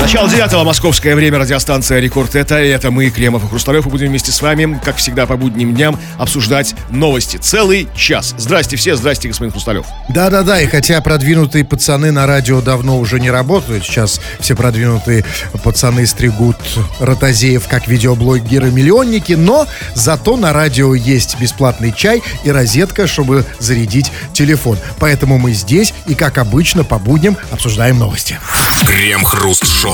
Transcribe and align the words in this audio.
Начало 0.00 0.30
девятого 0.30 0.64
московское 0.64 1.14
время, 1.14 1.38
радиостанция 1.38 1.98
«Рекорд» 2.00 2.34
это, 2.34 2.62
и 2.62 2.68
это 2.68 2.90
мы, 2.90 3.10
Кремов 3.10 3.44
и 3.44 3.48
Хрусталев, 3.48 3.86
и 3.86 3.90
будем 3.90 4.08
вместе 4.08 4.32
с 4.32 4.40
вами, 4.40 4.80
как 4.82 4.96
всегда, 4.96 5.26
по 5.26 5.36
будним 5.36 5.74
дням 5.74 5.98
обсуждать 6.18 6.74
новости. 6.88 7.36
Целый 7.36 7.88
час. 7.94 8.34
Здрасте 8.38 8.76
все, 8.76 8.96
здрасте, 8.96 9.28
господин 9.28 9.52
Хрусталев. 9.52 9.84
Да-да-да, 10.08 10.60
и 10.62 10.66
хотя 10.66 11.00
продвинутые 11.02 11.64
пацаны 11.64 12.10
на 12.10 12.26
радио 12.26 12.60
давно 12.62 12.98
уже 12.98 13.20
не 13.20 13.30
работают, 13.30 13.84
сейчас 13.84 14.20
все 14.40 14.54
продвинутые 14.54 15.24
пацаны 15.62 16.06
стригут 16.06 16.56
ротозеев 17.00 17.68
как 17.68 17.86
видеоблогеры-миллионники, 17.88 19.32
но 19.32 19.66
зато 19.94 20.36
на 20.36 20.52
радио 20.52 20.94
есть 20.94 21.38
бесплатный 21.38 21.92
чай 21.92 22.22
и 22.44 22.50
розетка, 22.50 23.06
чтобы 23.06 23.44
зарядить 23.58 24.10
телефон. 24.32 24.78
Поэтому 25.00 25.38
мы 25.38 25.52
здесь 25.52 25.92
и, 26.06 26.14
как 26.14 26.38
обычно, 26.38 26.84
по 26.84 26.98
будням 26.98 27.36
обсуждаем 27.50 27.98
новости. 27.98 28.38
Крем-хруст-шоу. 28.86 29.87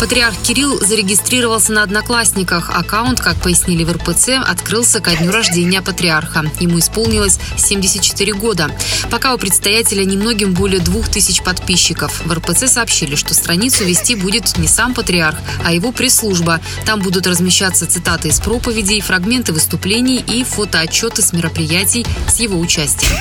Патриарх 0.00 0.34
Кирилл 0.42 0.80
зарегистрировался 0.80 1.72
на 1.72 1.82
Одноклассниках. 1.82 2.70
Аккаунт, 2.70 3.20
как 3.20 3.36
пояснили 3.36 3.84
в 3.84 3.92
РПЦ, 3.92 4.30
открылся 4.44 5.00
ко 5.00 5.14
дню 5.14 5.30
рождения 5.30 5.82
патриарха. 5.82 6.46
Ему 6.58 6.78
исполнилось 6.78 7.38
74 7.58 8.32
года. 8.32 8.70
Пока 9.10 9.34
у 9.34 9.38
предстоятеля 9.38 10.04
немногим 10.04 10.54
более 10.54 10.80
двух 10.80 11.10
тысяч 11.10 11.42
подписчиков. 11.42 12.22
В 12.24 12.32
РПЦ 12.32 12.66
сообщили, 12.66 13.14
что 13.14 13.34
страницу 13.34 13.84
вести 13.84 14.14
будет 14.14 14.56
не 14.56 14.68
сам 14.68 14.94
патриарх, 14.94 15.38
а 15.64 15.72
его 15.74 15.92
пресс-служба. 15.92 16.60
Там 16.86 17.00
будут 17.00 17.26
размещаться 17.26 17.86
цитаты 17.86 18.28
из 18.28 18.40
проповедей, 18.40 19.02
фрагменты 19.02 19.52
выступлений 19.52 20.24
и 20.26 20.44
фотоотчеты 20.44 21.20
с 21.20 21.34
мероприятий 21.34 22.06
с 22.26 22.40
его 22.40 22.58
участием 22.58 23.12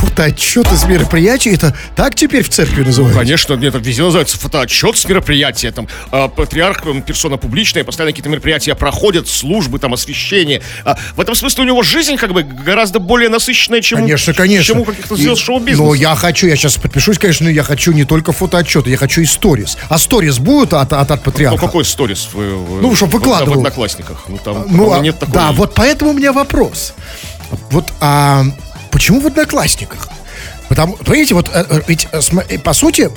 фотоотчет 0.00 0.72
из 0.72 0.84
мероприятий. 0.84 1.50
Это 1.50 1.76
так 1.94 2.14
теперь 2.14 2.42
в 2.42 2.48
церкви 2.48 2.82
называют? 2.82 3.16
Конечно, 3.16 3.54
нет, 3.54 3.74
это 3.74 3.84
везде 3.84 4.02
называется 4.02 4.38
фотоотчет 4.38 4.96
с 4.96 5.06
мероприятия. 5.06 5.70
Там 5.72 5.88
э, 6.10 6.28
патриарх, 6.34 6.86
он 6.86 7.02
персона 7.02 7.36
публичная, 7.36 7.84
постоянно 7.84 8.12
какие-то 8.12 8.30
мероприятия 8.30 8.74
проходят, 8.74 9.28
службы, 9.28 9.78
там, 9.78 9.92
освещение. 9.92 10.62
А, 10.84 10.96
в 11.16 11.20
этом 11.20 11.34
смысле 11.34 11.64
у 11.64 11.66
него 11.66 11.82
жизнь 11.82 12.16
как 12.16 12.32
бы 12.32 12.42
гораздо 12.42 12.98
более 12.98 13.28
насыщенная, 13.28 13.82
чем, 13.82 14.00
конечно, 14.00 14.32
конечно. 14.32 14.64
чем 14.74 14.80
у 14.80 14.84
каких-то 14.84 15.16
звезд 15.16 15.40
шоу-бизнеса. 15.40 15.82
Но 15.82 15.94
я 15.94 16.14
хочу, 16.14 16.46
я 16.46 16.56
сейчас 16.56 16.76
подпишусь, 16.76 17.18
конечно, 17.18 17.44
но 17.44 17.50
я 17.50 17.62
хочу 17.62 17.92
не 17.92 18.04
только 18.04 18.32
фотоотчеты, 18.32 18.90
я 18.90 18.96
хочу 18.96 19.20
и 19.20 19.26
сторис. 19.26 19.76
А 19.88 19.98
сторис 19.98 20.38
будут 20.38 20.72
от, 20.72 20.92
от, 20.92 21.10
от 21.10 21.22
патриарха? 21.22 21.60
Ну, 21.60 21.66
какой 21.66 21.84
сторис? 21.84 22.30
Ну, 22.34 22.94
чтобы 22.94 23.18
выкладывал. 23.18 23.56
В, 23.56 23.58
Одноклассниках. 23.58 24.24
Ну, 24.28 24.38
там, 24.42 24.64
ну, 24.70 24.92
а, 24.92 25.00
нет 25.00 25.18
такой... 25.18 25.34
Да, 25.34 25.52
вот 25.52 25.74
поэтому 25.74 26.12
у 26.12 26.14
меня 26.14 26.32
вопрос. 26.32 26.94
Вот, 27.70 27.86
а 28.00 28.44
почему 29.00 29.20
в 29.20 29.26
Одноклассниках? 29.26 30.10
Потому, 30.68 30.94
понимаете, 30.94 31.34
вот 31.34 31.48
э, 31.54 31.64
э, 31.70 31.80
ведь 31.88 32.06
э, 32.12 32.58
по 32.58 32.74
сути, 32.74 33.10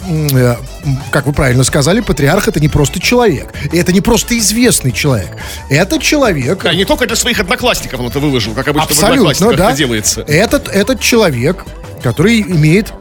как 1.11 1.25
вы 1.25 1.33
правильно 1.33 1.65
сказали, 1.65 1.99
патриарх 1.99 2.47
это 2.47 2.61
не 2.61 2.69
просто 2.69 3.01
человек. 3.01 3.53
И 3.73 3.77
это 3.77 3.91
не 3.91 3.99
просто 3.99 4.37
известный 4.37 4.93
человек. 4.93 5.27
Это 5.69 5.99
человек... 5.99 6.63
Да, 6.63 6.73
не 6.73 6.85
только 6.85 7.05
для 7.05 7.17
своих 7.17 7.41
одноклассников 7.41 7.99
он 7.99 8.07
это 8.07 8.21
выложил, 8.21 8.53
как 8.53 8.69
обычно 8.69 8.87
Абсолютно, 8.87 9.49
в 9.49 9.55
да. 9.57 9.67
это 9.67 9.77
делается. 9.77 10.21
Этот, 10.21 10.69
этот 10.69 11.01
человек, 11.01 11.65
который 12.01 12.41
имеет 12.41 12.93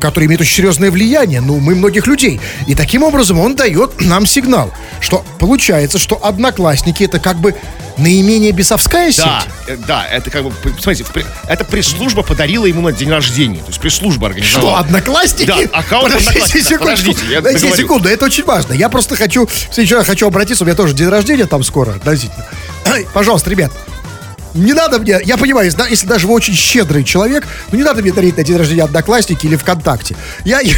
который 0.00 0.26
имеет 0.26 0.40
очень 0.40 0.56
серьезное 0.56 0.90
влияние, 0.90 1.40
ну, 1.40 1.58
мы 1.58 1.74
многих 1.74 2.06
людей. 2.06 2.40
И 2.66 2.74
таким 2.74 3.02
образом 3.02 3.38
он 3.40 3.56
дает 3.56 4.00
нам 4.00 4.26
сигнал, 4.26 4.72
что 5.00 5.24
получается, 5.38 5.98
что 5.98 6.24
одноклассники 6.24 7.04
это 7.04 7.18
как 7.18 7.36
бы 7.36 7.54
наименее 7.98 8.52
бесовская 8.52 9.10
сеть? 9.10 9.24
Да, 9.24 9.44
э, 9.66 9.76
да, 9.76 10.06
это 10.06 10.30
как 10.30 10.44
бы, 10.44 10.52
смотрите, 10.78 11.04
это 11.48 11.64
пресс-служба 11.64 12.22
подарила 12.22 12.66
ему 12.66 12.82
на 12.82 12.92
день 12.92 13.10
рождения. 13.10 13.60
То 13.60 13.68
есть 13.68 13.80
пресс-служба 13.80 14.28
организовала. 14.28 14.70
Что, 14.70 14.78
одноклассники? 14.78 15.46
Да, 15.46 15.78
аккаунт 15.78 16.12
Подождите 16.12 16.62
секунду, 16.62 16.84
подождите, 16.84 17.20
я 17.30 17.42
Подождите 17.42 17.76
секунду, 17.76 18.08
это 18.08 18.24
очень 18.26 18.44
важно. 18.44 18.72
Я 18.74 18.88
просто 18.88 19.16
хочу, 19.16 19.48
сейчас 19.72 20.06
хочу 20.06 20.26
обратиться, 20.26 20.64
у 20.64 20.66
меня 20.66 20.76
тоже 20.76 20.94
день 20.94 21.08
рождения 21.08 21.46
там 21.46 21.62
скоро, 21.62 21.92
относительно. 21.92 22.46
Пожалуйста, 23.14 23.50
ребят, 23.50 23.72
не 24.56 24.72
надо 24.72 24.98
мне, 24.98 25.18
я 25.24 25.36
понимаю, 25.36 25.70
если 25.90 26.06
даже 26.06 26.26
вы 26.26 26.34
очень 26.34 26.54
щедрый 26.54 27.04
человек, 27.04 27.46
ну 27.70 27.78
не 27.78 27.84
надо 27.84 28.02
мне 28.02 28.12
дарить 28.12 28.36
на 28.36 28.44
день 28.44 28.56
рождения 28.56 28.84
Одноклассники 28.84 29.46
или 29.46 29.56
ВКонтакте. 29.56 30.16
Я, 30.44 30.60
я, 30.60 30.74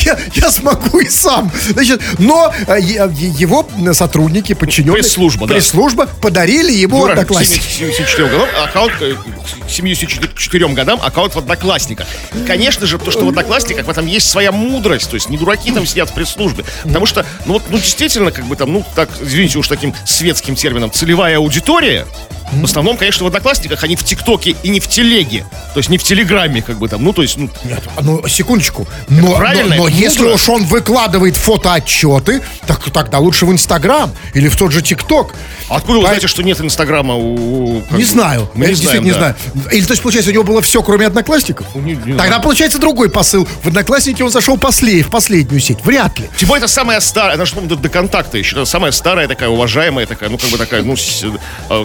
я, 0.00 0.18
я 0.34 0.50
смогу 0.50 1.00
и 1.00 1.08
сам. 1.08 1.50
Значит, 1.70 2.00
но 2.18 2.52
э, 2.66 2.80
его 2.80 3.68
сотрудники, 3.92 4.52
подчиненные... 4.54 5.02
Пресс-служба, 5.02 5.46
да. 5.46 5.54
Пресс-служба 5.54 6.06
подарили 6.20 6.72
ему 6.72 7.02
Юра, 7.02 7.12
Одноклассники. 7.12 7.62
74 7.68 8.28
годам 8.28 8.48
аккаунт, 8.62 8.92
к 8.94 9.70
74 9.70 10.68
годам 10.68 11.00
аккаунт 11.02 11.34
в 11.34 11.38
Одноклассниках. 11.38 12.06
Конечно 12.46 12.86
же, 12.86 12.98
то, 12.98 13.10
что 13.10 13.24
в 13.24 13.28
Одноклассниках 13.28 13.86
в 13.86 13.90
этом 13.90 14.06
есть 14.06 14.28
своя 14.28 14.52
мудрость, 14.52 15.10
то 15.10 15.14
есть 15.14 15.28
не 15.28 15.38
дураки 15.38 15.72
там 15.72 15.86
сидят 15.86 16.10
в 16.10 16.14
пресс-службе. 16.14 16.64
Потому 16.82 17.06
что, 17.06 17.24
ну 17.46 17.54
вот, 17.54 17.62
ну 17.70 17.78
действительно, 17.78 18.30
как 18.30 18.44
бы 18.46 18.56
там, 18.56 18.72
ну 18.72 18.84
так, 18.94 19.08
извините 19.20 19.58
уж 19.58 19.68
таким 19.68 19.94
светским 20.04 20.54
термином, 20.54 20.90
целевая 20.92 21.36
аудитория, 21.36 22.06
в 22.52 22.64
основном, 22.64 22.96
конечно, 22.96 23.24
в 23.24 23.26
Одноклассниках, 23.26 23.82
они 23.84 23.96
в 23.96 24.04
ТикТоке 24.04 24.56
и 24.62 24.68
не 24.68 24.80
в 24.80 24.88
Телеге. 24.88 25.44
То 25.74 25.78
есть 25.78 25.88
не 25.88 25.98
в 25.98 26.02
Телеграме, 26.02 26.62
как 26.62 26.78
бы 26.78 26.88
там. 26.88 27.04
Ну, 27.04 27.12
то 27.12 27.22
есть, 27.22 27.36
ну... 27.36 27.48
Нет, 27.64 27.82
ну, 28.00 28.26
секундочку. 28.28 28.86
Но, 29.08 29.36
правильно, 29.36 29.76
но, 29.76 29.82
но 29.84 29.88
если 29.88 30.24
уж 30.24 30.48
он 30.48 30.64
выкладывает 30.64 31.36
фотоотчеты, 31.36 32.42
так 32.66 32.90
тогда 32.90 33.18
лучше 33.18 33.46
в 33.46 33.52
Инстаграм 33.52 34.12
или 34.34 34.48
в 34.48 34.56
тот 34.56 34.72
же 34.72 34.82
ТикТок. 34.82 35.34
А 35.68 35.76
откуда 35.76 36.00
вы 36.00 36.06
знаете, 36.06 36.26
что 36.26 36.42
нет 36.42 36.60
Инстаграма 36.60 37.14
у... 37.14 37.82
Не 37.90 38.04
знаю. 38.04 38.50
Мы 38.54 38.66
не 38.66 38.74
знаем, 38.74 39.04
не 39.04 39.12
да. 39.12 39.18
знаю. 39.18 39.36
Или, 39.70 39.84
то 39.84 39.92
есть, 39.92 40.02
получается, 40.02 40.30
у 40.30 40.34
него 40.34 40.44
было 40.44 40.60
все, 40.60 40.82
кроме 40.82 41.06
Одноклассников? 41.06 41.66
Ну, 41.74 41.82
не, 41.82 41.92
не 41.92 42.12
Тогда, 42.12 42.26
знаю. 42.26 42.42
получается, 42.42 42.78
другой 42.78 43.10
посыл. 43.10 43.46
В 43.62 43.68
Одноклассники 43.68 44.22
он 44.22 44.30
зашел 44.30 44.58
послед, 44.58 45.06
в 45.06 45.10
последнюю 45.10 45.60
сеть. 45.60 45.78
Вряд 45.84 46.18
ли. 46.18 46.28
Тем 46.36 46.48
более, 46.48 46.64
это 46.64 46.72
самая 46.72 47.00
старая, 47.00 47.34
это 47.34 47.46
что 47.46 47.60
до, 47.60 47.76
до 47.76 47.88
контакта 47.88 48.38
еще. 48.38 48.56
Это 48.56 48.64
самая 48.64 48.92
старая 48.92 49.28
такая, 49.28 49.48
уважаемая 49.48 50.06
такая, 50.06 50.28
ну, 50.28 50.38
как 50.38 50.50
бы 50.50 50.58
такая, 50.58 50.82
ну, 50.82 50.94
э, 50.94 51.84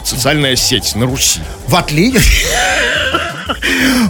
социальная 0.55 0.57
сеть 0.57 0.95
на 0.95 1.05
Руси. 1.05 1.41
В 1.67 1.75
отличие... 1.75 2.21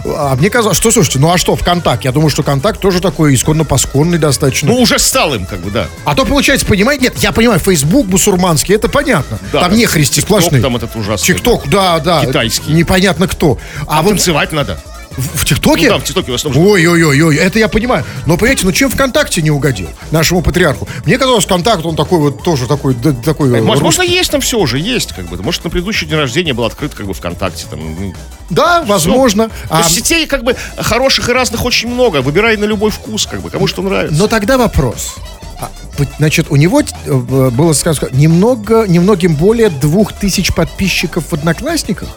А 0.04 0.34
мне 0.36 0.48
казалось, 0.48 0.78
что, 0.78 0.90
слушайте, 0.90 1.18
ну 1.18 1.30
а 1.30 1.36
что, 1.36 1.56
ВКонтакт? 1.56 2.04
Я 2.04 2.12
думаю, 2.12 2.30
что 2.30 2.42
ВКонтакт 2.42 2.80
тоже 2.80 3.00
такой 3.00 3.34
исконно-посконный 3.34 4.18
достаточно. 4.18 4.68
Ну, 4.68 4.80
уже 4.80 4.98
стал 4.98 5.34
им, 5.34 5.44
как 5.44 5.60
бы, 5.60 5.70
да. 5.70 5.88
А 6.04 6.14
то, 6.14 6.24
получается, 6.24 6.64
понимаете, 6.64 7.04
нет, 7.04 7.18
я 7.18 7.32
понимаю, 7.32 7.60
Фейсбук 7.60 8.06
мусульманский, 8.06 8.74
это 8.74 8.88
понятно. 8.88 9.38
Да, 9.52 9.60
там 9.60 9.74
не 9.74 9.84
христи 9.84 10.20
сплошные. 10.20 10.62
там 10.62 10.76
этот 10.76 10.94
ужасный. 10.96 11.26
ТикТок, 11.34 11.68
да, 11.68 11.98
да. 12.00 12.24
Китайский. 12.24 12.72
Непонятно 12.72 13.28
кто. 13.28 13.58
А, 13.86 13.98
а 13.98 14.02
вот... 14.02 14.10
танцевать 14.10 14.52
надо. 14.52 14.78
В, 15.16 15.44
ТикТоке? 15.44 15.88
Ну, 15.88 15.94
да, 15.94 15.98
в 15.98 16.04
ТикТоке 16.04 16.32
в 16.32 16.34
основном. 16.34 16.66
Ой-ой-ой, 16.66 17.36
это 17.36 17.58
я 17.58 17.68
понимаю. 17.68 18.04
Но, 18.26 18.36
понимаете, 18.36 18.66
ну 18.66 18.72
чем 18.72 18.90
ВКонтакте 18.90 19.40
не 19.40 19.50
угодил 19.50 19.88
нашему 20.10 20.42
патриарху? 20.42 20.86
Мне 21.04 21.16
казалось, 21.16 21.44
ВКонтакт, 21.44 21.84
он 21.86 21.96
такой 21.96 22.18
вот 22.18 22.42
тоже 22.42 22.66
такой... 22.66 22.94
такой 22.94 23.50
Возможно, 23.50 24.02
русский. 24.02 24.14
есть 24.14 24.30
там 24.30 24.40
все 24.40 24.58
уже, 24.58 24.78
есть 24.78 25.14
как 25.14 25.26
бы. 25.26 25.42
Может, 25.42 25.64
на 25.64 25.70
предыдущий 25.70 26.06
день 26.06 26.18
рождения 26.18 26.52
был 26.52 26.64
открыт 26.64 26.94
как 26.94 27.06
бы 27.06 27.14
ВКонтакте. 27.14 27.66
Там, 27.70 27.80
ну, 27.80 28.14
да, 28.50 28.82
возможно. 28.82 29.50
А... 29.70 29.82
сетей 29.82 30.26
как 30.26 30.44
бы 30.44 30.54
хороших 30.76 31.30
и 31.30 31.32
разных 31.32 31.64
очень 31.64 31.88
много. 31.88 32.20
Выбирай 32.20 32.56
на 32.56 32.64
любой 32.64 32.90
вкус, 32.90 33.26
как 33.26 33.40
бы, 33.40 33.50
кому 33.50 33.66
что 33.66 33.82
нравится. 33.82 34.18
Но 34.18 34.28
тогда 34.28 34.58
вопрос. 34.58 35.16
А, 35.58 35.70
значит, 36.18 36.46
у 36.50 36.56
него 36.56 36.82
э, 36.82 37.12
было 37.50 37.72
сказано, 37.72 38.10
немного, 38.12 38.86
немногим 38.86 39.34
более 39.34 39.70
двух 39.70 40.12
тысяч 40.12 40.52
подписчиков 40.54 41.24
в 41.30 41.32
Одноклассниках. 41.32 42.08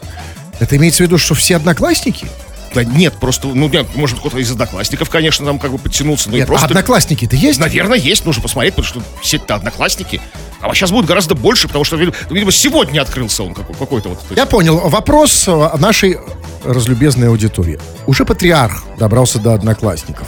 Это 0.60 0.76
имеется 0.76 1.04
в 1.04 1.08
виду, 1.08 1.18
что 1.18 1.36
все 1.36 1.56
одноклассники? 1.56 2.28
Да 2.74 2.84
нет, 2.84 3.16
просто, 3.20 3.48
ну, 3.48 3.68
нет, 3.68 3.88
может, 3.96 4.20
кто-то 4.20 4.38
из 4.38 4.52
одноклассников, 4.52 5.10
конечно, 5.10 5.46
там 5.46 5.60
как 5.60 5.72
бы 5.72 5.78
подтянулся. 5.78 6.30
Но 6.30 6.38
нет, 6.38 6.46
и 6.46 6.48
просто... 6.48 6.68
а 6.68 6.70
одноклассники-то 6.70 7.36
есть? 7.36 7.60
Наверное, 7.60 7.98
есть. 7.98 8.26
Нужно 8.26 8.44
посмотреть, 8.44 8.76
потому 8.76 8.88
что 8.88 9.04
сеть-то 9.24 9.56
одноклассники. 9.56 10.22
А 10.62 10.74
сейчас 10.74 10.92
будет 10.92 11.06
гораздо 11.06 11.36
больше, 11.36 11.68
потому 11.68 11.84
что, 11.84 11.96
видимо, 11.96 12.52
сегодня 12.52 13.02
открылся 13.02 13.44
он 13.44 13.54
какой-то 13.54 14.10
вот. 14.10 14.20
Я 14.36 14.46
понял. 14.46 14.78
Вопрос 14.78 15.48
э, 15.48 15.70
нашей 15.78 16.18
разлюбезной 16.64 17.30
аудитории. 17.30 17.80
Уже 18.08 18.26
патриарх 18.26 18.84
добрался 18.98 19.40
до 19.40 19.54
одноклассников. 19.54 20.28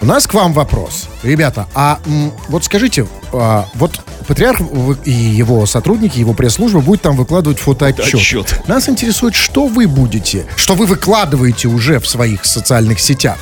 У 0.00 0.04
нас 0.04 0.26
к 0.26 0.34
вам 0.34 0.52
вопрос. 0.52 1.08
Ребята, 1.22 1.68
а 1.74 2.00
вот 2.48 2.64
скажите, 2.64 3.06
а, 3.32 3.68
вот 3.74 4.00
патриарх 4.22 4.60
и 5.04 5.10
его 5.10 5.66
сотрудники, 5.66 6.18
его 6.18 6.34
пресс-служба 6.34 6.80
будет 6.80 7.02
там 7.02 7.16
выкладывать 7.16 7.58
фотоотчет. 7.58 8.14
Отчет. 8.14 8.60
Нас 8.66 8.88
интересует, 8.88 9.34
что 9.34 9.66
вы 9.66 9.86
будете, 9.86 10.46
что 10.56 10.74
вы 10.74 10.86
выкладываете 10.86 11.68
уже 11.68 11.98
в 11.98 12.08
своих 12.08 12.44
социальных 12.44 13.00
сетях. 13.00 13.38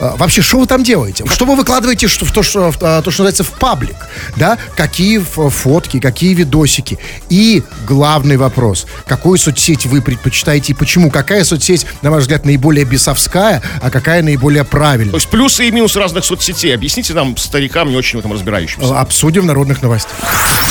А, 0.00 0.16
вообще, 0.16 0.42
что 0.42 0.58
вы 0.58 0.66
там 0.66 0.82
делаете? 0.82 1.24
Что 1.26 1.44
вы 1.44 1.56
выкладываете 1.56 2.08
что, 2.08 2.24
в 2.24 2.32
то, 2.32 2.42
что, 2.42 2.70
в, 2.70 2.78
то, 2.78 3.00
что 3.02 3.22
называется, 3.22 3.44
в 3.44 3.52
паблик? 3.52 3.96
Да? 4.36 4.58
Какие 4.74 5.18
фотки, 5.18 6.00
какие 6.00 6.34
видосики? 6.34 6.98
И 7.28 7.62
главный 7.86 8.36
вопрос, 8.36 8.86
какую 9.06 9.38
соцсеть 9.38 9.86
вы 9.86 10.02
предпочитаете 10.02 10.72
и 10.72 10.76
почему? 10.76 11.10
Какая 11.10 11.44
соцсеть, 11.44 11.86
на 12.02 12.10
ваш 12.10 12.22
взгляд, 12.22 12.44
наиболее 12.44 12.84
бесовская, 12.84 13.62
а 13.80 13.90
какая 13.90 14.22
наиболее 14.22 14.64
правильная? 14.64 15.12
То 15.12 15.18
есть 15.18 15.28
плюсы 15.28 15.68
и 15.68 15.70
минусы 15.70 15.98
разных 15.98 16.24
соцсетей. 16.24 16.74
Объясните 16.74 17.14
нам, 17.14 17.36
старикам, 17.36 17.90
не 17.90 17.96
очень 17.96 18.18
в 18.18 18.20
этом 18.20 18.32
разбирающимся. 18.32 18.98
Обсудим 18.98 19.42
в 19.42 19.46
народных 19.46 19.82
новостях. 19.82 20.15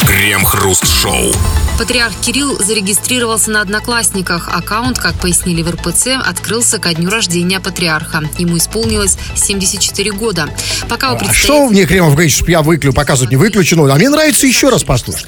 Крем-хруст-шоу. 0.08 1.34
Патриарх 1.78 2.14
Кирилл 2.22 2.58
зарегистрировался 2.58 3.52
на 3.52 3.62
Одноклассниках. 3.62 4.48
Аккаунт, 4.48 4.98
как 4.98 5.14
пояснили 5.16 5.62
в 5.62 5.70
РПЦ, 5.70 6.08
открылся 6.26 6.78
ко 6.80 6.94
дню 6.94 7.10
рождения 7.10 7.60
патриарха. 7.60 8.24
Ему 8.38 8.58
исполнилось 8.58 9.18
74 9.36 10.12
года. 10.14 10.48
Пока 10.88 11.12
у 11.12 11.18
А 11.18 11.34
что 11.34 11.68
мне 11.68 11.86
Кремов 11.86 12.14
говорит, 12.14 12.32
что 12.32 12.50
я 12.50 12.62
выключу, 12.62 12.94
показывать 12.94 13.32
не 13.32 13.36
выключено? 13.36 13.92
А 13.94 13.98
мне 13.98 14.10
нравится 14.10 14.48
еще 14.48 14.70
раз 14.70 14.86
послушать. 14.86 15.28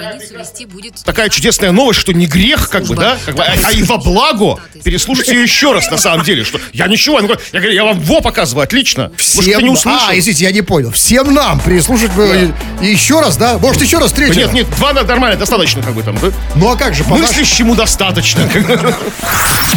Такая 1.04 1.28
чудесная 1.28 1.72
новость, 1.72 2.00
что 2.00 2.14
не 2.14 2.28
грех, 2.28 2.70
как 2.70 2.86
бы, 2.86 2.96
да? 2.96 3.18
Как 3.26 3.36
бы, 3.36 3.44
а, 3.44 3.54
а 3.66 3.72
и 3.74 3.84
во 3.84 3.98
благо 3.98 4.58
переслушать 4.84 5.28
ее 5.28 5.44
еще 5.44 5.74
раз, 5.74 5.92
на 5.92 5.98
самом 5.98 6.24
деле. 6.24 6.46
Что 6.46 6.62
я 6.72 6.88
ничего, 6.88 7.20
я 7.20 7.28
говорю, 7.28 7.72
я 7.74 7.84
вам 7.84 8.00
во 8.00 8.22
показываю, 8.22 8.64
отлично. 8.64 9.12
Может, 9.36 9.54
ты 9.54 9.64
не 9.64 9.70
услышал? 9.70 10.00
а, 10.08 10.18
извините, 10.18 10.46
я 10.46 10.52
не 10.52 10.62
понял. 10.62 10.92
Всем 10.92 11.34
нам 11.34 11.60
переслушать 11.60 12.12
э, 12.18 12.52
и 12.82 12.88
еще 12.88 13.20
раз, 13.20 13.36
да? 13.36 13.58
Может, 13.58 13.82
еще 13.82 13.98
раз, 13.98 14.07
Да 14.10 14.16
третий 14.16 14.40
Нет, 14.40 14.54
нет, 14.54 14.70
два 14.78 14.94
нормально, 14.94 15.38
достаточно, 15.38 15.82
как 15.82 15.94
бы 15.94 16.04
там, 16.04 16.18
да? 16.20 16.32
Ну, 16.56 16.72
а 16.72 16.76
как 16.76 16.94
же, 16.94 17.04
по 17.04 17.16
Мыслящему 17.16 17.76
достаточно. 17.76 18.50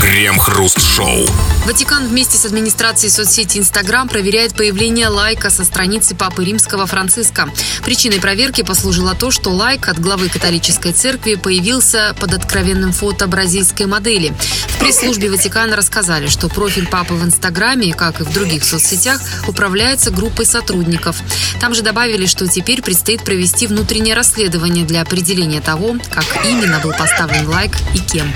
Крем-хруст-шоу. 0.00 1.26
Ватикан 1.66 2.08
вместе 2.08 2.38
с 2.38 2.44
администрацией 2.44 3.10
соцсети 3.10 3.58
Инстаграм 3.58 4.08
проверяет 4.08 4.54
появление 4.54 5.08
лайка 5.08 5.50
со 5.50 5.64
страницы 5.64 6.14
Папы 6.14 6.44
Римского 6.44 6.86
Франциска. 6.86 7.48
Причиной 7.84 8.20
проверки 8.20 8.62
послужило 8.62 9.14
то, 9.14 9.30
что 9.30 9.50
лайк 9.50 9.88
от 9.88 9.98
главы 9.98 10.28
католической 10.28 10.92
церкви 10.92 11.34
появился 11.34 12.14
под 12.18 12.34
откровенным 12.34 12.92
фото 12.92 13.26
бразильской 13.26 13.86
модели. 13.86 14.32
В 14.68 14.78
пресс-службе 14.78 15.30
Ватикана 15.30 15.76
рассказали, 15.76 16.28
что 16.28 16.48
профиль 16.48 16.86
Папы 16.86 17.14
в 17.14 17.24
Инстаграме, 17.24 17.92
как 17.92 18.20
и 18.20 18.24
в 18.24 18.32
других 18.32 18.64
соцсетях, 18.64 19.20
управляется 19.46 20.10
группой 20.10 20.46
сотрудников. 20.46 21.16
Там 21.60 21.74
же 21.74 21.82
добавили, 21.82 22.26
что 22.26 22.46
теперь 22.46 22.80
предстоит 22.82 23.22
провести 23.22 23.66
внутреннее 23.66 24.14
расследование 24.20 24.84
для 24.84 25.00
определения 25.00 25.62
того, 25.62 25.96
как 26.10 26.44
именно 26.44 26.78
был 26.80 26.90
поставлен 26.90 27.48
лайк 27.48 27.74
и 27.94 28.00
кем. 28.00 28.30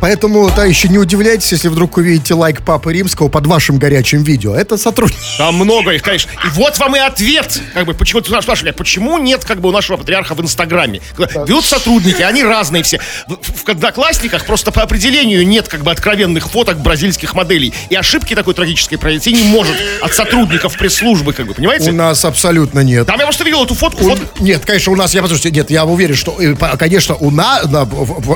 Поэтому, 0.00 0.50
да, 0.54 0.64
еще 0.64 0.88
не 0.88 0.98
удивляйтесь, 0.98 1.52
если 1.52 1.68
вдруг 1.68 1.96
увидите 1.96 2.34
лайк 2.34 2.62
Папы 2.62 2.92
Римского 2.92 3.28
под 3.28 3.46
вашим 3.46 3.78
горячим 3.78 4.22
видео. 4.22 4.54
Это 4.54 4.76
сотрудник. 4.76 5.16
Там 5.38 5.54
много 5.56 5.92
их, 5.92 6.02
конечно. 6.02 6.30
И 6.44 6.48
вот 6.50 6.78
вам 6.78 6.96
и 6.96 6.98
ответ. 6.98 7.60
Как 7.74 7.86
бы, 7.86 7.94
почему 7.94 8.20
ты 8.20 8.30
спрашивали, 8.42 8.70
а 8.70 8.72
почему 8.72 9.18
нет 9.18 9.44
как 9.44 9.60
бы 9.60 9.68
у 9.68 9.72
нашего 9.72 9.96
патриарха 9.96 10.34
в 10.34 10.40
Инстаграме? 10.40 11.00
Берут 11.46 11.64
сотрудники, 11.64 12.22
они 12.22 12.42
разные 12.42 12.82
все. 12.82 13.00
В, 13.26 13.36
в 13.64 13.68
Одноклассниках 13.68 14.46
просто 14.46 14.72
по 14.72 14.82
определению 14.82 15.46
нет 15.46 15.68
как 15.68 15.82
бы 15.82 15.90
откровенных 15.90 16.48
фоток 16.50 16.78
бразильских 16.80 17.34
моделей. 17.34 17.72
И 17.88 17.94
ошибки 17.94 18.34
такой 18.34 18.54
трагической 18.54 18.98
произойти 18.98 19.32
не 19.32 19.42
может 19.44 19.76
от 20.02 20.12
сотрудников 20.14 20.76
пресс-службы, 20.76 21.32
как 21.32 21.46
бы, 21.46 21.52
У 21.52 21.54
понимаете? 21.56 21.92
нас 21.92 22.24
абсолютно 22.24 22.80
нет. 22.80 23.06
Там 23.06 23.18
я 23.18 23.26
просто 23.26 23.44
видел 23.44 23.64
эту 23.64 23.74
фотку. 23.74 24.04
У- 24.04 24.42
Нет, 24.42 24.64
конечно, 24.64 24.92
у 24.92 24.96
нас, 24.96 25.14
я 25.14 25.22
послушайте, 25.22 25.50
нет, 25.50 25.70
я 25.70 25.84
уверен, 25.84 26.14
что, 26.16 26.36
э, 26.40 26.54
конечно, 26.78 27.14
у 27.16 27.30
нас, 27.30 27.64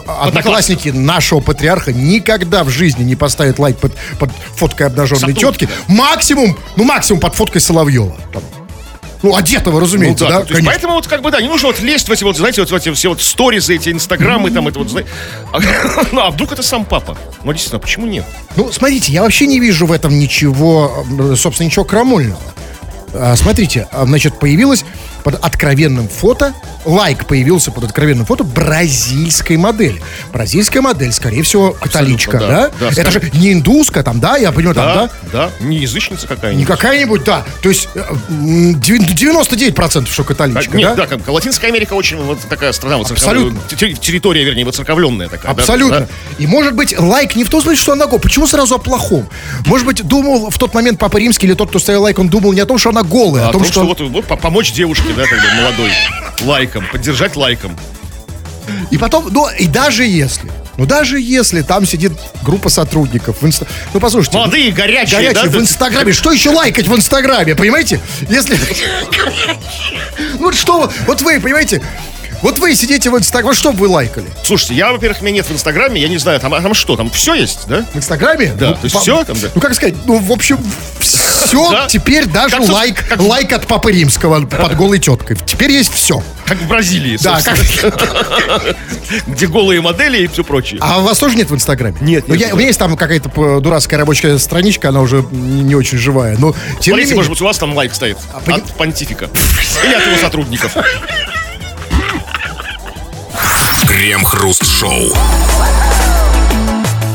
одноклассники 0.07 0.89
нашего 0.91 1.41
патриарха 1.55 1.93
никогда 1.93 2.65
в 2.65 2.69
жизни 2.71 3.05
не 3.05 3.17
поставят 3.17 3.59
лайк 3.59 3.79
под, 3.79 3.93
под 4.19 4.31
фоткой 4.56 4.89
обнаженной 4.89 5.35
Сотрудника. 5.35 5.67
тетки. 5.67 5.69
Максимум, 5.89 6.59
ну 6.77 6.85
максимум 6.85 7.21
под 7.21 7.35
фоткой 7.35 7.61
Соловьева. 7.61 8.17
Ну, 9.23 9.35
одетого, 9.35 9.77
Ну 9.77 9.81
разумеется, 9.81 10.27
да, 10.27 10.41
да, 10.41 10.45
то 10.45 10.53
есть 10.53 10.67
поэтому 10.67 10.93
вот 10.95 11.06
как 11.06 11.23
бы 11.23 11.31
да, 11.31 11.41
не 11.41 11.49
нужно 11.49 11.69
вот 11.69 11.81
лезть 11.81 12.09
в 12.11 12.12
эти 12.12 12.25
вот, 12.25 12.37
знаете, 12.37 12.61
вот 12.61 12.71
в 12.71 12.75
эти 12.75 12.93
все 12.93 13.09
вот 13.09 13.23
сторизы, 13.23 13.75
эти 13.75 13.89
инстаграмы, 13.89 14.51
там 14.51 14.69
это 14.69 14.81
вот, 14.81 14.91
знаете. 14.91 15.09
А, 15.51 15.61
ну, 16.12 16.21
а 16.21 16.31
вдруг 16.31 16.53
это 16.53 16.62
сам 16.62 16.85
папа? 16.85 17.17
Ну, 17.43 17.51
действительно, 17.53 17.81
почему 17.81 18.05
нет? 18.05 18.27
Ну, 18.56 18.71
смотрите, 18.71 19.12
я 19.12 19.23
вообще 19.23 19.47
не 19.47 19.61
вижу 19.61 19.87
в 19.87 19.93
этом 19.93 20.19
ничего, 20.19 21.06
собственно, 21.39 21.69
ничего 21.69 21.87
крамольного. 21.87 22.39
А, 23.15 23.35
Смотрите, 23.37 23.89
а, 23.93 24.05
значит, 24.05 24.39
появилось 24.39 24.85
под 25.25 25.43
откровенным 25.43 26.06
фото, 26.09 26.53
лайк 26.85 27.25
появился 27.26 27.73
под 27.73 27.85
откровенным 27.85 28.26
фото 28.26 28.44
бразильской 28.44 29.56
модели. 29.56 30.03
Бразильская 30.32 30.82
модель, 30.82 31.12
скорее 31.12 31.43
всего, 31.43 31.73
католичка, 31.73 32.38
да. 32.38 32.47
да? 32.49 32.71
Да, 32.79 33.00
Это 33.00 33.11
же 33.11 33.31
не 33.32 33.53
индуска 33.55 34.03
там, 34.03 34.21
да? 34.21 34.37
Я 34.37 34.53
понимаю, 34.53 34.75
там, 34.75 34.87
да? 34.87 35.11
да, 35.32 35.50
не 35.65 35.79
язычница 35.79 36.23
Не 36.23 36.29
какая-нибудь. 36.29 36.67
какая-нибудь, 36.67 37.25
да. 37.25 37.43
То 37.62 37.71
есть 37.71 37.88
э, 37.94 38.00
м, 38.29 38.75
девя- 38.81 38.99
99% 39.73 40.06
что 40.12 40.25
католичка, 40.25 40.65
Так, 40.65 40.75
нет, 40.75 40.94
да? 40.94 41.06
да, 41.06 41.17
как 41.17 41.27
Латинская 41.27 41.69
Америка 41.69 41.94
очень 41.94 42.19
вот 42.23 42.38
такая 42.49 42.73
страна, 42.73 42.99
вот 42.99 43.11
Абсолютно. 43.11 43.59
территория, 43.69 44.44
вернее, 44.44 44.67
воцерковленная 44.67 45.29
такая. 45.29 45.55
да, 45.55 45.62
Абсолютно. 45.62 46.00
да. 46.00 46.06
И 46.38 46.47
может 46.47 46.75
быть 46.75 46.99
лайк 46.99 47.35
не 47.35 47.44
в 47.44 47.49
том 47.50 47.62
смысле, 47.62 47.81
что 47.81 47.93
она 47.93 48.05
голая. 48.05 48.20
Почему 48.20 48.47
сразу 48.47 48.75
о 48.75 48.79
плохом? 48.79 49.27
Может 49.65 49.87
быть, 49.87 50.03
думал 50.06 50.50
в 50.50 50.59
тот 50.59 50.75
момент 50.75 50.99
Папа 50.99 51.17
Римский 51.17 51.47
или 51.47 51.55
тот, 51.55 51.70
кто 51.70 51.79
ставил 51.79 52.03
лайк, 52.03 52.19
он 52.19 52.29
думал 52.29 52.53
не 52.53 52.61
о 52.61 52.67
том, 52.67 52.77
что 52.77 52.91
она 52.91 53.03
голая, 53.03 53.44
А 53.44 53.47
а 53.47 53.50
о 53.50 53.53
том, 53.53 53.65
что... 53.65 53.85
вот, 53.85 54.00
вот 54.00 54.27
по- 54.27 54.37
помочь 54.37 54.73
девушке, 54.73 55.14
да, 55.17 55.25
как 55.27 55.41
бы 55.41 55.47
молодой, 55.61 55.91
лайком, 56.43 56.87
поддержать 56.91 57.37
лайком. 57.37 57.77
И 58.91 58.97
потом, 58.99 59.29
ну, 59.31 59.49
и 59.51 59.67
даже 59.67 60.05
если, 60.05 60.51
ну, 60.77 60.87
даже 60.87 61.21
если 61.21 61.63
там 61.63 61.87
сидит 61.87 62.13
группа 62.43 62.69
сотрудников 62.71 63.43
в 63.43 63.47
инста... 63.47 63.67
Ну, 63.93 64.01
послушайте. 64.01 64.39
Молодые, 64.39 64.73
горячие, 64.73 65.21
Горячие 65.21 65.51
да, 65.51 65.59
в 65.59 65.61
Инстаграме. 65.61 66.13
Что 66.13 66.33
еще 66.33 66.51
лайкать 66.51 66.89
в 66.89 66.95
Инстаграме, 66.97 67.55
понимаете? 67.55 68.01
Если... 68.29 68.59
Ну, 70.39 70.53
что, 70.53 70.91
вот 71.07 71.23
вы, 71.23 71.41
понимаете, 71.41 71.83
вот 72.43 72.59
вы 72.59 72.75
сидите 72.75 73.11
в 73.11 73.19
Инстаграме, 73.19 73.49
вот 73.49 73.57
что 73.57 73.73
бы 73.73 73.81
вы 73.81 73.89
лайкали? 73.89 74.27
Слушайте, 74.45 74.75
я, 74.75 74.93
во-первых, 74.93 75.23
меня 75.23 75.37
нет 75.37 75.47
в 75.47 75.53
Инстаграме, 75.53 76.01
я 76.01 76.09
не 76.09 76.19
знаю, 76.19 76.41
там, 76.41 76.53
а 76.55 76.61
там 76.61 76.75
что, 76.75 76.97
там 76.97 77.11
все 77.11 77.35
есть, 77.35 77.67
да? 77.69 77.85
В 77.93 77.97
Инстаграме? 77.97 78.53
Да, 78.59 78.69
Ну, 78.71 78.75
то 78.75 78.81
есть 78.83 78.95
по- 78.95 79.01
всё 79.01 79.25
там, 79.25 79.39
да? 79.41 79.49
Ну, 79.55 79.61
как 79.61 79.75
сказать, 79.75 79.95
ну, 80.05 80.19
в 80.19 80.31
общем, 80.33 80.59
все, 81.01 81.19
Да. 81.52 81.87
теперь 81.88 82.26
даже 82.26 82.56
Как 82.56 82.69
лайк, 82.69 83.05
как- 83.08 83.20
лайк 83.20 83.52
от 83.52 83.67
Папы 83.67 83.93
Римского 83.93 84.44
под 84.46 84.76
голой 84.76 84.99
теткой. 84.99 85.37
Теперь 85.44 85.70
есть 85.73 85.93
все. 85.93 86.23
Как 86.46 86.58
в 86.58 86.67
Бразилии, 86.69 87.19
Да, 87.23 87.41
как... 87.43 87.58
где 89.26 89.46
голые 89.46 89.81
модели 89.81 90.19
и 90.25 90.26
все 90.26 90.44
прочее. 90.44 90.79
А 90.82 90.99
у 90.99 91.02
вас 91.02 91.19
тоже 91.19 91.37
нет 91.37 91.50
в 91.50 91.55
Инстаграме? 91.55 91.96
Нет, 92.00 92.25
Ну, 92.29 92.35
нет, 92.35 92.41
я- 92.41 92.46
нет. 92.49 92.55
У 92.55 92.58
меня 92.58 92.67
есть 92.69 92.79
там 92.79 92.96
какая-то 92.96 93.61
дурацкая 93.61 93.99
рабочая 93.99 94.38
страничка, 94.38 94.88
она 94.91 95.00
уже 95.00 95.25
не 95.32 95.75
очень 95.75 95.99
живая. 95.99 96.37
Но, 96.38 96.52
тем 96.52 96.58
Смотрите, 96.61 96.93
менее... 97.00 97.14
может 97.17 97.31
быть, 97.31 97.41
у 97.41 97.44
вас 97.44 97.58
там 97.58 97.75
лайк 97.75 97.94
стоит 97.94 98.19
поним- 98.44 98.56
от 98.64 98.75
понтифика. 98.76 99.29
Или 99.85 99.94
от 99.94 100.06
его 100.06 100.17
сотрудников. 100.20 100.76
Крем-хруст-шоу. 103.87 105.12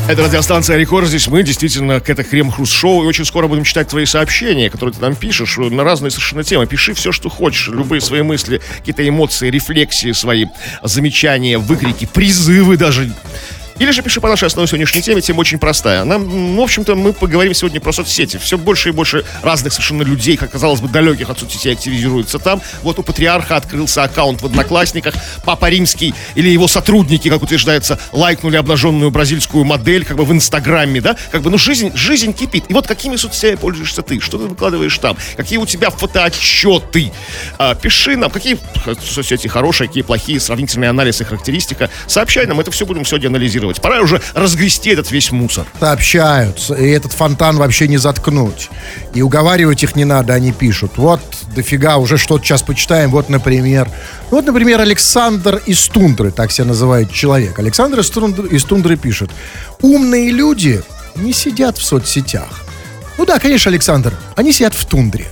Это 0.08 0.24
радиостанция 0.24 0.76
Рекорд. 0.76 1.06
Здесь 1.08 1.28
мы 1.28 1.42
действительно 1.42 2.00
к 2.00 2.10
это 2.10 2.24
Крем 2.24 2.50
Хруст 2.50 2.72
Шоу. 2.72 3.04
И 3.04 3.06
очень 3.06 3.24
скоро 3.24 3.46
будем 3.46 3.64
читать 3.64 3.88
твои 3.88 4.04
сообщения, 4.06 4.68
которые 4.68 4.94
ты 4.94 5.00
нам 5.00 5.14
пишешь 5.14 5.56
на 5.56 5.84
разные 5.84 6.10
совершенно 6.10 6.42
темы. 6.42 6.66
Пиши 6.66 6.94
все, 6.94 7.12
что 7.12 7.28
хочешь. 7.28 7.68
Любые 7.68 8.00
свои 8.00 8.22
мысли, 8.22 8.60
какие-то 8.78 9.08
эмоции, 9.08 9.50
рефлексии 9.50 10.12
свои, 10.12 10.46
замечания, 10.82 11.58
выкрики, 11.58 12.06
призывы 12.12 12.76
даже. 12.76 13.12
Или 13.80 13.92
же 13.92 14.02
пиши 14.02 14.20
по 14.20 14.28
нашей 14.28 14.44
основной 14.44 14.68
сегодняшней 14.68 15.00
теме, 15.00 15.22
тема 15.22 15.40
очень 15.40 15.58
простая. 15.58 16.04
Нам, 16.04 16.56
в 16.56 16.60
общем-то, 16.60 16.94
мы 16.94 17.14
поговорим 17.14 17.54
сегодня 17.54 17.80
про 17.80 17.92
соцсети. 17.92 18.36
Все 18.36 18.58
больше 18.58 18.90
и 18.90 18.92
больше 18.92 19.24
разных 19.42 19.72
совершенно 19.72 20.02
людей, 20.02 20.36
как 20.36 20.50
казалось 20.50 20.82
бы, 20.82 20.88
далеких 20.88 21.30
от 21.30 21.38
соцсетей 21.38 21.72
активизируются 21.72 22.38
там. 22.38 22.60
Вот 22.82 22.98
у 22.98 23.02
патриарха 23.02 23.56
открылся 23.56 24.02
аккаунт 24.02 24.42
в 24.42 24.44
Одноклассниках. 24.46 25.14
Папа 25.46 25.70
Римский 25.70 26.14
или 26.34 26.50
его 26.50 26.68
сотрудники, 26.68 27.30
как 27.30 27.42
утверждается, 27.42 27.98
лайкнули 28.12 28.56
обнаженную 28.56 29.10
бразильскую 29.10 29.64
модель 29.64 30.04
как 30.04 30.18
бы 30.18 30.26
в 30.26 30.32
Инстаграме, 30.32 31.00
да? 31.00 31.16
Как 31.32 31.40
бы, 31.40 31.48
ну, 31.48 31.56
жизнь, 31.56 31.90
жизнь 31.94 32.34
кипит. 32.34 32.64
И 32.68 32.74
вот 32.74 32.86
какими 32.86 33.16
соцсетями 33.16 33.56
пользуешься 33.56 34.02
ты? 34.02 34.20
Что 34.20 34.36
ты 34.36 34.44
выкладываешь 34.44 34.98
там? 34.98 35.16
Какие 35.38 35.58
у 35.58 35.64
тебя 35.64 35.88
фотоотчеты? 35.88 37.12
А, 37.56 37.74
пиши 37.74 38.18
нам, 38.18 38.30
какие 38.30 38.58
соцсети 39.02 39.48
хорошие, 39.48 39.88
какие 39.88 40.02
плохие, 40.02 40.38
сравнительный 40.38 40.90
анализ 40.90 41.22
и 41.22 41.24
характеристика. 41.24 41.88
Сообщай 42.06 42.44
нам, 42.44 42.60
это 42.60 42.70
все 42.70 42.84
будем 42.84 43.06
сегодня 43.06 43.28
анализировать. 43.28 43.69
Пора 43.78 44.00
уже 44.00 44.20
разгрести 44.34 44.90
этот 44.90 45.10
весь 45.10 45.30
мусор. 45.30 45.66
сообщают, 45.78 46.70
и 46.70 46.88
этот 46.88 47.12
фонтан 47.12 47.56
вообще 47.56 47.88
не 47.88 47.98
заткнуть. 47.98 48.70
И 49.14 49.22
уговаривать 49.22 49.82
их 49.82 49.96
не 49.96 50.04
надо, 50.04 50.34
они 50.34 50.52
пишут. 50.52 50.92
Вот, 50.96 51.20
дофига, 51.54 51.96
уже 51.98 52.18
что-то 52.18 52.44
сейчас 52.44 52.62
почитаем. 52.62 53.10
Вот, 53.10 53.28
например, 53.28 53.88
ну, 54.30 54.38
вот, 54.38 54.46
например, 54.46 54.80
Александр 54.80 55.62
из 55.66 55.86
Тундры, 55.88 56.30
так 56.30 56.50
себя 56.50 56.66
называет 56.66 57.12
человек. 57.12 57.58
Александр 57.58 58.00
из 58.00 58.10
Тундры, 58.10 58.48
из 58.48 58.64
Тундры 58.64 58.96
пишет. 58.96 59.30
Умные 59.80 60.30
люди 60.30 60.82
не 61.16 61.32
сидят 61.32 61.78
в 61.78 61.84
соцсетях. 61.84 62.64
Ну 63.18 63.26
да, 63.26 63.38
конечно, 63.38 63.70
Александр, 63.70 64.14
они 64.36 64.52
сидят 64.52 64.74
в 64.74 64.86
тундре. 64.86 65.26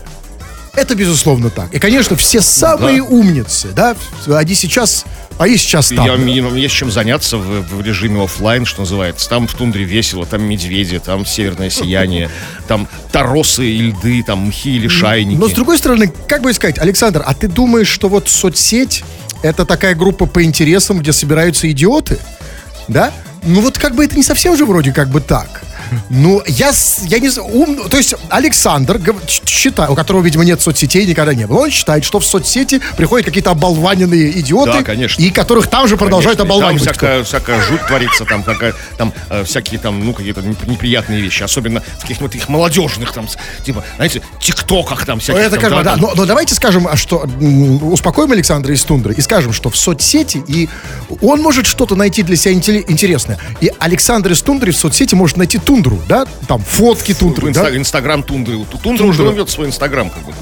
Это 0.78 0.94
безусловно 0.94 1.50
так. 1.50 1.74
И, 1.74 1.80
конечно, 1.80 2.14
все 2.16 2.40
самые 2.40 3.02
умницы, 3.02 3.70
да, 3.74 3.96
они 4.28 4.54
сейчас, 4.54 5.04
они 5.36 5.56
сейчас 5.56 5.88
там. 5.88 6.06
Я, 6.06 6.16
мне 6.16 6.36
есть 6.60 6.74
чем 6.74 6.88
заняться 6.92 7.36
в, 7.36 7.62
в 7.62 7.82
режиме 7.82 8.22
оффлайн, 8.22 8.64
что 8.64 8.82
называется. 8.82 9.28
Там 9.28 9.48
в 9.48 9.54
тундре 9.54 9.82
весело, 9.82 10.24
там 10.24 10.44
медведи, 10.44 11.00
там 11.00 11.26
северное 11.26 11.68
сияние, 11.68 12.30
там 12.68 12.86
торосы 13.10 13.66
и 13.66 13.90
льды, 13.90 14.22
там 14.22 14.46
мхи 14.46 14.76
или 14.76 14.86
шайники. 14.86 15.36
Но 15.36 15.48
с 15.48 15.52
другой 15.52 15.78
стороны, 15.78 16.12
как 16.28 16.42
бы 16.42 16.52
сказать, 16.52 16.78
Александр, 16.78 17.24
а 17.26 17.34
ты 17.34 17.48
думаешь, 17.48 17.88
что 17.88 18.08
вот 18.08 18.28
соцсеть 18.28 19.02
это 19.42 19.64
такая 19.64 19.96
группа 19.96 20.26
по 20.26 20.44
интересам, 20.44 21.00
где 21.00 21.12
собираются 21.12 21.68
идиоты? 21.68 22.20
Да? 22.86 23.12
Ну 23.42 23.62
вот 23.62 23.78
как 23.78 23.96
бы 23.96 24.04
это 24.04 24.14
не 24.14 24.22
совсем 24.22 24.56
же 24.56 24.64
вроде 24.64 24.92
как 24.92 25.08
бы 25.08 25.20
так. 25.20 25.62
Ну, 26.08 26.42
я, 26.46 26.72
я 27.06 27.18
не 27.18 27.28
знаю, 27.28 27.48
ум, 27.48 27.88
то 27.88 27.96
есть 27.96 28.14
Александр 28.28 29.00
считает, 29.46 29.90
у 29.90 29.94
которого, 29.94 30.22
видимо, 30.22 30.44
нет 30.44 30.60
соцсетей, 30.60 31.06
никогда 31.06 31.34
не 31.34 31.46
было, 31.46 31.60
он 31.60 31.70
считает, 31.70 32.04
что 32.04 32.20
в 32.20 32.26
соцсети 32.26 32.80
приходят 32.96 33.26
какие-то 33.26 33.50
оболваненные 33.50 34.38
идиоты, 34.40 34.72
Да, 34.72 34.82
конечно. 34.82 35.22
и 35.22 35.30
которых 35.30 35.68
там 35.68 35.88
же 35.88 35.96
продолжают 35.96 36.38
Конечно, 36.38 36.54
оболванивать. 36.54 36.84
Там 36.84 36.92
всякая, 36.94 37.24
всякая 37.24 37.60
жуть 37.62 37.86
творится, 37.86 38.24
там, 38.24 38.42
какая, 38.42 38.74
там 38.96 39.12
э, 39.30 39.44
всякие 39.44 39.80
там, 39.80 40.04
ну, 40.04 40.12
какие-то 40.12 40.40
неп- 40.40 40.68
неприятные 40.68 41.20
вещи, 41.20 41.42
особенно 41.42 41.82
в 41.98 42.02
каких-то 42.02 42.28
таких 42.28 42.48
молодежных, 42.48 43.12
там, 43.12 43.26
типа, 43.64 43.84
знаете, 43.96 44.22
тиктоках 44.40 45.06
там 45.06 45.20
всяких. 45.20 45.40
Это 45.40 45.56
там, 45.56 45.60
как 45.60 45.72
бы, 45.72 45.84
да. 45.84 45.92
там. 45.92 46.00
Но, 46.00 46.12
но 46.14 46.26
давайте 46.26 46.54
скажем, 46.54 46.86
а 46.86 46.96
что 46.96 47.26
успокоим 47.82 48.32
Александра 48.32 48.74
из 48.74 48.82
Тундры 48.82 49.14
и 49.14 49.20
скажем, 49.20 49.52
что 49.52 49.70
в 49.70 49.76
соцсети 49.76 50.42
и 50.46 50.68
он 51.20 51.40
может 51.40 51.66
что-то 51.66 51.94
найти 51.94 52.22
для 52.22 52.36
себя 52.36 52.54
интересное. 52.54 53.38
И 53.60 53.70
Александр 53.78 54.32
из 54.32 54.42
Тундры 54.42 54.72
в 54.72 54.76
соцсети 54.76 55.14
может 55.14 55.36
найти 55.36 55.58
тундру, 55.58 55.77
да? 56.08 56.26
Там 56.46 56.62
фотки 56.62 57.14
тундры, 57.14 57.52
да? 57.52 57.62
инста- 57.70 57.76
Инстаграм 57.76 58.22
тундры. 58.22 58.58
Тундра 58.82 59.06
уже 59.06 59.22
ведет 59.24 59.50
свой 59.50 59.68
инстаграм, 59.68 60.10
как 60.10 60.24
бы. 60.24 60.32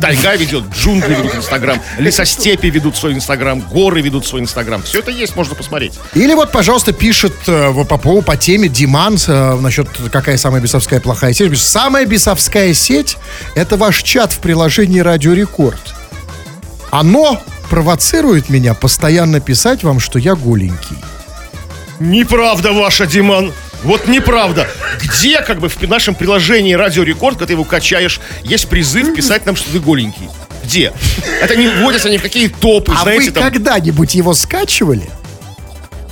Тайга 0.00 0.36
ведет, 0.36 0.64
джунгли 0.72 1.14
ведут 1.14 1.34
инстаграм, 1.34 1.80
лесостепи 1.98 2.66
ведут 2.68 2.96
свой 2.96 3.14
инстаграм, 3.14 3.60
горы 3.60 4.00
ведут 4.00 4.24
свой 4.26 4.40
инстаграм. 4.42 4.82
Все 4.82 5.00
это 5.00 5.10
есть, 5.10 5.34
можно 5.36 5.54
посмотреть. 5.54 5.94
Или 6.14 6.34
вот, 6.34 6.52
пожалуйста, 6.52 6.92
пишет 6.92 7.34
э, 7.48 7.72
по, 7.88 7.96
поводу- 7.98 8.22
по 8.22 8.36
теме 8.36 8.68
Диман 8.68 9.16
э, 9.26 9.56
насчет 9.60 9.88
какая 10.12 10.36
самая 10.36 10.60
бесовская 10.60 11.00
плохая 11.00 11.32
сеть. 11.32 11.58
Самая 11.58 12.06
бесовская 12.06 12.74
сеть– 12.74 13.16
это 13.56 13.76
ваш 13.76 14.02
чат 14.02 14.32
в 14.32 14.38
приложении 14.38 15.00
Радио 15.00 15.32
Рекорд. 15.32 15.94
Оно 16.90 17.40
провоцирует 17.70 18.50
меня 18.50 18.74
постоянно 18.74 19.40
писать 19.40 19.82
вам, 19.82 19.98
что 19.98 20.18
я 20.18 20.34
голенький. 20.36 20.96
Неправда 22.00 22.72
ваша, 22.72 23.06
Диман. 23.06 23.52
Вот 23.84 24.06
неправда. 24.06 24.68
Где, 25.00 25.40
как 25.42 25.58
бы, 25.58 25.68
в 25.68 25.82
нашем 25.88 26.14
приложении 26.14 26.74
Радио 26.74 27.02
Рекорд, 27.02 27.34
когда 27.36 27.46
ты 27.46 27.52
его 27.54 27.64
качаешь, 27.64 28.20
есть 28.44 28.68
призыв 28.68 29.14
писать 29.14 29.44
нам, 29.46 29.56
что 29.56 29.70
ты 29.72 29.80
голенький? 29.80 30.28
Где? 30.64 30.92
Это 31.40 31.56
не 31.56 31.66
вводятся 31.66 32.08
ни 32.08 32.18
в 32.18 32.22
какие 32.22 32.46
топы, 32.48 32.92
А 32.96 33.02
знаете, 33.02 33.26
вы 33.26 33.30
там. 33.32 33.42
когда-нибудь 33.44 34.14
его 34.14 34.32
скачивали? 34.34 35.10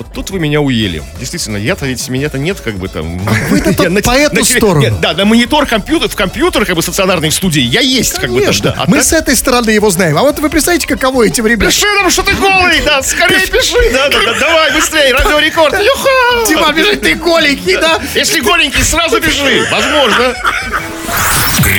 Вот 0.01 0.15
тут 0.15 0.31
вы 0.31 0.39
меня 0.39 0.63
уели. 0.63 1.03
Действительно, 1.19 1.59
я-то 1.59 1.85
ведь 1.85 2.09
меня-то 2.09 2.39
нет, 2.39 2.59
как 2.65 2.77
бы 2.77 2.89
там. 2.89 3.19
вы-то 3.51 3.71
Я 3.83 3.91
по 4.01 4.13
эту 4.13 4.37
теле- 4.37 4.57
сторону. 4.57 4.81
Нет, 4.81 4.99
да, 4.99 5.13
на 5.13 5.27
монитор 5.27 5.67
компьютер, 5.67 6.09
в 6.09 6.17
компьютер, 6.17 6.65
как 6.65 6.75
бы 6.75 6.81
стационарной 6.81 7.29
в 7.29 7.35
студии, 7.35 7.61
я 7.61 7.81
есть, 7.81 8.15
как 8.15 8.31
бы 8.31 8.37
там. 8.37 8.47
Конечно. 8.47 8.71
да. 8.71 8.75
А 8.79 8.85
Мы 8.89 8.97
так- 8.97 9.05
с 9.07 9.13
этой 9.13 9.37
стороны 9.37 9.69
его 9.69 9.91
знаем. 9.91 10.17
А 10.17 10.23
вот 10.23 10.39
вы 10.39 10.49
представляете, 10.49 10.87
каково 10.89 11.27
этим 11.27 11.47
ребятам? 11.47 11.69
Пиши 11.71 11.87
нам, 11.97 12.09
что 12.09 12.23
ты 12.23 12.33
голый, 12.33 12.81
да, 12.83 13.03
скорее 13.03 13.47
пиши, 13.47 13.77
да, 13.93 14.09
да, 14.09 14.21
да, 14.25 14.39
давай, 14.41 14.73
быстрее, 14.73 15.13
радиорекорд, 15.13 15.75
юха! 15.75 16.49
Дима, 16.49 16.73
бежит, 16.73 17.03
ты 17.03 17.15
голенький, 17.17 17.77
да? 17.77 18.01
Если 18.15 18.41
голенький, 18.41 18.83
сразу 18.83 19.21
пиши, 19.21 19.69
возможно. 19.71 20.35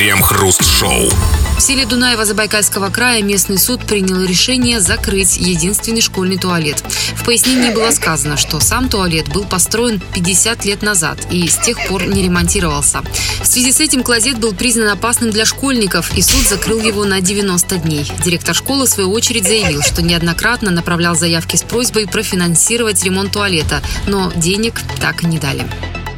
Крем-хруст-шоу. 0.02 1.12
В 1.60 1.62
селе 1.62 1.86
Дунаева 1.86 2.26
Забайкальского 2.26 2.90
края 2.90 3.22
местный 3.22 3.60
суд 3.60 3.86
принял 3.86 4.20
решение 4.20 4.80
закрыть 4.80 5.38
единственный 5.38 6.02
школьный 6.02 6.40
туалет. 6.40 6.84
В 7.16 7.24
пояснении 7.24 7.70
было 7.70 7.92
сказано, 7.92 8.36
что 8.36 8.60
сам 8.60 8.90
туалет 8.90 9.30
был 9.30 9.44
построен 9.44 10.02
50 10.16 10.66
лет 10.66 10.82
назад 10.82 11.20
и 11.30 11.48
с 11.48 11.58
тех 11.58 11.78
пор 11.88 12.08
не 12.08 12.24
ремонтировался. 12.24 13.04
В 13.44 13.46
связи 13.46 13.72
с 13.72 13.80
этим 13.80 14.02
клозет 14.02 14.40
был 14.40 14.54
признан 14.54 14.88
опасным 14.88 15.30
для 15.30 15.46
школьников, 15.46 16.18
и 16.18 16.24
суд 16.24 16.48
закрыл 16.48 16.80
его 16.82 17.06
на 17.06 17.22
90 17.22 17.78
дней. 17.78 18.12
Директор 18.26 18.56
школы, 18.56 18.88
в 18.88 18.90
свою 18.90 19.12
очередь, 19.12 19.44
заявил, 19.44 19.84
что 19.84 20.02
неоднократно 20.02 20.72
направлял 20.72 21.14
заявки 21.14 21.58
с 21.58 21.62
просьбой 21.62 22.08
профинансировать 22.08 23.04
ремонт 23.04 23.34
туалета, 23.34 23.84
но 24.08 24.32
денег 24.36 24.82
так 25.00 25.22
и 25.22 25.28
не 25.28 25.38
дали. 25.38 25.68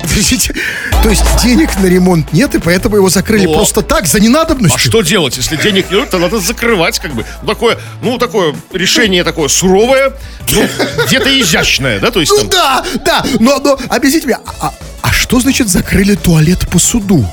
Подождите, 0.03 0.53
То 1.01 1.09
есть 1.09 1.23
денег 1.41 1.69
на 1.79 1.87
ремонт 1.87 2.33
нет, 2.33 2.53
и 2.55 2.59
поэтому 2.59 2.97
его 2.97 3.09
закрыли 3.09 3.47
О. 3.47 3.53
просто 3.53 3.81
так, 3.81 4.05
за 4.05 4.19
ненадобностью? 4.19 4.75
А 4.75 4.79
что 4.79 5.01
делать, 5.01 5.37
если 5.37 5.55
денег 5.55 5.89
нет, 5.89 6.09
то 6.09 6.19
надо 6.19 6.39
закрывать, 6.39 6.99
как 6.99 7.13
бы. 7.13 7.25
Такое, 7.45 7.77
ну, 8.01 8.17
такое 8.17 8.55
решение 8.71 9.23
такое 9.23 9.47
суровое, 9.47 10.13
ну, 10.51 10.67
где-то 11.07 11.41
изящное, 11.41 11.99
да, 11.99 12.11
то 12.11 12.19
есть 12.19 12.31
Ну 12.31 12.47
там... 12.47 12.49
да, 12.49 12.85
да, 13.05 13.25
но, 13.39 13.59
но 13.59 13.79
объясните 13.89 14.27
мне, 14.27 14.37
а, 14.59 14.73
а 15.01 15.11
что 15.11 15.39
значит 15.39 15.69
закрыли 15.69 16.15
туалет 16.15 16.67
по 16.69 16.79
суду? 16.79 17.25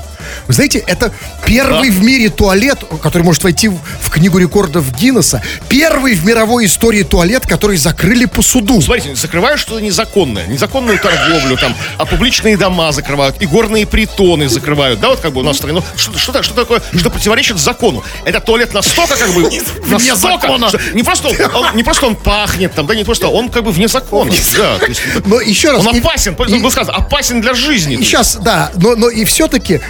Вы 0.47 0.53
знаете, 0.53 0.79
это 0.87 1.11
первый 1.45 1.89
в 1.89 2.03
мире 2.03 2.29
туалет, 2.29 2.79
который 3.01 3.23
может 3.23 3.43
войти 3.43 3.67
в, 3.67 3.77
в 4.01 4.09
книгу 4.09 4.37
рекордов 4.37 4.91
Гиннесса, 4.95 5.41
первый 5.69 6.13
в 6.15 6.25
мировой 6.25 6.65
истории 6.65 7.03
туалет, 7.03 7.45
который 7.45 7.77
закрыли 7.77 8.25
по 8.25 8.41
суду. 8.41 8.81
Смотрите, 8.81 9.15
закрывают 9.15 9.59
что-то 9.59 9.81
незаконное, 9.81 10.47
незаконную 10.47 10.99
торговлю, 10.99 11.57
там, 11.57 11.75
а 11.97 12.05
публичные 12.05 12.57
дома 12.57 12.91
закрывают, 12.91 13.41
и 13.41 13.45
горные 13.45 13.85
притоны 13.85 14.49
закрывают, 14.49 14.99
да, 14.99 15.09
вот 15.09 15.19
как 15.19 15.33
бы 15.33 15.41
у 15.41 15.43
нас 15.43 15.55
в 15.55 15.59
стране, 15.59 15.75
ну, 15.79 15.83
что, 15.99 16.17
что, 16.17 16.43
что 16.43 16.53
такое, 16.53 16.81
что 16.97 17.09
противоречит 17.09 17.57
закону? 17.59 18.03
Это 18.25 18.39
туалет 18.39 18.73
настолько, 18.73 19.15
как 19.17 19.29
бы, 19.33 19.43
Вне 19.83 20.11
настолько, 20.11 20.41
закона. 20.47 20.69
что 20.69 20.79
не 20.93 21.03
просто 21.03 21.29
он, 21.29 21.55
он- 21.65 21.75
не 21.75 21.83
просто 21.83 22.05
он 22.07 22.15
пахнет, 22.15 22.73
там, 22.73 22.85
да, 22.87 22.95
не 22.95 23.03
просто, 23.03 23.27
он 23.27 23.49
как 23.49 23.63
бы 23.63 23.71
вне 23.71 23.87
закона, 23.87 24.31
да, 24.57 24.79
есть 24.87 25.01
Но 25.25 25.39
еще 25.41 25.71
раз... 25.71 25.85
он 25.85 25.97
опасен, 25.97 26.33
и- 26.33 26.59
было 26.59 26.69
сказано, 26.69 26.97
опасен 26.97 27.41
для 27.41 27.53
жизни. 27.53 27.95
И 27.95 28.03
сейчас, 28.03 28.35
да, 28.37 28.71
но, 28.75 28.95
но 28.95 29.09
и 29.09 29.25
все-таки, 29.25 29.81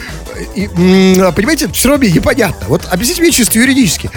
понимаете, 1.33 1.67
все 1.69 1.89
равно 1.89 2.05
мне 2.05 2.13
непонятно. 2.13 2.67
Вот 2.67 2.88
объясните 2.91 3.21
мне 3.21 3.31
чисто 3.31 3.59
юридически. 3.59 4.09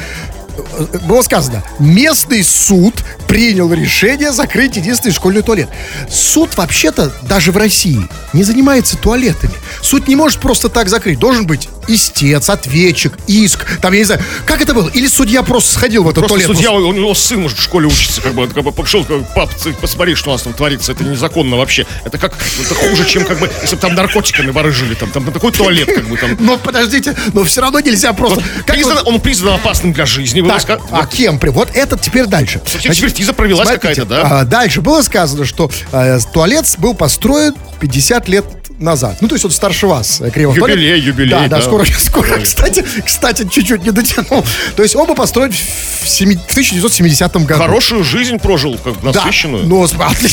Было 1.06 1.22
сказано, 1.22 1.64
местный 1.80 2.44
суд 2.44 2.94
принял 3.26 3.72
решение 3.72 4.32
закрыть 4.32 4.76
единственный 4.76 5.12
школьный 5.12 5.42
туалет. 5.42 5.68
Суд 6.08 6.56
вообще-то 6.56 7.12
даже 7.22 7.50
в 7.50 7.56
России 7.56 8.08
не 8.32 8.44
занимается 8.44 8.96
туалетами. 8.96 9.54
Суд 9.82 10.06
не 10.06 10.14
может 10.14 10.40
просто 10.40 10.68
так 10.68 10.88
закрыть. 10.88 11.18
Должен 11.18 11.46
быть 11.46 11.68
истец, 11.88 12.48
ответчик, 12.50 13.14
иск. 13.26 13.80
Там, 13.80 13.92
я 13.92 13.98
не 14.00 14.04
знаю, 14.04 14.22
как 14.46 14.60
это 14.60 14.74
было? 14.74 14.88
Или 14.88 15.06
судья 15.06 15.42
просто 15.42 15.74
сходил 15.74 16.04
в 16.04 16.08
этот 16.08 16.26
Просто 16.26 16.36
туалет? 16.46 16.56
судья, 16.56 16.72
у 16.72 16.92
него 16.92 17.14
сын, 17.14 17.40
может, 17.42 17.58
в 17.58 17.62
школе 17.62 17.86
учится, 17.86 18.20
как 18.20 18.34
бы, 18.34 18.46
как 18.48 18.62
бы 18.64 18.72
пошел, 18.72 19.04
как 19.04 19.18
бы, 19.20 19.26
пап, 19.34 19.50
ты 19.54 19.72
посмотри, 19.72 20.14
что 20.14 20.30
у 20.30 20.32
нас 20.32 20.42
там 20.42 20.52
творится, 20.52 20.92
это 20.92 21.04
незаконно 21.04 21.56
вообще. 21.56 21.86
Это 22.04 22.18
как, 22.18 22.34
это 22.64 22.74
хуже, 22.74 23.04
чем, 23.06 23.24
как 23.24 23.38
бы, 23.38 23.50
если 23.62 23.76
бы 23.76 23.80
там 23.82 23.94
наркотиками 23.94 24.50
барыжили, 24.50 24.94
там, 24.94 25.10
там 25.10 25.24
такой 25.32 25.52
туалет, 25.52 25.88
как 25.94 26.06
бы, 26.08 26.16
там. 26.16 26.36
Но 26.40 26.56
подождите, 26.58 27.14
но 27.32 27.44
все 27.44 27.60
равно 27.60 27.80
нельзя 27.80 28.12
просто... 28.12 28.42
Как 28.66 28.76
Признан- 28.76 28.96
вот- 29.04 29.06
он 29.08 29.20
признан 29.20 29.54
опасным 29.54 29.92
для 29.92 30.06
жизни, 30.06 30.46
Так, 30.46 30.60
сказано. 30.60 30.88
а 30.92 31.06
кем? 31.06 31.38
при- 31.38 31.50
Вот 31.50 31.70
этот 31.74 32.00
теперь 32.00 32.26
дальше. 32.26 32.60
Экспертиза 32.82 33.32
провелась 33.32 33.68
какая-то, 33.68 34.04
да? 34.04 34.40
а, 34.40 34.44
дальше 34.44 34.80
было 34.80 35.02
сказано, 35.02 35.44
что 35.44 35.70
э, 35.92 36.18
туалет 36.32 36.64
был 36.78 36.94
построен 36.94 37.54
50 37.80 38.28
лет 38.28 38.44
назад. 38.78 39.18
Ну, 39.20 39.28
то 39.28 39.34
есть 39.34 39.44
он 39.44 39.50
старше 39.50 39.86
вас, 39.86 40.20
э, 40.20 40.30
Кремов. 40.30 40.56
Юбилей, 40.56 41.00
юбилей, 41.00 41.30
Да, 41.30 41.40
да, 41.42 41.56
да. 41.58 41.62
скоро, 41.62 41.84
скоро. 41.98 42.40
Кстати, 42.40 42.84
кстати, 43.04 43.48
чуть-чуть 43.48 43.84
не 43.84 43.90
дотянул. 43.92 44.44
То 44.76 44.82
есть 44.82 44.94
был 44.96 45.06
построен 45.14 45.52
в, 45.52 46.06
семи- 46.08 46.36
в 46.36 46.50
1970 46.50 47.36
году. 47.46 47.60
Хорошую 47.60 48.02
жизнь 48.04 48.38
прожил, 48.38 48.76
как 48.78 48.94
бы, 49.00 49.12
Да, 49.12 49.20
насыщенную. 49.24 49.64
но 49.66 49.86
смотри, 49.86 50.28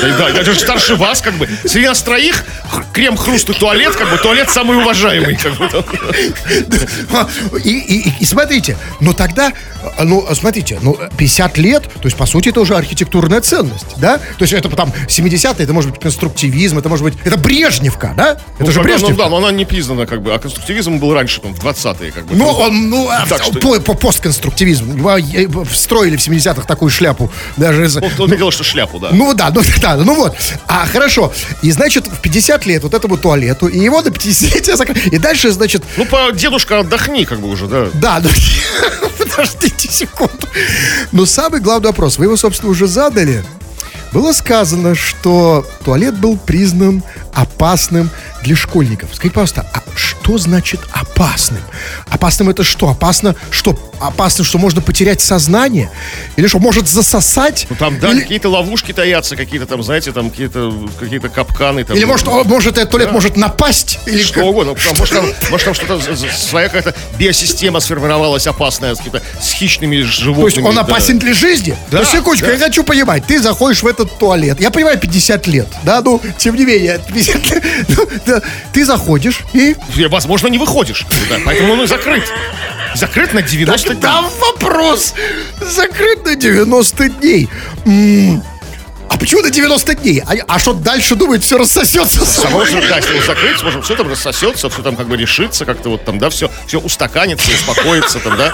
Да, 0.00 0.16
да, 0.18 0.28
я 0.30 0.44
же 0.44 0.58
старше 0.58 0.96
вас, 0.96 1.20
как 1.20 1.34
бы. 1.34 1.48
Среди 1.64 1.86
нас 1.86 2.00
троих 2.02 2.44
крем, 2.92 3.16
хруст 3.16 3.50
и 3.50 3.52
туалет, 3.52 3.94
как 3.94 4.10
бы, 4.10 4.16
туалет 4.16 4.50
самый 4.50 4.78
уважаемый, 4.78 5.36
как 5.36 5.56
бы. 5.58 5.68
и, 7.64 7.70
и- 7.70 8.12
и- 8.20 8.24
смотрите, 8.24 8.76
но 9.00 9.12
тогда, 9.12 9.52
э, 9.98 10.04
ну, 10.04 10.26
смотрите, 10.34 10.78
ну, 10.82 10.96
50 11.16 11.58
лет, 11.58 11.82
то 11.84 12.04
есть, 12.04 12.16
по 12.16 12.26
сути, 12.26 12.48
это 12.48 12.60
уже 12.60 12.74
архитектурная 12.74 13.40
ценность, 13.40 13.86
да? 13.98 14.18
То 14.18 14.42
есть, 14.42 14.52
это 14.52 14.68
там 14.70 14.92
70-е, 15.08 15.64
это 15.64 15.72
может 15.72 15.90
быть 15.90 16.00
конструктивизм, 16.00 16.78
это 16.78 16.88
может 16.88 17.04
быть, 17.04 17.14
это 17.24 17.38
Брежневка, 17.82 18.14
да? 18.16 18.36
Это 18.58 18.70
же 18.70 18.78
Ну, 18.78 18.84
Брежневка. 18.84 19.12
Ну, 19.12 19.18
да, 19.18 19.28
но 19.28 19.36
она 19.38 19.50
не 19.50 19.64
признана, 19.64 20.06
как 20.06 20.22
бы, 20.22 20.32
а 20.32 20.38
конструктивизм 20.38 20.98
был 20.98 21.12
раньше, 21.12 21.40
там, 21.40 21.54
в 21.54 21.58
20-е, 21.64 22.12
как 22.12 22.26
бы. 22.26 22.34
Ну, 22.36 22.46
он, 22.46 22.90
ну, 22.90 23.08
а, 23.08 23.26
Так 23.28 23.42
что- 23.42 23.58
по, 23.58 23.80
по 23.80 23.94
постконструктивизм. 23.94 24.96
Его, 24.96 25.18
э, 25.18 25.64
Встроили 25.64 26.16
в 26.16 26.20
70-х 26.20 26.66
такую 26.66 26.90
шляпу. 26.90 27.30
Даже 27.56 27.84
Он, 28.00 28.10
он 28.18 28.30
видел, 28.30 28.50
что 28.50 28.64
шляпу, 28.64 28.98
да. 28.98 29.10
Ну 29.12 29.34
да, 29.34 29.50
ну 29.50 29.62
да, 29.80 29.96
ну 29.96 30.14
вот. 30.14 30.36
А, 30.66 30.86
хорошо. 30.86 31.32
И, 31.62 31.70
значит, 31.72 32.06
в 32.06 32.20
50 32.20 32.66
лет 32.66 32.82
вот 32.82 32.94
этому 32.94 33.16
туалету, 33.16 33.66
и 33.66 33.78
его 33.78 34.02
до 34.02 34.10
50 34.10 34.76
закрыли. 34.76 35.00
И 35.08 35.18
дальше, 35.18 35.50
значит, 35.50 35.82
Ну, 35.96 36.04
по 36.06 36.30
дедушка, 36.32 36.80
отдохни, 36.80 37.24
как 37.24 37.40
бы 37.40 37.48
уже, 37.48 37.66
да. 37.66 37.86
да, 37.94 38.20
ну, 38.22 38.28
подождите 39.18 39.88
секунду. 39.90 40.46
Но 41.10 41.26
самый 41.26 41.60
главный 41.60 41.88
вопрос, 41.88 42.18
вы 42.18 42.26
его, 42.26 42.36
собственно, 42.36 42.70
уже 42.70 42.86
задали. 42.86 43.44
Было 44.12 44.32
сказано, 44.32 44.94
что 44.94 45.66
туалет 45.84 46.14
был 46.18 46.36
признан 46.36 47.02
опасным 47.32 48.10
для 48.42 48.56
школьников. 48.56 49.10
Скажите, 49.12 49.34
пожалуйста, 49.34 49.66
а 49.72 49.82
что 49.96 50.38
значит 50.38 50.80
опасным? 50.92 51.62
опасным. 52.22 52.50
Это 52.50 52.62
что? 52.62 52.88
Опасно, 52.88 53.34
что? 53.50 53.76
Опасно, 54.00 54.44
что 54.44 54.58
можно 54.58 54.80
потерять 54.80 55.20
сознание? 55.20 55.90
Или 56.36 56.46
что, 56.46 56.58
может 56.58 56.88
засосать? 56.88 57.66
Ну 57.70 57.76
там, 57.76 57.98
да, 57.98 58.12
Или, 58.12 58.20
какие-то 58.20 58.48
ловушки 58.48 58.92
таятся, 58.92 59.36
какие-то 59.36 59.66
там, 59.66 59.82
знаете, 59.82 60.12
там 60.12 60.30
какие-то 60.30 60.72
какие 60.98 61.18
капканы. 61.18 61.84
Там, 61.84 61.96
или 61.96 62.04
может, 62.04 62.28
о, 62.28 62.44
может 62.44 62.78
этот 62.78 62.90
туалет 62.90 63.12
может 63.12 63.36
напасть? 63.36 63.98
Или 64.06 64.22
Что 64.22 64.44
угодно. 64.44 64.74
Там, 64.74 64.94
может, 64.98 65.14
там, 65.14 65.26
может, 65.50 65.64
там 65.64 65.74
что-то 65.74 66.16
своя 66.36 66.68
какая-то 66.68 66.94
биосистема 67.18 67.80
сформировалась 67.80 68.46
опасная 68.46 68.94
с, 68.94 68.98
какими-то- 68.98 69.22
с 69.40 69.52
хищными 69.52 70.02
животными. 70.02 70.50
То 70.50 70.56
есть 70.56 70.68
он 70.68 70.74
да. 70.74 70.80
опасен 70.82 71.18
для 71.18 71.34
жизни? 71.34 71.76
Да, 71.90 72.00
ну, 72.00 72.04
секундочку, 72.04 72.46
да. 72.46 72.52
я 72.52 72.58
хочу 72.58 72.84
понимать. 72.84 73.24
Ты 73.26 73.40
заходишь 73.40 73.82
в 73.82 73.86
этот 73.86 74.18
туалет. 74.18 74.60
Я 74.60 74.70
понимаю, 74.70 74.98
50 74.98 75.46
лет, 75.46 75.68
да, 75.84 76.02
ну, 76.02 76.20
тем 76.38 76.56
не 76.56 76.64
менее, 76.64 77.00
50 77.22 77.50
лет. 77.54 77.64
Ну. 78.26 78.40
Ты 78.72 78.84
заходишь 78.84 79.42
и... 79.52 79.76
Возможно, 80.08 80.48
не 80.48 80.58
выходишь. 80.58 81.06
Поэтому 81.44 81.74
он 81.74 81.82
и 81.82 81.86
закрыт. 81.86 82.24
Закрыт 82.94 83.32
на 83.32 83.42
90 83.42 83.94
дней. 83.94 84.02
Там 84.02 84.26
вопрос. 84.40 85.14
Закрыт 85.60 86.24
на 86.24 86.34
90 86.36 87.08
дней. 87.08 87.48
Почему 89.22 89.40
на 89.42 89.50
90 89.50 89.94
дней? 89.94 90.20
А, 90.26 90.32
а 90.48 90.58
что 90.58 90.72
дальше 90.72 91.14
думает, 91.14 91.44
все 91.44 91.56
рассосется 91.56 92.26
Само 92.26 92.64
же, 92.64 92.82
да, 92.88 92.96
если 92.96 93.20
закрыть, 93.24 93.62
может, 93.62 93.84
все 93.84 93.94
там 93.94 94.08
рассосется, 94.08 94.68
все 94.68 94.82
там 94.82 94.96
как 94.96 95.06
бы 95.06 95.16
решится, 95.16 95.64
как-то 95.64 95.90
вот 95.90 96.04
там, 96.04 96.18
да, 96.18 96.28
все, 96.28 96.50
все 96.66 96.80
устаканится, 96.80 97.48
успокоится, 97.52 98.18
там, 98.18 98.36
да, 98.36 98.52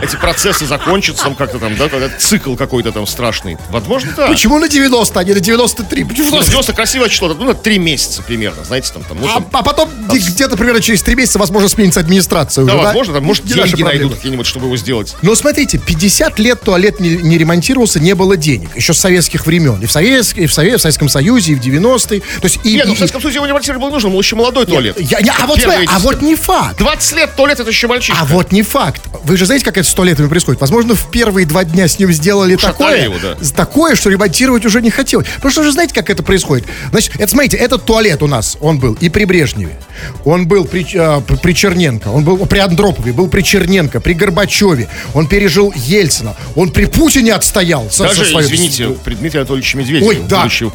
эти 0.00 0.14
процессы 0.14 0.66
закончатся, 0.66 1.24
там 1.24 1.34
как-то 1.34 1.58
там, 1.58 1.76
да, 1.76 1.88
когда 1.88 2.08
цикл 2.16 2.54
какой-то 2.54 2.92
там 2.92 3.08
страшный. 3.08 3.56
Возможно, 3.70 4.12
да. 4.16 4.28
Почему 4.28 4.60
на 4.60 4.68
90, 4.68 5.18
а 5.18 5.24
не 5.24 5.34
на 5.34 5.40
93? 5.40 6.04
Почему? 6.04 6.30
Ну, 6.30 6.42
90 6.44 6.72
красивое 6.74 7.08
число, 7.08 7.34
ну, 7.34 7.46
на 7.46 7.54
3 7.54 7.78
месяца 7.80 8.22
примерно, 8.22 8.62
знаете, 8.62 8.92
там, 8.92 9.02
там, 9.02 9.18
ну, 9.20 9.26
А, 9.26 9.34
там, 9.34 9.48
а 9.50 9.62
потом 9.64 9.90
где- 10.08 10.30
где-то 10.30 10.56
примерно 10.56 10.80
через 10.80 11.02
3 11.02 11.16
месяца, 11.16 11.40
возможно, 11.40 11.68
сменится 11.68 11.98
администрация. 11.98 12.64
да, 12.64 12.74
уже, 12.74 12.84
возможно, 12.84 13.14
там, 13.14 13.24
может, 13.24 13.44
Не 13.46 13.54
деньги 13.54 13.82
найдут 13.82 14.14
какие-нибудь, 14.14 14.46
чтобы 14.46 14.66
его 14.66 14.76
сделать. 14.76 15.16
Но 15.22 15.34
смотрите, 15.34 15.78
50 15.78 16.38
лет 16.38 16.60
туалет 16.60 17.00
не, 17.00 17.16
не 17.16 17.36
ремонтировался, 17.36 17.98
не 17.98 18.14
было 18.14 18.36
денег. 18.36 18.76
Еще 18.76 18.94
с 18.94 18.98
советских 19.00 19.46
времен. 19.46 19.80
И 19.82 19.86
в, 19.86 19.90
Совет, 20.04 20.36
и 20.36 20.46
в, 20.46 20.52
Совет- 20.52 20.78
в 20.78 20.82
Советском 20.82 21.08
Союзе, 21.08 21.52
и 21.52 21.54
в 21.54 21.60
90-е. 21.60 22.20
То 22.20 22.26
есть 22.44 22.60
и, 22.64 22.74
Нет, 22.74 22.86
ну, 22.86 22.94
в 22.94 22.96
Советском 22.98 23.20
Союзе 23.22 23.36
его 23.36 23.46
не 23.46 23.50
ремонтировать 23.50 23.80
было 23.80 23.90
нужно, 23.90 24.10
был 24.10 24.20
еще 24.20 24.36
молодой 24.36 24.66
туалет. 24.66 24.96
я- 25.00 25.18
я- 25.20 25.34
а, 25.40 25.46
вот, 25.46 25.60
смотри, 25.60 25.86
а 25.86 25.92
10 25.94 26.02
вот 26.02 26.22
не 26.22 26.34
факт. 26.36 26.78
20 26.78 27.16
лет 27.16 27.34
туалет, 27.36 27.60
это 27.60 27.70
еще 27.70 27.86
мальчишка. 27.86 28.20
А 28.20 28.24
вот 28.24 28.52
не 28.52 28.62
факт. 28.62 29.02
Вы 29.24 29.36
же 29.36 29.46
знаете, 29.46 29.64
как 29.64 29.78
это 29.78 29.88
с 29.88 29.92
туалетами 29.94 30.28
происходит? 30.28 30.60
Возможно, 30.60 30.94
в 30.94 31.10
первые 31.10 31.46
два 31.46 31.64
дня 31.64 31.88
с 31.88 31.98
ним 31.98 32.12
сделали 32.12 32.56
такое, 32.56 33.04
его, 33.04 33.14
да. 33.22 33.36
такое, 33.56 33.94
что 33.94 34.10
ремонтировать 34.10 34.64
уже 34.66 34.82
не 34.82 34.90
хотелось. 34.90 35.26
Потому 35.36 35.50
что 35.52 35.60
вы 35.62 35.66
же 35.68 35.72
знаете, 35.72 35.94
как 35.94 36.10
это 36.10 36.22
происходит. 36.22 36.66
Значит, 36.90 37.12
это, 37.18 37.28
смотрите, 37.30 37.56
этот 37.56 37.84
туалет 37.84 38.22
у 38.22 38.26
нас, 38.26 38.56
он 38.60 38.78
был 38.78 38.94
и 39.00 39.08
при 39.08 39.24
Брежневе, 39.24 39.76
он 40.24 40.46
был 40.46 40.64
при, 40.64 40.86
э, 40.94 41.20
при 41.42 41.52
Черненко, 41.52 42.08
он 42.08 42.24
был 42.24 42.36
при 42.46 42.58
Андропове, 42.58 43.12
был 43.12 43.28
при 43.28 43.42
Черненко, 43.42 44.00
при 44.00 44.12
Горбачеве, 44.14 44.88
он 45.14 45.26
пережил 45.26 45.72
Ельцина, 45.76 46.36
он 46.56 46.70
при 46.70 46.84
Путине 46.86 47.32
отстоял. 47.34 47.90
со- 47.90 48.04
Даже, 48.04 48.24
со 48.24 48.30
своей- 48.30 48.46
извините, 48.48 48.88
при 49.04 49.14
Дмитрия 49.14 49.40
Анатольевича 49.40 49.78
Медведева, 49.78 49.93
Ой, 50.02 50.22
да. 50.28 50.42
будущего 50.42 50.70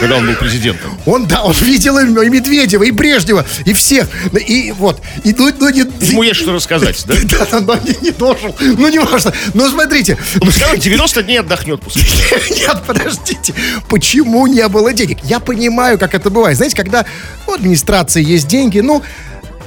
когда 0.00 0.16
он 0.16 0.26
был 0.26 0.34
президентом. 0.34 0.98
Он, 1.06 1.26
да, 1.26 1.42
он 1.42 1.54
видел 1.60 1.98
и 1.98 2.28
Медведева, 2.28 2.82
и 2.82 2.90
Брежнева, 2.90 3.44
и 3.64 3.72
всех. 3.72 4.08
И 4.46 4.72
вот. 4.72 5.00
И, 5.24 5.34
ну, 5.36 5.50
ну, 5.58 5.68
не, 5.70 5.80
Ему 5.80 6.22
есть 6.22 6.40
что 6.40 6.52
рассказать, 6.52 7.04
да? 7.06 7.14
Да, 7.50 7.60
но 7.60 7.76
не, 7.76 7.96
не 8.02 8.10
должен. 8.10 8.52
Ну, 8.60 8.88
не 8.88 8.98
важно. 8.98 9.32
Но 9.54 9.68
смотрите. 9.68 10.16
Ну, 10.40 10.50
скажем, 10.50 10.78
90 10.78 11.22
дней 11.22 11.40
отдохнет 11.40 11.80
после. 11.80 12.02
Нет, 12.50 12.82
подождите. 12.86 13.54
Почему 13.88 14.46
не 14.46 14.66
было 14.68 14.92
денег? 14.92 15.18
Я 15.24 15.40
понимаю, 15.40 15.98
как 15.98 16.14
это 16.14 16.30
бывает. 16.30 16.56
Знаете, 16.56 16.76
когда 16.76 17.04
у 17.46 17.52
администрации 17.52 18.22
есть 18.22 18.48
деньги, 18.48 18.80
ну, 18.80 19.02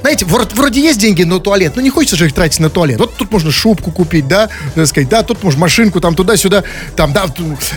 знаете, 0.02 0.26
вроде, 0.26 0.56
вроде 0.56 0.82
есть 0.82 1.00
деньги 1.00 1.24
на 1.24 1.40
туалет, 1.40 1.74
но 1.76 1.82
не 1.82 1.90
хочется 1.90 2.16
же 2.16 2.26
их 2.26 2.34
тратить 2.34 2.60
на 2.60 2.70
туалет. 2.70 3.00
Вот 3.00 3.16
тут 3.16 3.32
можно 3.32 3.52
шубку 3.52 3.92
купить, 3.92 4.28
да, 4.28 4.50
так 4.76 4.88
сказать, 4.88 5.10
да, 5.10 5.24
тут 5.24 5.44
можно 5.44 5.62
машинку 5.62 6.02
там 6.02 6.16
туда-сюда, 6.16 6.64
там, 6.96 7.14
да, 7.14 7.26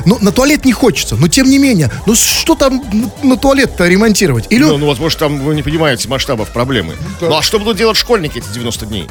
но 0.04 0.18
на 0.20 0.32
туалет 0.32 0.64
не 0.64 0.72
хочется. 0.72 1.16
Но 1.16 1.28
тем 1.28 1.48
не 1.48 1.58
менее, 1.58 1.90
ну 2.06 2.14
что 2.14 2.54
там 2.54 2.82
на, 3.22 3.36
туалет-то 3.36 3.86
ремонтировать? 3.86 4.46
Или 4.50 4.64
Ну, 4.64 4.78
ну, 4.78 4.86
возможно, 4.86 5.20
там 5.20 5.38
вы 5.40 5.54
не 5.54 5.62
понимаете 5.62 6.08
масштабов 6.08 6.50
проблемы. 6.50 6.94
Ну, 7.20 7.36
а 7.36 7.42
что 7.42 7.58
будут 7.58 7.76
делать 7.76 7.96
школьники 7.96 8.38
эти 8.38 8.48
90 8.52 8.86
дней? 8.86 9.08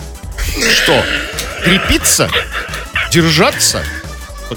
Что? 0.83 1.03
Крепиться? 1.63 2.29
Держаться? 3.11 3.83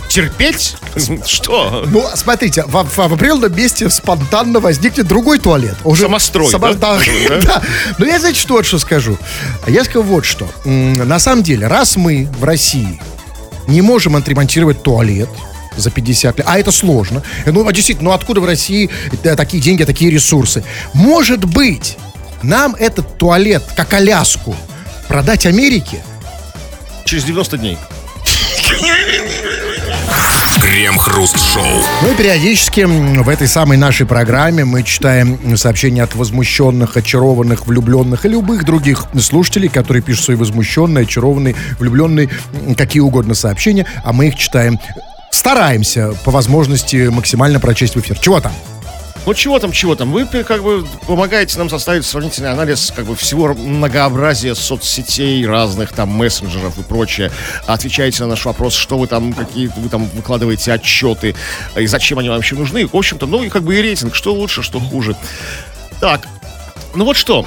Терпеть? 0.09 0.77
Что? 1.27 1.85
Ну, 1.87 2.05
смотрите, 2.15 2.65
в, 2.65 2.85
в, 2.85 2.97
в 2.97 3.13
определенном 3.13 3.55
месте 3.55 3.89
спонтанно 3.91 4.61
возникнет 4.61 5.07
другой 5.07 5.39
туалет. 5.39 5.77
Уже 5.85 6.03
Самострой, 6.03 6.51
Само- 6.51 6.75
да? 6.75 6.99
да? 7.29 7.41
Да? 7.47 7.63
Но 7.99 8.07
я, 8.07 8.19
знаете, 8.19 8.41
что, 8.41 8.55
вот 8.55 8.67
что 8.67 8.79
скажу? 8.79 9.19
Я 9.67 9.85
скажу 9.85 10.03
вот 10.03 10.25
что. 10.25 10.49
На 10.65 11.19
самом 11.19 11.43
деле, 11.43 11.67
раз 11.67 11.97
мы 11.97 12.29
в 12.39 12.45
России 12.45 13.01
не 13.67 13.83
можем 13.83 14.17
отремонтировать 14.17 14.83
туалет, 14.83 15.29
за 15.77 15.91
50 15.91 16.39
лет. 16.39 16.47
А 16.49 16.59
это 16.59 16.73
сложно. 16.73 17.23
Ну, 17.45 17.67
а 17.67 17.73
действительно, 17.73 18.11
ну 18.11 18.15
откуда 18.15 18.41
в 18.41 18.47
России 18.47 18.91
э, 19.23 19.37
такие 19.37 19.63
деньги, 19.63 19.85
такие 19.85 20.11
ресурсы? 20.11 20.65
Может 20.95 21.45
быть, 21.45 21.99
нам 22.43 22.75
этот 22.75 23.19
туалет, 23.19 23.63
как 23.77 23.93
Аляску, 23.95 24.57
продать 25.09 25.47
Америке? 25.47 26.03
Через 27.05 27.25
90 27.25 27.59
дней. 27.59 27.79
Крем-хруст-шоу. 30.77 31.63
Ну 32.03 32.13
и 32.13 32.15
периодически 32.17 32.83
в 32.83 33.31
этой 33.31 33.49
самой 33.49 33.79
нашей 33.79 34.05
программе 34.05 34.67
мы 34.67 34.83
читаем 34.83 35.57
сообщения 35.57 36.03
от 36.03 36.15
возмущенных, 36.15 36.99
очарованных, 36.99 37.67
влюбленных 37.67 38.27
и 38.27 38.29
любых 38.29 38.67
других 38.67 39.07
слушателей, 39.19 39.71
которые 39.71 40.03
пишут 40.03 40.27
свои 40.27 40.37
возмущенные, 40.37 41.05
очарованные, 41.05 41.55
влюбленные, 41.79 42.29
какие 42.77 43.01
угодно 43.01 43.35
сообщения, 43.35 43.87
а 44.05 44.13
мы 44.13 44.29
их 44.29 44.37
читаем. 44.37 44.79
Стараемся 45.31 46.13
по 46.27 46.31
возможности 46.31 47.09
максимально 47.09 47.59
прочесть 47.59 47.95
в 47.95 48.01
эфир. 48.01 48.19
Чего 48.19 48.43
там? 48.43 48.53
Ну, 49.25 49.35
чего 49.35 49.59
там, 49.59 49.73
чего 49.73 49.97
там? 49.97 50.13
Вы 50.13 50.25
как 50.27 50.63
бы 50.63 50.87
помогаете 51.07 51.59
нам 51.59 51.69
составить 51.69 52.05
сравнительный 52.07 52.51
анализ 52.51 52.93
как 52.95 53.07
бы 53.07 53.17
всего 53.17 53.55
многообразия 53.55 54.55
соцсетей, 54.55 55.45
разных 55.47 55.93
там 55.93 56.11
мессенджеров 56.11 56.79
и 56.79 56.83
прочее. 56.83 57.33
Отвечаете 57.67 58.23
на 58.23 58.31
наш 58.31 58.45
вопрос, 58.45 58.75
что 58.75 58.99
вы 58.99 59.09
там, 59.09 59.33
какие 59.33 59.71
вы 59.77 59.89
там 59.89 60.07
выкладываете 60.11 60.73
отчеты, 60.73 61.35
и 61.77 61.87
зачем 61.87 62.19
они 62.19 62.29
вам 62.29 62.39
вообще 62.39 62.55
нужны. 62.55 62.87
В 62.87 62.95
общем-то, 62.95 63.27
ну 63.27 63.43
и 63.43 63.49
как 63.49 63.63
бы 63.65 63.77
и 63.77 63.83
рейтинг, 63.83 64.15
что 64.15 64.33
лучше, 64.33 64.63
что 64.63 64.79
хуже. 64.79 65.17
Так, 66.01 66.29
ну 66.95 67.05
вот 67.05 67.17
что. 67.17 67.47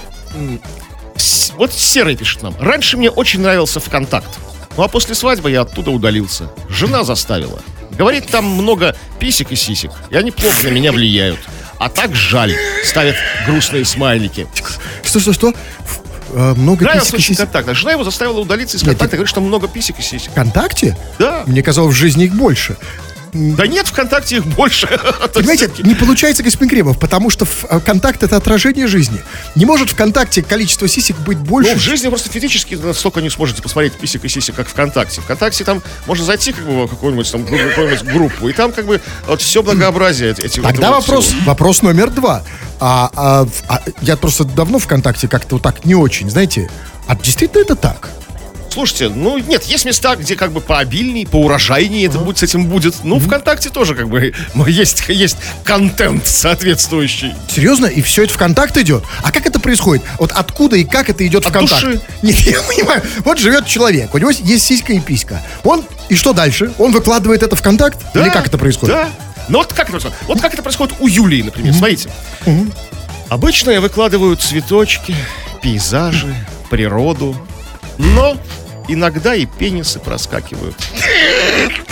Вот 1.55 1.73
Серый 1.73 2.15
пишет 2.15 2.43
нам. 2.43 2.55
Раньше 2.59 2.97
мне 2.97 3.09
очень 3.09 3.41
нравился 3.41 3.79
ВКонтакт. 3.79 4.29
Ну 4.75 4.83
а 4.83 4.87
после 4.87 5.15
свадьбы 5.15 5.51
я 5.51 5.61
оттуда 5.61 5.91
удалился. 5.91 6.49
Жена 6.69 7.03
заставила. 7.03 7.59
Говорит, 7.91 8.27
там 8.27 8.45
много 8.45 8.95
писек 9.19 9.51
и 9.51 9.55
сисек, 9.55 9.91
и 10.09 10.15
они 10.15 10.31
плохо 10.31 10.63
на 10.63 10.69
меня 10.69 10.91
влияют. 10.93 11.39
А 11.79 11.89
так 11.89 12.13
жаль. 12.15 12.53
Ставят 12.85 13.15
грустные 13.47 13.85
смайлики. 13.85 14.47
Что, 15.03 15.19
что, 15.19 15.33
что? 15.33 15.49
Ф- 15.49 15.55
э, 16.33 16.53
много 16.55 16.83
Нравился 16.83 17.13
писек 17.13 17.19
и 17.19 17.33
сисек. 17.33 17.49
контакт. 17.51 17.77
Жена 17.77 17.91
его 17.93 18.03
заставила 18.03 18.39
удалиться 18.39 18.77
из 18.77 18.81
Нет, 18.83 18.89
контакта. 18.91 19.11
ты- 19.11 19.17
Говорит, 19.17 19.29
что 19.29 19.41
много 19.41 19.67
писек 19.67 19.97
и 19.97 20.01
сисек. 20.01 20.31
ВКонтакте? 20.31 20.97
Да. 21.17 21.43
Мне 21.47 21.63
казалось, 21.63 21.95
в 21.95 21.97
жизни 21.97 22.25
их 22.25 22.35
больше. 22.35 22.75
Да 23.33 23.67
нет, 23.67 23.87
ВКонтакте 23.87 24.37
их 24.37 24.45
больше. 24.45 24.87
Понимаете, 25.33 25.69
не 25.83 25.95
получается, 25.95 26.43
господин 26.43 26.69
Кремов, 26.69 26.99
потому 26.99 27.29
что 27.29 27.45
в- 27.45 27.65
э, 27.69 27.79
это 28.21 28.35
отражение 28.35 28.87
жизни. 28.87 29.21
Не 29.55 29.65
может 29.65 29.89
ВКонтакте 29.91 30.41
количество 30.41 30.87
сисек 30.87 31.17
быть 31.19 31.37
больше. 31.37 31.71
Ну, 31.73 31.77
в 31.77 31.81
жизни 31.81 32.07
просто 32.07 32.29
физически 32.29 32.75
настолько 32.75 33.21
не 33.21 33.29
сможете 33.29 33.61
посмотреть 33.61 33.93
писек 33.93 34.23
и 34.25 34.29
сисек, 34.29 34.55
как 34.55 34.67
ВКонтакте. 34.67 35.21
ВКонтакте 35.21 35.63
там 35.63 35.81
можно 36.07 36.25
зайти 36.25 36.51
как 36.53 36.65
бы 36.65 36.85
в 36.85 36.89
какую-нибудь 36.89 37.31
там 37.31 37.45
какую-нибудь 37.45 38.03
группу, 38.03 38.49
и 38.49 38.53
там 38.53 38.71
как 38.71 38.85
бы 38.85 39.01
вот 39.27 39.41
все 39.41 39.61
многообразие 39.63 40.31
эти- 40.31 40.41
этих 40.41 40.63
Тогда 40.63 40.91
вопрос, 40.91 41.27
всего. 41.27 41.41
вопрос 41.45 41.81
номер 41.81 42.09
два. 42.09 42.43
А, 42.79 43.09
а 43.15 43.47
а 43.67 43.81
я 44.01 44.15
просто 44.17 44.43
давно 44.45 44.79
ВКонтакте 44.79 45.27
как-то 45.27 45.55
вот 45.55 45.61
так 45.63 45.85
не 45.85 45.95
очень, 45.95 46.29
знаете. 46.29 46.69
А 47.07 47.15
действительно 47.15 47.61
это 47.61 47.75
так? 47.75 48.09
Слушайте, 48.79 49.09
ну 49.09 49.37
нет, 49.37 49.65
есть 49.65 49.83
места, 49.83 50.15
где 50.15 50.37
как 50.37 50.53
бы 50.53 50.61
пообильнее, 50.61 51.27
поурожайнее 51.27 52.05
это 52.05 52.17
будет, 52.17 52.37
с 52.37 52.43
этим 52.43 52.65
будет. 52.67 53.03
Ну, 53.03 53.19
ВКонтакте 53.19 53.69
тоже 53.69 53.93
как 53.93 54.07
бы 54.07 54.33
есть, 54.67 55.03
есть 55.09 55.35
контент 55.65 56.25
соответствующий. 56.25 57.33
Серьезно? 57.53 57.87
И 57.87 58.01
все 58.01 58.23
это 58.23 58.35
ВКонтакт 58.35 58.77
идет? 58.77 59.03
А 59.21 59.33
как 59.33 59.45
это 59.45 59.59
происходит? 59.59 60.05
Вот 60.17 60.31
откуда 60.31 60.77
и 60.77 60.85
как 60.85 61.09
это 61.09 61.27
идет 61.27 61.45
От 61.45 61.51
ВКонтакт? 61.51 61.83
души. 61.83 62.01
Нет, 62.21 62.35
я 62.39 62.61
понимаю. 62.61 63.03
Вот 63.25 63.37
живет 63.37 63.65
человек, 63.65 64.15
у 64.15 64.17
него 64.17 64.29
есть 64.29 64.63
сиська 64.63 64.93
и 64.93 65.01
писька. 65.01 65.41
Он, 65.65 65.83
и 66.07 66.15
что 66.15 66.31
дальше? 66.31 66.71
Он 66.77 66.93
выкладывает 66.93 67.43
это 67.43 67.57
ВКонтакт? 67.57 67.99
Да, 68.13 68.21
Или 68.21 68.29
как 68.29 68.47
это 68.47 68.57
происходит? 68.57 68.95
Да. 68.95 69.09
Ну 69.49 69.57
вот 69.57 69.73
как 69.73 69.89
это 69.89 69.91
происходит? 69.91 70.15
Вот 70.25 70.39
как 70.39 70.53
это 70.53 70.63
происходит 70.63 70.95
у 71.01 71.07
Юлии, 71.07 71.41
например. 71.41 71.73
Смотрите. 71.73 72.09
Обычно 73.27 73.71
я 73.71 73.81
выкладываю 73.81 74.37
цветочки, 74.37 75.13
пейзажи, 75.61 76.33
природу, 76.69 77.35
но 77.99 78.37
иногда 78.89 79.35
и 79.35 79.45
пенисы 79.45 79.99
проскакивают. 79.99 80.75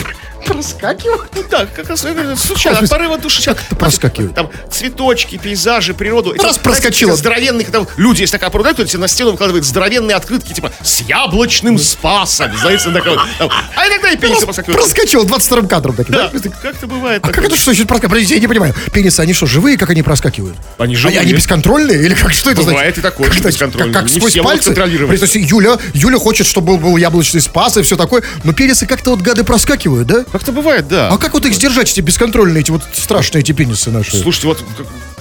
Проскакивают? 0.47 1.29
Ну 1.35 1.43
да, 1.49 1.65
как 1.65 1.89
раз 1.89 2.05
случайно, 2.41 2.79
от 2.79 2.89
порыва 2.89 3.17
души. 3.17 3.43
Как 3.43 3.57
это 3.65 3.75
проскакивает? 3.75 4.33
Там 4.35 4.49
цветочки, 4.71 5.37
пейзажи, 5.37 5.93
природу. 5.93 6.33
Раз 6.41 6.55
Эти, 6.55 6.63
проскочило. 6.63 7.15
знаете, 7.15 7.21
Здоровенные, 7.21 7.65
когда 7.65 7.85
люди, 7.97 8.21
есть 8.21 8.31
такая 8.31 8.49
порода, 8.49 8.73
кто 8.73 8.97
на 8.97 9.07
стену 9.07 9.31
выкладывает 9.31 9.65
здоровенные 9.65 10.15
открытки, 10.15 10.53
типа, 10.53 10.71
с 10.81 11.01
яблочным 11.01 11.77
спасом, 11.77 12.51
знаете, 12.57 12.89
такой. 12.91 13.17
там. 13.37 13.49
А 13.75 13.87
иногда 13.87 14.11
и 14.11 14.17
пенисы 14.17 14.45
проскакивают. 14.45 14.81
Проскочил 14.81 15.25
22 15.25 15.67
кадром 15.67 15.95
таким, 15.95 16.15
Да, 16.15 16.29
да? 16.33 16.49
как-то 16.61 16.87
бывает. 16.87 17.21
А 17.23 17.27
как 17.27 17.35
такое. 17.35 17.47
это 17.49 17.55
что 17.57 17.65
значит 17.65 17.87
проскакивать? 17.87 18.11
Подождите, 18.11 18.35
я 18.35 18.39
не 18.41 18.47
понимаю. 18.47 18.73
Пенисы, 18.93 19.19
они 19.19 19.33
что, 19.33 19.45
живые, 19.45 19.77
как 19.77 19.89
они 19.89 20.03
проскакивают? 20.03 20.55
Они 20.77 20.95
живые. 20.95 21.19
Они 21.19 21.33
бесконтрольные? 21.33 22.03
Или 22.05 22.13
как, 22.13 22.31
что 22.33 22.51
это 22.51 22.61
Бывает 22.61 22.95
значит? 22.95 22.97
и 22.97 23.01
такое, 23.01 23.27
Как 23.29 23.37
это, 23.39 23.47
бесконтрольные. 23.49 23.93
Как, 23.93 24.03
как 24.03 24.11
Не 24.11 24.19
сквозь 24.19 24.35
пальцы? 24.35 24.73
То 24.73 24.85
есть 24.85 25.35
Юля, 25.35 25.77
Юля 25.93 26.17
хочет, 26.17 26.47
чтобы 26.47 26.67
был, 26.73 26.77
был 26.77 26.97
яблочный 26.97 27.41
спас 27.41 27.77
и 27.77 27.81
все 27.81 27.95
такое, 27.97 28.23
но 28.43 28.53
пенисы 28.53 28.85
как-то 28.85 29.11
вот 29.11 29.21
гады 29.21 29.43
проскакивают, 29.43 30.07
да? 30.07 30.23
Как-то 30.37 30.51
бывает, 30.51 30.87
да. 30.87 31.09
А 31.09 31.17
как 31.17 31.33
вот 31.33 31.47
их 31.47 31.53
сдержать, 31.55 31.91
эти 31.91 31.99
бесконтрольные, 31.99 32.61
эти 32.61 32.69
вот 32.69 32.83
страшные 32.93 33.41
эти 33.41 33.53
пенисы 33.53 33.89
наши? 33.89 34.17
Слушайте, 34.17 34.49
вот 34.49 34.63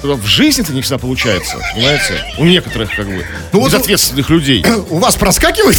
в 0.02 0.26
жизни-то 0.26 0.72
не 0.72 0.82
всегда 0.82 0.98
получается, 0.98 1.56
понимаете? 1.74 2.22
У 2.38 2.44
некоторых, 2.44 2.94
как 2.94 3.06
бы, 3.06 3.24
Ну 3.52 3.60
вот- 3.60 3.72
безответственных 3.72 4.28
людей. 4.28 4.64
У 4.90 4.98
вас 4.98 5.16
проскакивает? 5.16 5.76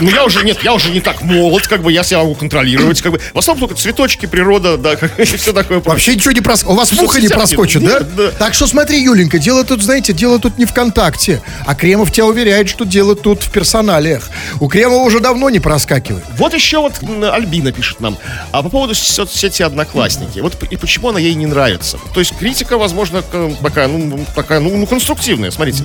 Ну, 0.00 0.10
я 0.10 0.24
уже, 0.24 0.42
нет, 0.42 0.62
я 0.62 0.72
уже 0.72 0.90
не 0.90 1.00
так 1.00 1.20
молод, 1.22 1.66
как 1.66 1.82
бы, 1.82 1.92
я 1.92 2.02
себя 2.02 2.20
могу 2.20 2.34
контролировать, 2.34 3.02
как 3.02 3.12
бы. 3.12 3.20
В 3.34 3.38
основном 3.38 3.68
только 3.68 3.80
цветочки, 3.80 4.24
природа, 4.26 4.78
да, 4.78 4.94
и 5.18 5.24
все 5.24 5.52
такое. 5.52 5.80
Вообще 5.80 6.14
ничего 6.14 6.32
не 6.32 6.40
проскочит. 6.40 6.72
У 6.72 6.76
вас 6.76 6.92
муха 6.92 7.20
не 7.20 7.28
проскочит, 7.28 7.84
да? 7.84 8.00
да. 8.00 8.30
Так 8.30 8.54
что 8.54 8.66
смотри, 8.66 9.02
Юленька, 9.02 9.38
дело 9.38 9.64
тут, 9.64 9.82
знаете, 9.82 10.12
дело 10.14 10.38
тут 10.38 10.56
не 10.56 10.64
ВКонтакте. 10.64 11.42
А 11.66 11.74
Кремов 11.74 12.12
тебя 12.12 12.26
уверяет, 12.26 12.68
что 12.70 12.84
дело 12.84 13.14
тут 13.14 13.42
в 13.42 13.50
персоналиях. 13.52 14.30
У 14.60 14.68
Кремова 14.68 15.02
уже 15.02 15.20
давно 15.20 15.50
не 15.50 15.60
проскакивает. 15.60 16.24
Вот 16.38 16.54
еще 16.54 16.78
вот 16.80 16.94
Альбина 17.32 17.70
пишет 17.70 18.00
нам. 18.00 18.16
А 18.52 18.62
по 18.62 18.70
поводу 18.70 18.94
соцсети 18.94 19.62
Одноклассники. 19.62 20.38
Вот 20.40 20.56
и 20.70 20.76
почему 20.76 21.10
она 21.10 21.18
ей 21.18 21.34
не 21.34 21.46
нравится. 21.46 21.98
То 22.14 22.20
есть 22.20 22.34
критика, 22.38 22.78
возможно, 22.78 23.22
такая, 23.62 23.88
ну, 23.88 24.24
такая, 24.34 24.60
ну, 24.60 24.76
ну, 24.76 24.86
конструктивная. 24.86 25.50
Смотрите. 25.50 25.84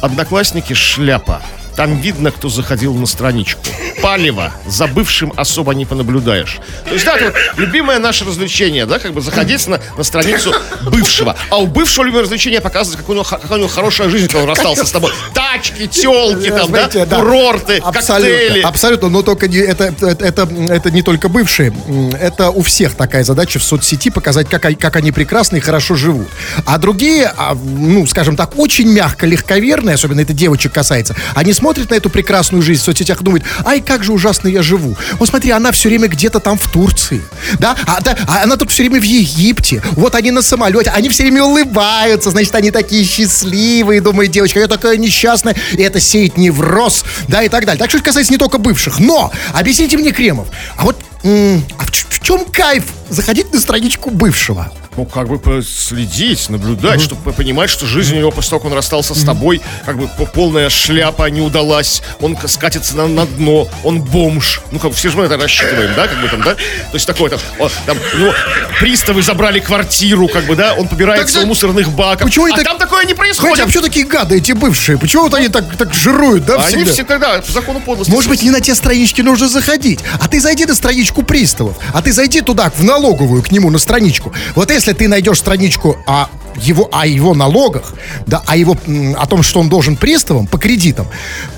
Одноклассники 0.00 0.72
шляпа. 0.72 1.42
Там 1.80 1.96
видно, 1.98 2.30
кто 2.30 2.50
заходил 2.50 2.92
на 2.92 3.06
страничку. 3.06 3.62
Палево. 4.02 4.52
За 4.66 4.86
бывшим 4.86 5.32
особо 5.34 5.72
не 5.72 5.86
понаблюдаешь. 5.86 6.58
То 6.84 6.92
есть, 6.92 7.06
да, 7.06 7.16
это 7.16 7.24
вот 7.32 7.34
любимое 7.56 7.98
наше 7.98 8.26
развлечение, 8.26 8.84
да, 8.84 8.98
как 8.98 9.14
бы 9.14 9.22
заходить 9.22 9.66
на, 9.66 9.80
на 9.96 10.04
страницу 10.04 10.52
бывшего. 10.82 11.36
А 11.48 11.56
у 11.56 11.66
бывшего 11.66 12.04
любимое 12.04 12.24
развлечение 12.24 12.60
показывать, 12.60 12.98
как 12.98 13.08
у 13.08 13.14
него, 13.14 13.24
какая 13.24 13.54
у 13.54 13.56
него 13.56 13.68
хорошая 13.68 14.10
жизнь, 14.10 14.26
когда 14.26 14.40
он 14.42 14.48
расстался 14.50 14.84
с 14.84 14.90
тобой. 14.90 15.10
Тачки, 15.32 15.86
телки, 15.86 16.50
там, 16.50 16.70
да, 16.70 16.90
Знаете, 16.90 17.06
да. 17.06 17.16
курорты, 17.16 17.78
Абсолютно, 17.78 18.36
коктейли. 18.38 18.60
абсолютно, 18.60 19.08
но 19.08 19.22
только 19.22 19.48
не, 19.48 19.56
это, 19.56 19.84
это, 19.84 20.22
это, 20.22 20.48
это 20.68 20.90
не 20.90 21.00
только 21.00 21.30
бывшие. 21.30 21.72
Это 22.20 22.50
у 22.50 22.60
всех 22.60 22.94
такая 22.94 23.24
задача 23.24 23.58
в 23.58 23.64
соцсети 23.64 24.10
показать, 24.10 24.50
как, 24.50 24.66
они- 24.66 24.76
как 24.76 24.96
они 24.96 25.12
прекрасно 25.12 25.56
и 25.56 25.60
хорошо 25.60 25.94
живут. 25.94 26.28
А 26.66 26.76
другие, 26.76 27.32
а, 27.38 27.54
ну, 27.54 28.06
скажем 28.06 28.36
так, 28.36 28.58
очень 28.58 28.92
мягко, 28.92 29.24
легковерные, 29.24 29.94
особенно 29.94 30.20
это 30.20 30.34
девочек 30.34 30.72
касается, 30.72 31.16
они 31.34 31.54
смотрят 31.54 31.69
на 31.78 31.94
эту 31.94 32.10
прекрасную 32.10 32.62
жизнь 32.62 32.80
в 32.80 32.84
соцсетях 32.84 33.20
и 33.20 33.24
думают, 33.24 33.44
ай, 33.64 33.80
как 33.80 34.04
же 34.04 34.12
ужасно 34.12 34.48
я 34.48 34.62
живу. 34.62 34.96
Вот 35.18 35.28
смотри, 35.28 35.50
она 35.50 35.72
все 35.72 35.88
время 35.88 36.08
где-то 36.08 36.40
там 36.40 36.58
в 36.58 36.70
Турции, 36.70 37.22
да, 37.58 37.76
а, 37.86 38.00
да, 38.00 38.16
а 38.26 38.42
она 38.42 38.56
тут 38.56 38.70
все 38.70 38.82
время 38.82 39.00
в 39.00 39.04
Египте, 39.04 39.82
вот 39.92 40.14
они 40.14 40.30
на 40.30 40.42
самолете, 40.42 40.90
они 40.90 41.08
все 41.08 41.24
время 41.24 41.44
улыбаются, 41.44 42.30
значит, 42.30 42.54
они 42.54 42.70
такие 42.70 43.04
счастливые, 43.04 44.00
думают, 44.00 44.32
девочка, 44.32 44.60
я 44.60 44.66
такая 44.66 44.96
несчастная, 44.96 45.56
и 45.72 45.82
это 45.82 46.00
сеет 46.00 46.36
невроз, 46.36 47.04
да, 47.28 47.42
и 47.42 47.48
так 47.48 47.64
далее. 47.66 47.78
Так 47.78 47.90
что 47.90 47.98
это 47.98 48.06
касается 48.06 48.32
не 48.32 48.38
только 48.38 48.58
бывших, 48.58 48.98
но, 48.98 49.32
объясните 49.52 49.96
мне, 49.96 50.12
Кремов, 50.12 50.48
а 50.76 50.84
вот 50.84 50.96
а 51.22 51.84
в, 51.84 51.90
в 51.90 52.20
чем 52.22 52.44
кайф 52.46 52.84
заходить 53.10 53.52
на 53.52 53.60
страничку 53.60 54.10
бывшего? 54.10 54.72
Ну, 54.96 55.04
как 55.06 55.28
бы 55.28 55.62
следить, 55.62 56.48
наблюдать, 56.50 57.00
чтобы 57.00 57.32
понимать, 57.32 57.70
что 57.70 57.86
жизнь 57.86 58.16
у 58.16 58.18
него 58.18 58.30
после 58.32 58.50
того, 58.50 58.60
как 58.60 58.70
он 58.72 58.76
расстался 58.76 59.14
с 59.14 59.22
тобой, 59.22 59.62
как 59.86 59.96
бы 59.96 60.08
по- 60.08 60.26
полная 60.26 60.68
шляпа 60.68 61.30
не 61.30 61.40
удалась, 61.40 62.02
он 62.20 62.36
скатится 62.48 62.96
на, 62.96 63.06
на 63.06 63.24
дно, 63.24 63.68
он 63.84 64.02
бомж. 64.02 64.60
Ну, 64.72 64.80
как 64.80 64.90
бы 64.90 64.96
все 64.96 65.08
же 65.10 65.16
мы 65.16 65.24
это 65.24 65.36
рассчитываем, 65.36 65.94
да, 65.94 66.08
как 66.08 66.20
бы 66.20 66.28
там, 66.28 66.42
да? 66.42 66.54
То 66.54 66.94
есть 66.94 67.06
такое 67.06 67.30
там, 67.30 67.38
о, 67.60 67.68
там 67.86 67.96
у 68.14 68.18
него 68.18 68.34
приставы 68.80 69.22
забрали 69.22 69.60
квартиру, 69.60 70.26
как 70.26 70.44
бы, 70.46 70.56
да, 70.56 70.74
он 70.74 70.88
побирается 70.88 71.34
Так, 71.36 71.44
у 71.44 71.46
мусорных 71.46 71.88
баков. 71.92 72.24
почему 72.26 72.46
они 72.46 72.54
а 72.54 72.58
так- 72.58 72.66
там 72.66 72.78
такое 72.78 73.04
не 73.04 73.10
Хотя, 73.14 73.16
происходит. 73.22 73.60
а 73.60 73.66
почему 73.66 73.82
такие 73.84 74.06
гады, 74.06 74.36
эти 74.38 74.52
бывшие? 74.52 74.98
Почему 74.98 75.22
вот 75.22 75.34
они 75.34 75.48
так, 75.48 75.76
так 75.76 75.94
жируют, 75.94 76.44
да, 76.46 76.56
Они 76.56 76.78
всегда? 76.84 76.92
всегда, 76.92 77.18
да, 77.18 77.40
по 77.40 77.52
закону 77.52 77.80
подлости. 77.80 78.10
Может 78.10 78.28
быть, 78.28 78.42
не 78.42 78.50
на 78.50 78.60
те 78.60 78.74
странички 78.74 79.20
нужно 79.22 79.48
заходить. 79.48 80.00
А 80.20 80.26
ты 80.26 80.40
зайди 80.40 80.66
на 80.66 80.74
страничку 80.74 81.22
приставов. 81.22 81.76
А 81.94 82.02
ты 82.02 82.12
зайди 82.12 82.40
туда, 82.40 82.72
в 82.76 82.82
налоговую, 82.82 83.42
к 83.44 83.52
нему 83.52 83.70
на 83.70 83.78
страничку. 83.78 84.34
Вот 84.56 84.70
если 84.70 84.79
ты 84.86 85.08
найдешь 85.08 85.38
страничку 85.38 85.96
о 86.06 86.28
его, 86.56 86.88
о 86.92 87.06
его 87.06 87.34
налогах, 87.34 87.94
да, 88.26 88.42
о 88.46 88.56
его, 88.56 88.76
о 89.16 89.26
том, 89.26 89.42
что 89.42 89.60
он 89.60 89.68
должен 89.68 89.96
приставам 89.96 90.46
по 90.46 90.58
кредитам, 90.58 91.06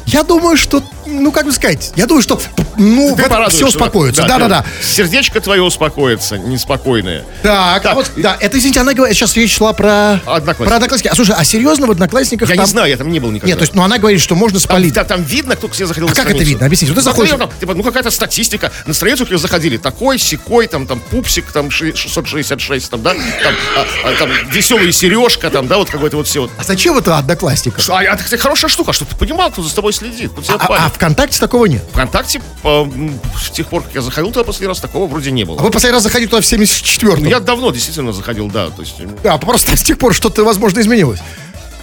я 0.07 0.23
думаю, 0.23 0.57
что, 0.57 0.83
ну, 1.13 1.33
как 1.33 1.45
бы 1.47 1.53
сказать, 1.53 1.93
я 1.97 2.07
думаю, 2.07 2.23
что, 2.23 2.41
ну, 2.77 3.09
Ты 3.11 3.15
в 3.17 3.19
этом 3.27 3.31
порадуешься, 3.31 3.61
да. 3.61 3.67
все 3.67 3.67
успокоится. 3.67 4.23
Да-да-да. 4.27 4.65
Сердечко 4.83 5.41
твое 5.41 5.63
успокоится, 5.63 6.39
неспокойное. 6.39 7.25
Так, 7.43 7.83
Так. 7.83 7.95
вот, 7.95 8.11
да, 8.17 8.37
это, 8.41 8.59
извините, 8.59 8.81
она 8.81 8.95
говорит, 8.95 9.17
сейчас 9.17 9.37
речь 9.37 9.55
шла 9.57 9.73
про... 9.73 10.21
Одноклассники. 10.27 10.69
Про 10.69 10.77
одноклассники. 10.77 11.09
А 11.09 11.15
слушай, 11.15 11.35
а 11.37 11.45
серьезно 11.45 11.87
в 11.87 11.91
одноклассниках 11.91 12.49
Я 12.49 12.57
там... 12.57 12.65
не 12.65 12.71
знаю, 12.71 12.89
я 12.91 12.97
там 12.97 13.11
не 13.11 13.21
был 13.21 13.31
никогда. 13.31 13.49
Нет, 13.49 13.59
то 13.59 13.63
есть, 13.63 13.75
ну, 13.75 13.83
она 13.83 13.99
говорит, 13.99 14.21
что 14.21 14.35
можно 14.35 14.59
Там, 14.59 14.65
спалить. 14.65 14.93
да, 14.95 15.05
там 15.05 15.23
видно, 15.23 15.57
кто 15.57 15.69
к 15.69 15.73
тебе 15.73 15.87
заходил 15.87 16.07
А 16.07 16.11
на 16.11 16.15
как 16.17 16.31
это 16.31 16.43
видно? 16.45 16.67
Объясните. 16.67 16.93
Вот 16.93 16.99
ты 16.99 17.05
заходишь- 17.05 17.37
там, 17.37 17.51
типа, 17.61 17.75
ну 17.75 17.83
какая-то 17.83 18.11
статистика. 18.11 18.71
На 18.87 18.95
страницу 18.95 19.25
к 19.25 19.29
тебе 19.29 19.39
заходили 19.39 19.77
такой, 19.77 20.19
секой, 20.19 20.67
там, 20.67 20.87
там, 20.87 21.01
пупсик, 21.01 21.51
там, 21.53 21.71
ши- 21.71 21.95
666, 21.95 22.91
там, 22.91 23.03
да, 23.03 23.15
там, 23.15 23.55
а, 23.77 24.09
а, 24.09 24.13
там, 24.19 24.31
веселый 24.51 24.93
сережка, 24.93 25.51
там, 25.51 25.67
да, 25.69 25.77
вот 25.79 25.91
какой-то 25.91 26.17
вот 26.17 26.27
все 26.27 26.43
вот. 26.43 26.51
А 26.59 26.65
зачем 26.65 26.97
это 26.99 27.19
одноклассников? 27.19 27.89
А, 27.91 27.99
а, 27.99 28.03
это 28.03 28.39
хорошая 28.39 28.69
штука, 28.71 28.93
что 28.93 29.05
ты 29.05 29.17
понимал, 29.17 29.51
кто 29.51 29.63
за 29.63 29.75
тобой 29.75 29.93
следит, 29.93 30.31
А, 30.49 30.55
а 30.55 30.67
палит. 30.67 30.83
ВКонтакте 31.03 31.41
такого 31.41 31.67
нет. 31.67 31.83
Вконтакте 31.91 32.41
м, 32.63 33.19
с 33.37 33.51
тех 33.51 33.67
пор, 33.67 33.83
как 33.83 33.93
я 33.93 34.03
заходил 34.03 34.31
туда 34.31 34.45
последний 34.45 34.69
раз, 34.69 34.79
такого 34.79 35.09
вроде 35.09 35.33
не 35.33 35.43
было. 35.43 35.59
А 35.59 35.63
вы 35.65 35.71
последний 35.73 35.97
раз 35.97 36.05
заходили 36.05 36.31
туда 36.31 36.41
в 36.41 36.45
74-м. 36.45 37.25
Ну, 37.25 37.29
я 37.29 37.41
давно 37.41 37.73
действительно 37.73 38.13
заходил, 38.13 38.49
да, 38.49 38.71
то 38.71 38.83
есть... 38.83 38.95
Да, 39.25 39.37
просто 39.39 39.77
с 39.77 39.83
тех 39.83 39.99
пор 39.99 40.15
что-то, 40.15 40.45
возможно, 40.45 40.79
изменилось. 40.79 41.19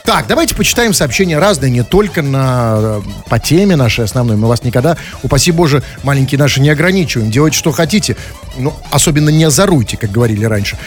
Так, 0.05 0.25
давайте 0.27 0.55
почитаем 0.55 0.93
сообщения 0.93 1.37
разные, 1.37 1.69
не 1.69 1.83
только 1.83 2.21
на, 2.21 2.77
э, 2.79 3.01
по 3.29 3.39
теме 3.39 3.75
нашей 3.75 4.05
основной. 4.05 4.37
Мы 4.37 4.47
вас 4.47 4.63
никогда, 4.63 4.95
упаси 5.21 5.51
боже, 5.51 5.83
маленькие 6.03 6.39
наши, 6.39 6.61
не 6.61 6.69
ограничиваем. 6.69 7.29
Делайте, 7.29 7.57
что 7.57 7.73
хотите. 7.73 8.15
Ну, 8.57 8.73
особенно 8.89 9.29
не 9.29 9.43
озоруйте, 9.43 9.97
как 9.97 10.11
говорили 10.11 10.45
раньше. 10.45 10.77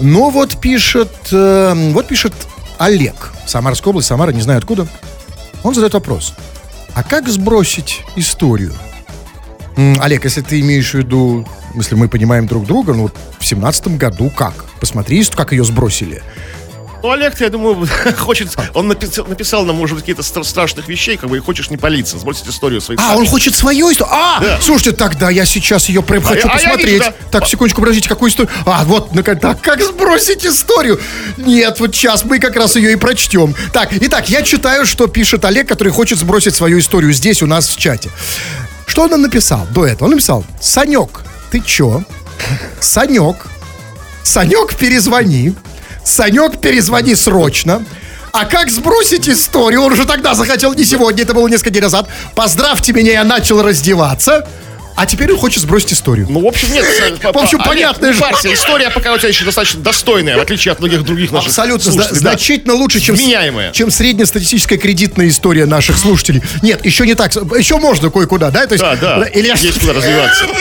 Но 0.00 0.30
вот 0.30 0.58
пишет, 0.58 1.12
э, 1.30 1.74
вот 1.92 2.08
пишет 2.08 2.32
Олег. 2.78 3.32
Самарская 3.46 3.90
область, 3.90 4.08
Самара, 4.08 4.32
не 4.32 4.40
знаю 4.40 4.60
откуда. 4.60 4.88
Он 5.62 5.74
задает 5.74 5.92
вопрос. 5.92 6.32
А 6.94 7.02
как 7.02 7.28
сбросить 7.28 8.02
историю? 8.16 8.72
Олег, 9.76 10.24
если 10.24 10.42
ты 10.42 10.60
имеешь 10.60 10.90
в 10.90 10.94
виду, 10.94 11.46
если 11.74 11.94
мы 11.94 12.08
понимаем 12.08 12.46
друг 12.46 12.66
друга, 12.66 12.92
ну 12.92 13.02
вот 13.04 13.14
в 13.38 13.46
семнадцатом 13.46 13.96
году 13.96 14.30
как? 14.30 14.66
Посмотри, 14.80 15.24
как 15.24 15.52
ее 15.52 15.64
сбросили. 15.64 16.22
Ну, 17.02 17.10
Олег, 17.10 17.40
я 17.40 17.48
думаю, 17.48 17.88
хочет... 18.18 18.56
Он 18.74 18.86
написал, 18.88 19.26
написал 19.26 19.64
нам, 19.64 19.76
может 19.76 19.96
быть, 19.96 20.02
какие-то 20.04 20.22
стра- 20.22 20.44
страшных 20.44 20.88
вещей, 20.88 21.16
как 21.16 21.28
бы, 21.30 21.36
и 21.36 21.40
хочешь 21.40 21.68
не 21.70 21.76
палиться, 21.76 22.18
сбросить 22.18 22.46
историю 22.48 22.80
своих 22.80 23.00
А, 23.02 23.16
он 23.16 23.26
хочет 23.26 23.54
свою 23.56 23.90
историю. 23.90 24.14
А, 24.14 24.58
слушайте, 24.60 24.92
тогда 24.96 25.28
я 25.30 25.44
сейчас 25.44 25.88
ее 25.88 26.02
прям 26.02 26.22
хочу 26.22 26.46
я- 26.46 26.52
а 26.52 26.56
я 26.60 26.68
посмотреть. 26.68 26.88
вижу, 26.88 27.04
да. 27.04 27.14
Так, 27.30 27.48
секундочку, 27.48 27.80
подождите, 27.80 28.08
какую 28.08 28.30
историю? 28.30 28.52
А, 28.66 28.84
вот, 28.84 29.14
наконец, 29.14 29.42
так, 29.42 29.60
как 29.60 29.82
сбросить 29.82 30.46
историю? 30.46 31.00
Нет, 31.36 31.80
вот 31.80 31.94
сейчас 31.94 32.24
мы 32.24 32.38
как 32.38 32.54
раз 32.56 32.76
ее 32.76 32.92
и 32.92 32.96
прочтем. 32.96 33.54
Так, 33.72 33.90
итак, 33.92 34.28
я 34.28 34.42
читаю, 34.42 34.86
что 34.86 35.08
пишет 35.08 35.44
Олег, 35.44 35.68
который 35.68 35.92
хочет 35.92 36.18
сбросить 36.18 36.54
свою 36.54 36.78
историю 36.78 37.12
здесь 37.12 37.42
у 37.42 37.46
нас 37.46 37.68
в 37.68 37.76
чате. 37.78 38.10
Что 38.86 39.02
он 39.04 39.20
написал 39.20 39.66
до 39.70 39.86
этого? 39.86 40.04
Он 40.04 40.10
написал, 40.12 40.44
Санек, 40.60 41.22
ты 41.50 41.60
чё? 41.60 42.04
Санек, 42.80 43.36
Санек, 44.22 44.74
перезвони. 44.76 45.54
Санек, 46.04 46.60
перезвони 46.60 47.14
срочно. 47.14 47.84
А 48.32 48.46
как 48.46 48.70
сбросить 48.70 49.28
историю? 49.28 49.82
Он 49.82 49.92
уже 49.92 50.06
тогда 50.06 50.34
захотел, 50.34 50.72
не 50.74 50.84
сегодня, 50.84 51.22
это 51.22 51.34
было 51.34 51.46
несколько 51.48 51.70
дней 51.70 51.80
назад. 51.82 52.08
Поздравьте 52.34 52.92
меня, 52.92 53.12
я 53.12 53.24
начал 53.24 53.62
раздеваться. 53.62 54.48
А 54.94 55.06
теперь 55.06 55.32
он 55.32 55.38
хочет 55.38 55.62
сбросить 55.62 55.94
историю. 55.94 56.26
Ну, 56.28 56.40
в 56.40 56.46
общем, 56.46 56.70
нет. 56.72 56.84
В 57.22 57.36
общем, 57.38 57.58
понятно 57.64 58.06
не 58.06 58.12
же. 58.12 58.20
парься, 58.20 58.52
история 58.52 58.90
пока 58.90 59.14
у 59.14 59.18
тебя 59.18 59.28
еще 59.28 59.44
достаточно 59.46 59.80
достойная, 59.80 60.36
в 60.36 60.40
отличие 60.40 60.72
от 60.72 60.80
многих 60.80 61.02
других 61.02 61.30
наших 61.32 61.48
Абсолютно 61.48 61.92
зна-. 61.92 62.08
Да. 62.10 62.14
значительно 62.14 62.74
лучше, 62.74 63.00
чем, 63.00 63.16
Вменяемая. 63.16 63.72
чем 63.72 63.90
среднестатистическая 63.90 64.76
кредитная 64.76 65.28
история 65.28 65.64
наших 65.64 65.96
слушателей. 65.96 66.42
Нет, 66.60 66.84
еще 66.84 67.06
не 67.06 67.14
так. 67.14 67.34
Еще 67.34 67.78
можно 67.78 68.10
кое-куда, 68.10 68.50
да? 68.50 68.66
То 68.66 68.74
есть, 68.74 68.84
Да, 68.84 68.96
да, 68.96 69.24
Или 69.28 69.46
я- 69.48 69.54
есть 69.54 69.80
куда 69.80 69.94
развиваться. 69.94 70.44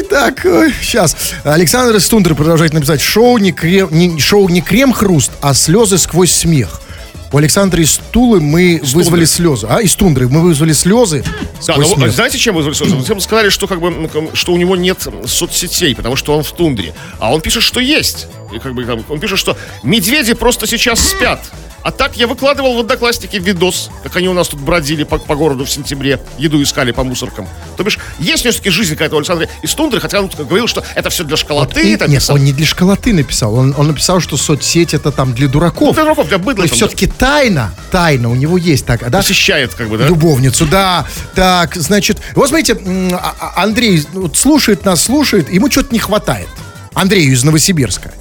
Итак, 0.00 0.44
сейчас. 0.82 1.16
Александр 1.44 1.96
из 1.96 2.06
Тундры 2.08 2.34
продолжает 2.34 2.72
написать. 2.72 3.00
Шоу 3.00 3.38
не, 3.38 3.52
крем, 3.52 3.88
не, 3.90 4.18
шоу 4.20 4.48
не 4.48 4.60
крем-хруст, 4.60 5.32
а 5.40 5.54
слезы 5.54 5.98
сквозь 5.98 6.32
смех. 6.32 6.80
У 7.32 7.38
Александра 7.38 7.82
из 7.82 7.98
Тулы 8.10 8.40
мы 8.42 8.78
вызвали 8.82 9.24
слезы. 9.24 9.66
А, 9.70 9.80
из 9.80 9.96
Тундры 9.96 10.28
мы 10.28 10.42
вызвали 10.42 10.74
слезы. 10.74 11.24
Да, 11.66 11.72
сквозь 11.72 11.96
ну, 11.96 12.08
знаете, 12.08 12.36
чем 12.36 12.54
вызвали 12.54 12.74
слезы? 12.74 13.02
Всем 13.02 13.20
сказали, 13.20 13.48
что 13.48 13.66
как 13.66 13.80
бы 13.80 13.90
ну, 13.90 14.30
что 14.34 14.52
у 14.52 14.58
него 14.58 14.76
нет 14.76 15.06
соцсетей, 15.26 15.96
потому 15.96 16.16
что 16.16 16.36
он 16.36 16.42
в 16.42 16.52
тундре. 16.52 16.92
А 17.18 17.32
он 17.32 17.40
пишет, 17.40 17.62
что 17.62 17.80
есть. 17.80 18.26
И 18.54 18.58
как 18.58 18.74
бы 18.74 18.86
он 19.08 19.18
пишет, 19.18 19.38
что 19.38 19.56
медведи 19.82 20.34
просто 20.34 20.66
сейчас 20.66 21.00
спят. 21.00 21.40
А 21.82 21.90
так 21.90 22.16
я 22.16 22.26
выкладывал 22.28 22.76
в 22.76 22.80
Одноклассники 22.80 23.36
видос, 23.36 23.90
как 24.04 24.14
они 24.16 24.28
у 24.28 24.32
нас 24.34 24.48
тут 24.48 24.60
бродили 24.60 25.02
по, 25.02 25.18
по 25.18 25.34
городу 25.34 25.64
в 25.64 25.70
сентябре, 25.70 26.20
еду 26.38 26.62
искали 26.62 26.92
по 26.92 27.02
мусоркам. 27.02 27.48
То 27.76 27.82
бишь, 27.82 27.98
есть 28.20 28.40
все-таки 28.40 28.70
жизнь 28.70 28.92
какая-то 28.92 29.16
у 29.16 29.18
Александра 29.18 29.48
из 29.62 29.74
тундры, 29.74 30.00
хотя 30.00 30.20
он 30.20 30.28
говорил, 30.38 30.68
что 30.68 30.84
это 30.94 31.10
все 31.10 31.24
для 31.24 31.36
школоты. 31.36 31.92
И- 31.92 31.96
там, 31.96 32.08
нет, 32.08 32.20
писал. 32.20 32.36
он 32.36 32.44
не 32.44 32.52
для 32.52 32.66
школоты 32.66 33.12
написал. 33.12 33.54
Он, 33.56 33.74
он 33.76 33.88
написал, 33.88 34.20
что 34.20 34.36
соцсеть 34.36 34.94
это 34.94 35.10
там 35.10 35.34
для 35.34 35.48
дураков. 35.48 35.94
Для 35.94 36.04
дураков, 36.04 36.28
для 36.28 36.38
То 36.38 36.44
быдла. 36.44 36.66
там, 36.68 36.76
все-таки 36.76 37.06
тайна, 37.08 37.74
тайна 37.90 38.28
у 38.30 38.34
него 38.36 38.56
есть 38.58 38.86
так, 38.86 39.08
да? 39.10 39.18
Посещает, 39.18 39.74
как 39.74 39.88
бы, 39.88 39.98
да? 39.98 40.06
Любовницу, 40.06 40.66
да. 40.66 41.06
Так, 41.34 41.74
значит, 41.74 42.18
вот 42.36 42.48
смотрите, 42.48 42.74
а- 43.12 43.34
а- 43.40 43.62
Андрей 43.64 44.04
вот 44.12 44.36
слушает 44.36 44.84
нас, 44.84 45.02
слушает, 45.02 45.52
ему 45.52 45.68
что-то 45.70 45.92
не 45.92 45.98
хватает. 45.98 46.48
Андрею 46.94 47.32
из 47.32 47.42
Новосибирска, 47.42 48.12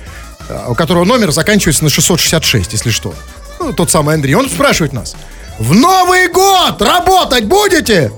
э, 0.50 0.65
у 0.69 0.74
которого 0.74 1.04
номер 1.06 1.32
заканчивается 1.32 1.84
на 1.84 1.89
666, 1.91 2.74
если 2.74 2.89
что. 2.89 3.13
Ну, 3.62 3.74
тот 3.74 3.91
самый 3.91 4.15
Андрей. 4.15 4.34
Он 4.34 4.50
спрашивает 4.50 4.91
нас. 4.91 5.15
В 5.60 5.76
Новый 5.76 6.30
год 6.30 6.82
работать 6.82 7.45
будете? 7.45 8.12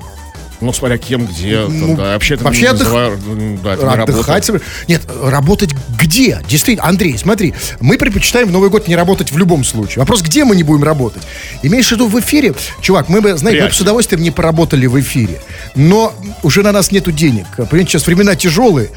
Ну, 0.63 0.71
смотря 0.71 0.97
кем, 0.97 1.25
где. 1.25 1.65
Ну, 1.67 1.97
да, 1.97 2.13
вообще 2.13 2.35
это 2.35 2.45
вообще 2.45 2.61
не 2.61 2.67
отдых- 2.67 2.83
называю, 2.83 3.19
да, 3.63 3.73
это 3.73 3.85
не 3.85 3.91
Отдыхать. 4.03 4.49
работа. 4.49 4.65
Нет, 4.87 5.01
работать 5.21 5.71
где? 5.99 6.39
Действительно, 6.47 6.87
Андрей, 6.87 7.17
смотри, 7.17 7.53
мы 7.81 7.97
предпочитаем 7.97 8.47
в 8.47 8.51
Новый 8.51 8.69
год 8.69 8.87
не 8.87 8.95
работать 8.95 9.31
в 9.31 9.37
любом 9.37 9.63
случае. 9.65 9.99
Вопрос, 9.99 10.21
где 10.21 10.45
мы 10.45 10.55
не 10.55 10.63
будем 10.63 10.83
работать? 10.83 11.23
Имеешь 11.63 11.87
в 11.87 11.91
виду 11.91 12.07
в 12.07 12.17
эфире? 12.19 12.53
Чувак, 12.81 13.09
мы 13.09 13.19
бы, 13.21 13.35
знаете, 13.37 13.61
мы 13.63 13.67
бы 13.67 13.73
с 13.73 13.81
удовольствием 13.81 14.21
не 14.23 14.31
поработали 14.31 14.85
в 14.87 14.99
эфире. 15.01 15.41
Но 15.75 16.13
уже 16.43 16.63
на 16.63 16.71
нас 16.71 16.91
нету 16.91 17.11
денег. 17.11 17.45
Понимаете, 17.57 17.91
сейчас 17.91 18.07
времена 18.07 18.35
тяжелые. 18.35 18.89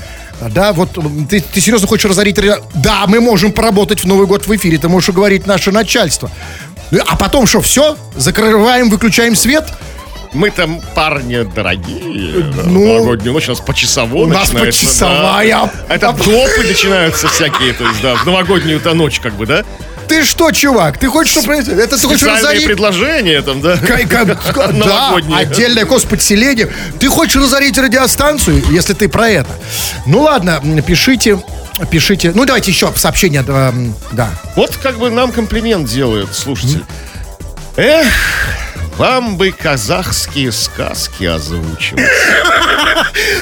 Да, 0.50 0.72
вот 0.72 0.90
ты, 1.28 1.40
ты 1.40 1.60
серьезно 1.60 1.88
хочешь 1.88 2.08
разорить... 2.08 2.38
Да, 2.74 3.06
мы 3.08 3.20
можем 3.20 3.50
поработать 3.52 4.04
в 4.04 4.06
Новый 4.06 4.26
год 4.26 4.46
в 4.46 4.54
эфире. 4.54 4.78
Ты 4.78 4.88
можешь 4.88 5.08
уговорить 5.08 5.46
наше 5.46 5.72
начальство. 5.72 6.30
Ну, 6.90 7.00
А 7.06 7.16
потом 7.16 7.46
что, 7.46 7.60
все? 7.60 7.96
Закрываем, 8.14 8.90
выключаем 8.90 9.34
свет? 9.34 9.64
Мы 10.36 10.50
там 10.50 10.80
парни 10.94 11.42
дорогие. 11.54 12.44
Ну, 12.64 12.86
новогоднюю 12.98 13.32
ночь 13.32 13.48
у 13.48 13.52
нас 13.52 13.60
почасово 13.60 14.16
у 14.18 14.26
нас 14.26 14.50
почасовая. 14.50 15.70
да. 15.88 15.94
Это 15.94 16.12
допы 16.12 16.62
начинаются 16.66 17.28
всякие, 17.28 17.72
то 17.72 17.84
есть, 17.84 18.02
да, 18.02 18.14
в 18.16 18.26
новогоднюю-то 18.26 18.92
ночь, 18.94 19.18
как 19.20 19.32
бы, 19.34 19.46
да? 19.46 19.64
Ты 20.08 20.24
что, 20.24 20.52
чувак? 20.52 20.98
Ты 20.98 21.08
хочешь, 21.08 21.32
чтобы... 21.32 21.54
Это 21.54 21.98
ты 21.98 22.06
хочешь 22.06 22.22
разорить... 22.22 22.64
предложения 22.66 23.40
там, 23.42 23.60
да? 23.60 23.76
Кай- 23.76 24.06
ка- 24.06 24.24
Да, 24.84 25.16
отдельное 25.36 25.84
господселение. 25.84 26.68
Ты 27.00 27.08
хочешь 27.08 27.36
разорить 27.36 27.76
радиостанцию, 27.78 28.62
если 28.70 28.92
ты 28.92 29.08
про 29.08 29.28
это? 29.30 29.50
Ну 30.06 30.20
ладно, 30.20 30.62
пишите, 30.86 31.40
пишите. 31.90 32.30
Ну 32.34 32.44
давайте 32.44 32.70
еще 32.70 32.92
сообщение, 32.94 33.42
да, 33.42 33.70
м, 33.70 33.94
да. 34.12 34.28
Вот 34.54 34.76
как 34.76 34.98
бы 34.98 35.10
нам 35.10 35.32
комплимент 35.32 35.88
делает 35.88 36.32
слушатель. 36.36 36.84
Эх, 37.76 38.06
вам 38.96 39.36
бы 39.36 39.50
казахские 39.52 40.52
сказки 40.52 41.24
озвучивать. 41.24 42.04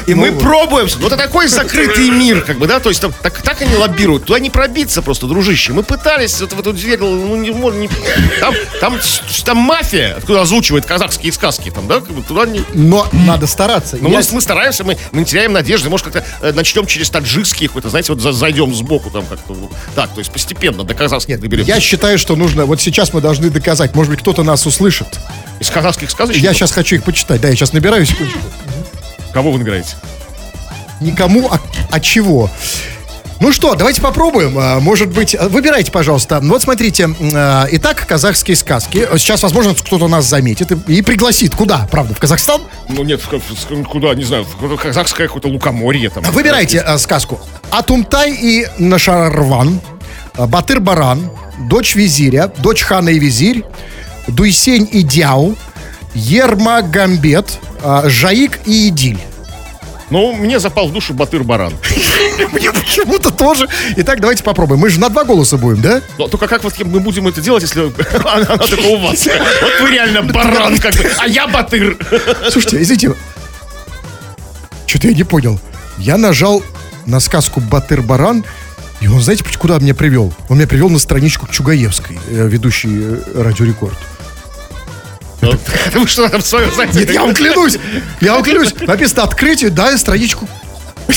И 0.06 0.14
мы 0.14 0.32
пробуем. 0.32 0.86
Вот 0.98 1.12
это 1.12 1.16
такой 1.22 1.48
закрытый 1.48 2.10
мир, 2.10 2.42
как 2.42 2.58
бы, 2.58 2.66
да, 2.66 2.80
то 2.80 2.88
есть 2.88 3.00
там 3.00 3.12
так, 3.22 3.40
так 3.42 3.60
они 3.62 3.74
лоббируют. 3.76 4.24
Туда 4.24 4.38
не 4.38 4.50
пробиться 4.50 5.02
просто, 5.02 5.26
дружище. 5.26 5.72
Мы 5.72 5.82
пытались 5.82 6.40
вот 6.40 6.52
в 6.52 6.60
эту 6.60 6.72
дверь, 6.72 6.98
ну, 7.00 7.36
не, 7.36 7.50
мож- 7.50 7.76
не- 7.76 7.88
там, 8.40 8.54
там, 8.80 8.98
там 9.44 9.56
мафия, 9.58 10.16
откуда 10.16 10.42
озвучивает 10.42 10.84
казахские 10.86 11.32
сказки, 11.32 11.70
там, 11.70 11.86
да, 11.86 12.00
как 12.00 12.10
бы 12.10 12.22
туда 12.22 12.46
не... 12.46 12.62
Но 12.74 13.08
надо 13.12 13.46
стараться. 13.46 13.96
Ну, 14.00 14.10
Я- 14.10 14.18
мы, 14.18 14.24
мы 14.32 14.40
стараемся, 14.40 14.84
мы, 14.84 14.96
мы 15.12 15.24
теряем 15.24 15.52
надежды. 15.52 15.88
Может, 15.88 16.06
как-то 16.10 16.24
э, 16.40 16.52
начнем 16.52 16.86
через 16.86 17.10
таджикский 17.10 17.68
какой-то, 17.68 17.88
знаете, 17.90 18.12
вот 18.12 18.20
за- 18.20 18.32
зайдем 18.32 18.74
сбоку 18.74 19.10
там 19.10 19.24
как-то. 19.26 19.56
Так, 19.94 20.10
то 20.12 20.18
есть 20.18 20.30
постепенно 20.32 20.84
до 20.84 20.94
казахских 20.94 21.40
доберемся. 21.40 21.70
я 21.72 21.80
считаю, 21.80 22.18
что 22.18 22.36
нужно, 22.36 22.66
вот 22.66 22.80
сейчас 22.80 23.12
мы 23.12 23.20
должны 23.20 23.50
доказать, 23.50 23.94
может 23.94 24.10
быть, 24.10 24.20
кто-то 24.20 24.42
нас 24.42 24.66
услышит. 24.66 25.18
Из 25.64 25.70
казахских 25.70 26.10
сказочек? 26.10 26.42
Я 26.42 26.52
сейчас 26.52 26.72
хочу 26.72 26.96
их 26.96 27.04
почитать, 27.04 27.40
да, 27.40 27.48
я 27.48 27.54
сейчас 27.54 27.72
набираю 27.72 28.04
секундочку. 28.04 28.38
Кого 29.32 29.50
вы 29.50 29.58
набираете? 29.58 29.96
Никому, 31.00 31.48
а, 31.50 31.58
а 31.90 32.00
чего? 32.00 32.50
Ну 33.40 33.50
что, 33.50 33.74
давайте 33.74 34.02
попробуем. 34.02 34.58
А, 34.58 34.78
Может 34.78 35.08
быть, 35.08 35.34
а, 35.34 35.48
выбирайте, 35.48 35.90
пожалуйста. 35.90 36.40
Вот 36.42 36.60
смотрите, 36.62 37.08
а, 37.34 37.66
итак, 37.72 38.04
казахские 38.06 38.56
сказки. 38.58 39.08
Сейчас, 39.16 39.42
возможно, 39.42 39.74
кто-то 39.74 40.06
нас 40.06 40.26
заметит 40.26 40.70
и, 40.70 40.98
и 40.98 41.00
пригласит. 41.00 41.54
Куда, 41.54 41.88
правда, 41.90 42.14
в 42.14 42.18
Казахстан? 42.20 42.60
Ну 42.90 43.02
нет, 43.02 43.22
в, 43.22 43.32
в- 43.32 43.40
в- 43.70 43.84
куда, 43.88 44.14
не 44.14 44.24
знаю, 44.24 44.44
в 44.44 44.76
казахское 44.76 45.28
какое-то 45.28 45.48
лукоморье 45.48 46.10
там. 46.10 46.24
Выбирайте 46.24 46.78
а, 46.80 46.98
сказку. 46.98 47.40
Атумтай 47.70 48.32
и 48.34 48.68
Нашарван, 48.78 49.80
а, 50.34 50.46
Батыр-Баран, 50.46 51.30
Дочь 51.70 51.94
Визиря, 51.94 52.52
Дочь 52.58 52.82
Хана 52.82 53.08
и 53.08 53.18
Визирь, 53.18 53.64
Дуйсень 54.28 54.88
и 54.90 55.02
Дяу, 55.02 55.56
Ермагамбет, 56.14 57.58
а, 57.82 58.08
Жаик 58.08 58.60
и 58.66 58.88
Идиль. 58.88 59.20
Ну, 60.10 60.32
мне 60.34 60.60
запал 60.60 60.88
в 60.88 60.92
душу 60.92 61.14
Батыр-Баран. 61.14 61.72
Мне 62.52 62.72
почему-то 62.72 63.30
тоже. 63.30 63.68
Итак, 63.96 64.20
давайте 64.20 64.44
попробуем. 64.44 64.80
Мы 64.80 64.90
же 64.90 65.00
на 65.00 65.08
два 65.08 65.24
голоса 65.24 65.56
будем, 65.56 65.80
да? 65.80 66.02
Но 66.18 66.28
только 66.28 66.46
как 66.46 66.62
вот 66.62 66.78
мы 66.84 67.00
будем 67.00 67.26
это 67.26 67.40
делать, 67.40 67.62
если 67.62 67.80
она, 68.28 68.56
только 68.58 68.86
у 68.86 68.98
вас? 68.98 69.26
Вот 69.26 69.80
вы 69.80 69.90
реально 69.90 70.22
баран, 70.22 70.78
как 70.78 70.94
бы, 70.94 71.10
а 71.18 71.26
я 71.26 71.48
Батыр. 71.48 71.96
Слушайте, 72.50 72.82
извините. 72.82 73.14
Что-то 74.86 75.08
я 75.08 75.14
не 75.14 75.24
понял. 75.24 75.58
Я 75.98 76.16
нажал 76.16 76.62
на 77.06 77.18
сказку 77.18 77.60
Батыр-Баран, 77.60 78.44
и 79.00 79.08
он, 79.08 79.20
знаете, 79.20 79.44
куда 79.58 79.78
меня 79.78 79.94
привел? 79.94 80.32
Он 80.48 80.58
меня 80.58 80.66
привел 80.66 80.90
на 80.90 80.98
страничку 80.98 81.46
Чугаевской, 81.46 82.18
э, 82.28 82.46
ведущей 82.46 83.00
э, 83.02 83.42
Радио 83.42 83.64
Рекорд. 83.64 83.98
Вы 85.94 86.06
что 86.06 86.28
там 86.28 86.42
свое 86.42 86.70
знаете? 86.70 87.00
Нет, 87.00 87.10
я 87.12 87.22
вам 87.22 87.34
клянусь, 87.34 87.78
я 88.20 88.34
вам 88.34 88.42
клянусь. 88.42 88.74
Написано 88.80 89.22
открытие, 89.24 89.70
да, 89.70 89.96
страничку. 89.98 90.48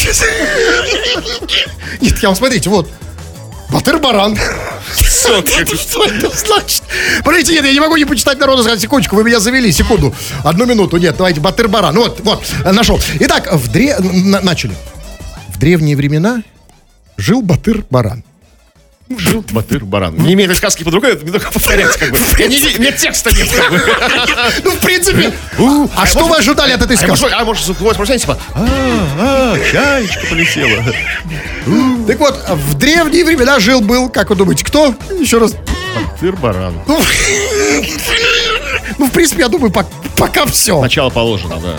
Нет, 2.02 2.18
я 2.22 2.30
вам, 2.30 2.36
смотрите, 2.36 2.70
вот. 2.70 2.90
Батыр-баран. 3.72 4.38
Что 4.96 6.06
это 6.06 6.30
значит? 6.36 6.84
Подождите, 7.24 7.54
нет, 7.54 7.66
я 7.66 7.74
не 7.74 7.80
могу 7.82 7.98
не 7.98 8.06
почитать 8.06 8.40
народу, 8.40 8.64
сказать, 8.64 8.80
секундочку, 8.80 9.16
вы 9.18 9.24
меня 9.26 9.40
завели, 9.40 9.72
секунду. 9.72 10.16
Одну 10.44 10.66
минуту, 10.66 10.98
нет, 10.98 11.16
давайте, 11.18 11.42
батыр-баран. 11.42 11.94
Ну 11.94 12.04
Вот, 12.04 12.20
вот, 12.22 12.46
нашел. 12.64 13.00
Итак, 13.20 13.52
в 13.52 13.70
дре... 13.70 13.98
на- 14.00 14.40
начали. 14.42 14.74
В 15.50 15.60
древние 15.60 15.96
времена 15.98 16.44
жил 17.18 17.42
батыр-баран. 17.42 18.24
Жил 19.10 19.42
Батыр-Баран. 19.52 20.18
Не 20.18 20.34
имея 20.34 20.48
этой 20.48 20.58
сказки 20.58 20.84
под 20.84 20.94
рукой, 20.96 21.18
мне 21.22 21.32
только 21.32 21.50
повторять, 21.52 21.96
как 21.98 22.12
бы. 22.12 22.18
Я 22.40 22.48
не, 22.48 22.58
у 22.58 22.82
меня 22.82 22.92
текста 22.92 23.32
нет, 23.32 23.48
как 23.50 23.72
бы. 23.72 23.82
Ну, 24.64 24.72
в 24.72 24.80
принципе. 24.80 25.34
А 25.96 26.06
что 26.06 26.26
вы 26.28 26.36
ожидали 26.38 26.74
от 26.74 26.82
этой 26.82 26.98
А 26.98 27.08
может, 27.08 27.18
сказки? 27.20 27.36
а 27.42 27.46
может, 27.46 27.64
звуковое 27.66 27.92
сопровождение, 27.94 28.20
типа, 28.20 28.38
а, 28.54 29.56
а, 29.56 29.72
чаечка 29.72 30.26
полетела. 30.30 30.84
Так 32.06 32.20
вот, 32.20 32.38
в 32.50 32.74
древние 32.76 33.24
времена 33.24 33.60
жил-был, 33.60 34.10
как 34.10 34.30
вы 34.30 34.36
думаете, 34.36 34.66
кто? 34.66 34.94
Еще 35.20 35.38
раз. 35.38 35.54
Батыр-Баран. 35.96 36.74
Ну, 36.86 37.02
ну, 38.98 39.06
в 39.08 39.12
принципе, 39.12 39.44
я 39.44 39.48
думаю, 39.48 39.72
пок- 39.72 39.88
пока 40.18 40.46
все. 40.46 40.82
Начало 40.82 41.10
положено, 41.10 41.58
да. 41.62 41.78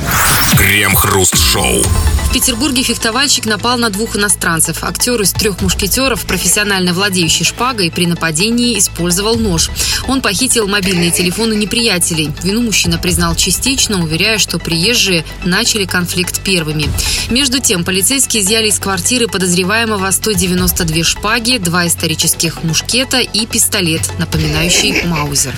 Крем-хруст-шоу. 0.57 1.83
В 2.29 2.31
Петербурге 2.31 2.83
фехтовальщик 2.83 3.47
напал 3.47 3.79
на 3.79 3.89
двух 3.89 4.15
иностранцев. 4.15 4.85
Актер 4.85 5.19
из 5.23 5.33
трех 5.33 5.63
мушкетеров, 5.63 6.27
профессионально 6.27 6.93
владеющий 6.93 7.47
шпагой, 7.47 7.91
при 7.91 8.07
нападении 8.07 8.79
использовал 8.79 9.37
нож. 9.37 9.71
Он 10.07 10.21
похитил 10.21 10.69
мобильные 10.69 11.11
телефоны 11.11 11.55
неприятелей. 11.55 12.31
Вину 12.43 12.63
мужчина 12.63 12.99
признал 12.99 13.35
частично, 13.35 14.05
уверяя, 14.05 14.37
что 14.37 14.59
приезжие 14.59 15.25
начали 15.47 15.87
конфликт 15.87 16.43
первыми. 16.43 16.91
Между 17.31 17.61
тем, 17.61 17.83
полицейские 17.83 18.43
изъяли 18.43 18.69
из 18.69 18.79
квартиры 18.79 19.27
подозреваемого 19.27 20.11
192 20.11 21.05
шпаги, 21.05 21.57
два 21.57 21.87
исторических 21.87 22.63
мушкета 22.63 23.21
и 23.21 23.47
пистолет, 23.47 24.03
напоминающий 24.19 25.07
маузер. 25.07 25.55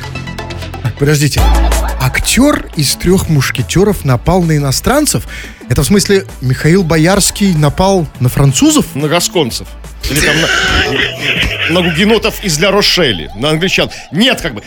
Подождите. 1.01 1.43
Актер 2.01 2.71
из 2.77 2.95
трех 2.95 3.29
мушкетеров 3.29 4.05
напал 4.05 4.43
на 4.43 4.57
иностранцев? 4.57 5.27
Это 5.71 5.85
в 5.85 5.87
смысле 5.87 6.27
Михаил 6.41 6.83
Боярский 6.83 7.55
напал 7.55 8.05
на 8.19 8.29
французов? 8.29 8.97
На 8.97 9.07
гасконцев. 9.07 9.69
Или 10.09 10.21
там 10.21 10.37
на, 10.41 11.81
на 11.81 11.89
гугенотов 11.89 12.43
из 12.43 12.59
Ля 12.59 12.71
Рошели, 12.71 13.31
на 13.35 13.51
англичан. 13.51 13.91
Нет, 14.11 14.41
как 14.41 14.55
бы. 14.55 14.63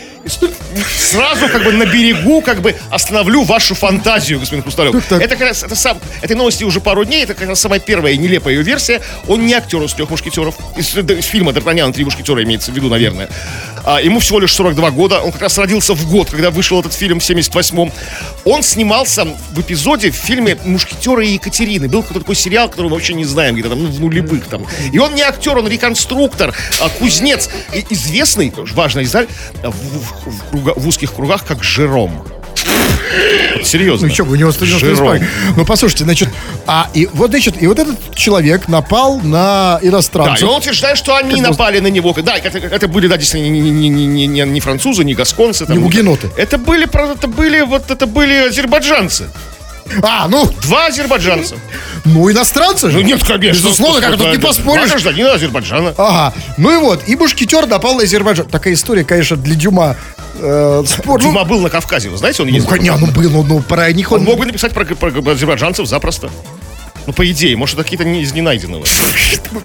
Сразу 0.96 1.48
как 1.48 1.64
бы 1.64 1.72
на 1.72 1.84
берегу 1.84 2.40
как 2.40 2.62
бы 2.62 2.74
остановлю 2.90 3.42
вашу 3.44 3.74
фантазию, 3.74 4.40
господин 4.40 4.62
Хрусталев. 4.62 4.94
Это 5.12 5.28
как 5.36 5.40
раз, 5.40 5.62
это 5.62 5.76
сам, 5.76 5.98
этой 6.22 6.34
новости 6.34 6.64
уже 6.64 6.80
пару 6.80 7.04
дней, 7.04 7.24
это 7.24 7.34
как 7.34 7.48
раз 7.48 7.60
самая 7.60 7.78
первая 7.80 8.16
нелепая 8.16 8.54
ее 8.54 8.62
версия. 8.62 9.00
Он 9.28 9.44
не 9.46 9.54
актер 9.54 9.82
из 9.82 9.92
трех 9.92 10.10
мушкетеров. 10.10 10.54
Из, 10.76 10.96
из 10.96 11.24
фильма 11.26 11.52
Д'Артаньян 11.52 11.92
«Три 11.92 12.04
мушкетера» 12.04 12.42
имеется 12.42 12.72
в 12.72 12.74
виду, 12.74 12.88
наверное. 12.88 13.28
а, 13.84 14.00
ему 14.00 14.20
всего 14.20 14.40
лишь 14.40 14.54
42 14.54 14.90
года, 14.92 15.20
он 15.20 15.32
как 15.32 15.42
раз 15.42 15.58
родился 15.58 15.94
в 15.94 16.10
год, 16.10 16.30
когда 16.30 16.50
вышел 16.50 16.80
этот 16.80 16.94
фильм 16.94 17.20
в 17.20 17.22
78-м. 17.22 17.92
Он 18.44 18.62
снимался 18.62 19.24
в 19.24 19.60
эпизоде 19.60 20.10
в 20.10 20.14
фильме 20.14 20.56
«Мушкетеры 20.64 21.26
и 21.26 21.34
Екатерины». 21.34 21.88
Был 21.88 22.02
какой-то 22.02 22.20
такой 22.20 22.36
сериал, 22.36 22.68
который 22.68 22.86
мы 22.86 22.94
вообще 22.94 23.14
не 23.14 23.24
знаем, 23.24 23.54
где-то 23.54 23.70
там 23.70 23.82
ну, 23.82 23.90
в 23.90 24.00
нулевых 24.00 24.46
там. 24.46 24.66
И 24.92 24.98
он 24.98 25.14
не 25.14 25.22
актер, 25.24 25.56
он 25.58 25.68
реконструктор, 25.68 26.54
а, 26.80 26.88
кузнец, 26.88 27.48
известный, 27.90 28.52
важная 28.74 29.04
деталь, 29.04 29.26
в, 29.62 30.50
круга- 30.50 30.74
в 30.76 30.86
узких 30.88 31.12
кругах, 31.14 31.44
как 31.46 31.62
Жером. 31.64 32.24
Серьезно. 33.62 34.08
Ну 34.08 34.14
что, 34.14 34.24
у 34.24 34.34
него 34.34 34.52
190 34.52 34.86
Жером. 34.86 34.96
спальни. 35.06 35.28
Ну, 35.56 35.64
послушайте, 35.64 36.04
значит, 36.04 36.28
а 36.66 36.88
и 36.94 37.08
вот, 37.12 37.30
значит, 37.30 37.60
и 37.62 37.66
вот 37.66 37.78
этот 37.78 38.14
человек 38.14 38.68
напал 38.68 39.18
на 39.20 39.78
Да, 39.80 39.88
иностранцев. 39.88 40.42
и 40.42 40.44
он 40.44 40.58
утверждает, 40.58 40.98
что 40.98 41.16
они 41.16 41.40
Это 41.40 41.50
напали 41.50 41.78
на 41.80 41.88
него. 41.88 42.12
Да, 42.22 42.36
это, 42.36 42.58
это 42.58 42.88
были, 42.88 43.06
да, 43.06 43.16
действительно, 43.16 43.50
не, 43.52 43.70
не, 43.70 43.88
не, 43.88 44.26
не, 44.26 44.42
не, 44.44 44.60
французы, 44.60 45.04
не 45.04 45.14
гасконцы. 45.14 45.66
там, 45.66 45.76
Не 45.76 45.82
гугеноты. 45.82 46.30
Это 46.36 46.58
были, 46.58 46.84
это 46.86 47.28
были, 47.28 47.62
вот 47.62 47.90
это 47.90 48.06
были 48.06 48.48
азербайджанцы. 48.48 49.28
А, 50.02 50.28
ну, 50.28 50.50
Два 50.62 50.86
азербайджанца. 50.86 51.56
ну, 52.04 52.30
иностранцы 52.30 52.90
же. 52.90 52.98
Ну 52.98 53.04
нет, 53.04 53.22
конечно. 53.22 53.60
Безусловно, 53.60 54.00
как 54.00 54.16
тут 54.16 54.32
не 54.32 54.38
поспоришь. 54.38 54.90
гражданина 54.90 55.34
Азербайджана. 55.34 55.94
Ага, 55.96 56.34
ну 56.56 56.72
и 56.72 56.76
вот, 56.78 57.02
и 57.06 57.16
мушкетер 57.16 57.66
напал 57.66 57.96
на 57.96 58.02
Азербайджан. 58.02 58.46
Такая 58.46 58.74
история, 58.74 59.04
конечно, 59.04 59.36
для 59.36 59.54
Дюма 59.54 59.96
э, 60.40 60.84
спор. 60.86 61.22
Ну, 61.22 61.28
Дюма 61.28 61.44
был 61.44 61.60
на 61.60 61.70
Кавказе, 61.70 62.08
вы 62.08 62.16
знаете, 62.16 62.42
он 62.42 62.48
ну, 62.48 62.54
ездил. 62.54 62.96
ну, 62.98 63.06
был, 63.08 63.30
ну, 63.30 63.42
ну, 63.42 63.60
про 63.60 63.92
них 63.92 64.10
Он 64.12 64.20
он... 64.20 64.24
мог 64.24 64.38
бы 64.38 64.46
написать 64.46 64.72
про, 64.72 64.84
про 64.84 65.32
азербайджанцев 65.32 65.86
запросто. 65.86 66.30
Ну, 67.06 67.12
по 67.12 67.30
идее, 67.30 67.56
может, 67.56 67.74
это 67.74 67.84
какие-то 67.84 68.04
не 68.04 68.22
из 68.22 68.32
ненайденного. 68.32 68.84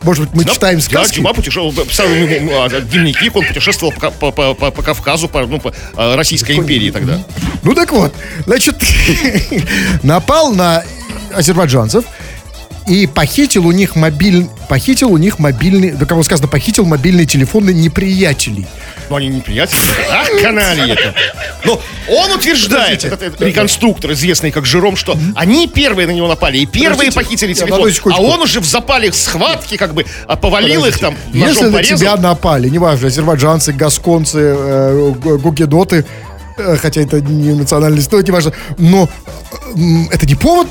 Может 0.04 0.26
быть, 0.26 0.34
мы 0.36 0.44
Да, 0.44 0.54
читаем 0.54 0.80
Да, 0.80 0.84
сказки? 0.84 1.16
Дюма 1.16 1.34
путешествовал, 1.34 1.72
писал 1.86 2.08
ему, 2.10 2.52
а, 2.62 2.70
дневники, 2.70 3.32
он 3.34 3.46
путешествовал 3.46 3.94
по, 3.94 4.12
по- 4.12 4.32
по- 4.32 4.54
по- 4.54 4.72
по 4.72 4.84
Кавказу, 4.84 5.30
по, 5.30 5.46
ну, 5.46 5.60
по 5.60 5.74
а, 5.96 6.16
Российской 6.16 6.58
империи 6.58 6.92
тогда. 6.92 7.24
Ну 7.64 7.74
так 7.76 7.92
вот, 7.92 8.14
значит, 8.46 8.76
напал 10.04 10.54
на 10.54 10.84
азербайджанцев 11.34 12.06
и 12.90 13.06
похитил 13.06 13.68
у 13.68 13.72
них 13.72 13.96
мобиль, 13.96 14.48
похитил 14.68 15.12
у 15.12 15.18
них 15.18 15.38
мобильный, 15.38 15.92
да 15.92 16.08
кого 16.08 16.24
сказано, 16.24 16.48
похитил 16.48 16.86
мобильные 16.86 17.28
телефоны 17.28 17.70
неприятелей. 17.72 18.66
Ну, 19.10 19.16
они 19.16 19.28
не 19.28 19.42
приятели. 19.42 19.80
Ах, 20.12 20.28
канали 20.42 20.94
это. 20.94 21.14
Но 21.64 21.80
он 22.10 22.32
утверждает, 22.32 23.06
этот, 23.06 23.40
реконструктор, 23.42 24.12
известный 24.14 24.50
как 24.52 24.66
Жером, 24.66 24.96
что 24.96 25.16
они 25.36 25.68
первые 25.68 26.08
на 26.08 26.12
него 26.12 26.28
напали, 26.28 26.58
и 26.58 26.66
первые 26.66 27.12
похитили 27.12 27.54
телефон. 27.54 27.92
А 28.12 28.22
он 28.22 28.42
уже 28.42 28.60
в 28.60 28.66
запале 28.66 29.14
схватки, 29.14 29.78
как 29.78 29.94
бы, 29.94 30.06
а, 30.28 30.36
повалил 30.36 30.84
их 30.86 30.98
там, 30.98 31.16
Если 31.32 31.66
на 31.68 31.84
тебя 31.84 32.16
напали, 32.18 32.70
неважно, 32.70 33.08
азербайджанцы, 33.08 33.72
гасконцы, 33.72 34.40
э, 34.40 35.14
гу- 35.22 35.38
гугеноты, 35.38 36.06
э, 36.58 36.78
хотя 36.78 37.02
это 37.02 37.22
не 37.22 37.54
национальность, 37.54 38.12
но 38.12 38.20
неважно, 38.22 38.54
но 38.78 39.10
э, 39.76 39.78
это 40.12 40.26
не 40.26 40.36
повод 40.36 40.68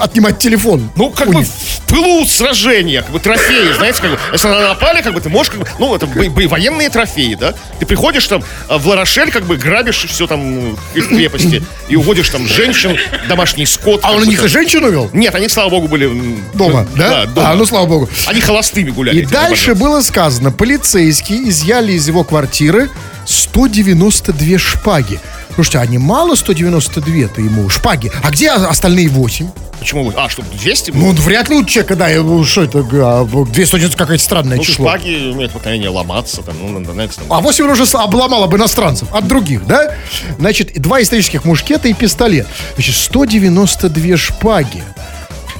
отнимать 0.00 0.38
телефон. 0.38 0.90
Ну, 0.96 1.10
как 1.10 1.28
бы 1.28 1.36
них. 1.36 1.46
в 1.46 1.80
пылу 1.86 2.26
сражения, 2.26 3.02
как 3.02 3.10
бы 3.10 3.20
трофеи, 3.20 3.72
знаете, 3.76 4.00
как 4.00 4.10
бы, 4.10 4.18
если 4.32 4.48
на 4.48 4.60
напали, 4.68 5.02
как 5.02 5.14
бы 5.14 5.20
ты 5.20 5.28
можешь, 5.28 5.50
как 5.50 5.60
бы, 5.60 5.66
ну, 5.78 5.94
это 5.94 6.06
бо- 6.06 6.28
бо- 6.30 6.48
военные 6.48 6.88
трофеи, 6.88 7.34
да? 7.34 7.54
Ты 7.78 7.86
приходишь 7.86 8.26
там 8.26 8.42
а, 8.68 8.78
в 8.78 8.86
Ларошель, 8.86 9.30
как 9.30 9.44
бы 9.44 9.56
грабишь 9.56 10.04
все 10.08 10.26
там 10.26 10.70
ну, 10.70 10.76
в 10.94 11.08
крепости 11.08 11.62
и 11.88 11.96
уводишь 11.96 12.28
там 12.30 12.46
женщин, 12.46 12.96
домашний 13.28 13.66
скот. 13.66 14.00
А 14.02 14.12
он 14.12 14.22
у 14.22 14.24
них 14.24 14.42
и 14.42 14.48
женщину 14.48 14.90
вел? 14.90 15.10
Нет, 15.12 15.34
они, 15.34 15.48
слава 15.48 15.70
богу, 15.70 15.88
были... 15.88 16.06
Дома, 16.54 16.86
ну, 16.90 16.96
да? 16.96 17.26
дома. 17.26 17.50
А, 17.50 17.54
ну 17.54 17.66
слава 17.66 17.86
богу. 17.86 18.08
Они 18.26 18.40
холостыми 18.40 18.90
гуляли. 18.90 19.20
И 19.20 19.26
дальше 19.26 19.74
было 19.74 20.00
сказано, 20.02 20.50
полицейские 20.50 21.48
изъяли 21.48 21.92
из 21.92 22.06
его 22.08 22.24
квартиры 22.24 22.90
192 23.26 24.58
шпаги. 24.58 25.20
Слушайте, 25.54 25.78
а 25.78 25.86
не 25.86 25.98
мало 25.98 26.34
192-то 26.34 27.40
ему 27.40 27.68
шпаги? 27.68 28.10
А 28.22 28.30
где 28.30 28.50
остальные 28.50 29.08
8? 29.08 29.48
Почему? 29.78 30.12
А, 30.16 30.28
что, 30.28 30.42
200 30.42 30.92
было? 30.92 31.00
Ну, 31.00 31.12
вряд 31.12 31.48
ли 31.48 31.56
у 31.56 31.64
человека, 31.64 31.96
да, 31.96 32.08
ну, 32.22 32.44
что 32.44 32.62
это, 32.62 32.78
а, 32.92 33.24
290 33.24 33.96
какое-то 33.98 34.22
странное 34.22 34.56
Ну, 34.58 34.62
число. 34.62 34.88
шпаги 34.88 35.32
имеют 35.32 35.50
обыкновение 35.52 35.88
ломаться, 35.88 36.40
там, 36.42 36.54
ну, 36.60 36.78
на- 36.78 36.92
знаете, 36.92 37.14
там. 37.16 37.32
А 37.32 37.40
8 37.40 37.64
он 37.64 37.70
уже 37.72 37.82
обломал 37.96 38.44
об 38.44 38.54
иностранцев, 38.54 39.08
от 39.12 39.26
других, 39.26 39.66
да? 39.66 39.94
Значит, 40.38 40.80
два 40.80 41.02
исторических 41.02 41.44
мушкета 41.44 41.88
и 41.88 41.92
пистолет. 41.94 42.46
Значит, 42.74 42.94
192 42.94 44.16
шпаги. 44.16 44.82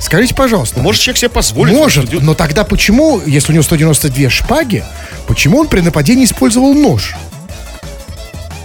Скажите, 0.00 0.34
пожалуйста. 0.34 0.80
Может, 0.80 1.02
человек 1.02 1.18
себе 1.18 1.28
позволит. 1.28 1.74
Может, 1.74 2.22
но 2.22 2.34
тогда 2.34 2.64
почему, 2.64 3.20
если 3.26 3.52
у 3.52 3.54
него 3.54 3.62
192 3.64 4.30
шпаги, 4.30 4.84
почему 5.26 5.58
он 5.58 5.68
при 5.68 5.80
нападении 5.80 6.24
использовал 6.24 6.74
нож? 6.74 7.14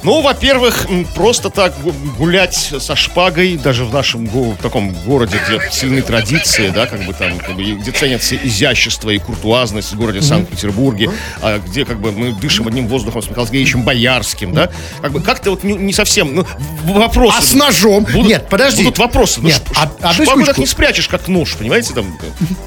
Ну, 0.04 0.22
во-первых, 0.22 0.86
просто 1.16 1.50
так 1.50 1.74
гу- 1.82 1.94
гулять 2.18 2.74
со 2.80 2.96
шпагой, 2.96 3.58
даже 3.58 3.84
в 3.86 3.94
нашем 3.94 4.26
го- 4.26 4.56
таком 4.62 4.92
городе, 5.06 5.38
где 5.48 5.60
сильны 5.72 6.02
традиции, 6.02 6.70
да, 6.70 6.86
как 6.86 7.04
бы 7.06 7.14
там, 7.14 7.38
как 7.40 7.56
бы, 7.56 7.64
где 7.64 7.92
ценятся 7.92 8.36
изящество 8.36 9.10
и 9.10 9.18
куртуазность 9.20 9.92
в 9.94 9.98
городе 9.98 10.22
Санкт-Петербурге, 10.22 11.10
а 11.42 11.60
где 11.60 11.84
как 11.86 12.00
бы 12.00 12.12
мы 12.12 12.32
дышим 12.32 12.68
одним 12.68 12.88
воздухом 12.88 13.22
с 13.22 13.30
Михаилом 13.30 13.84
Боярским, 13.84 14.54
да, 14.54 14.70
как 15.02 15.12
бы 15.12 15.22
как-то 15.22 15.52
вот 15.52 15.64
не, 15.64 15.74
не 15.74 15.94
совсем, 15.94 16.36
ну, 16.36 16.46
в- 16.84 16.92
вопросы. 16.94 17.36
А 17.38 17.42
с 17.42 17.54
ножом? 17.54 18.06
Будут, 18.06 18.28
Нет, 18.28 18.48
подожди. 18.50 18.84
Будут 18.84 19.00
вопросы. 19.00 19.42
Ну, 19.42 19.50
Нет, 19.50 19.62
ш- 19.74 19.90
а- 20.02 20.10
одну 20.12 20.26
шпагу 20.26 20.46
так 20.46 20.58
не 20.58 20.66
спрячешь, 20.68 21.08
как 21.08 21.28
нож, 21.28 21.56
понимаете? 21.56 21.94
Там, 21.94 22.18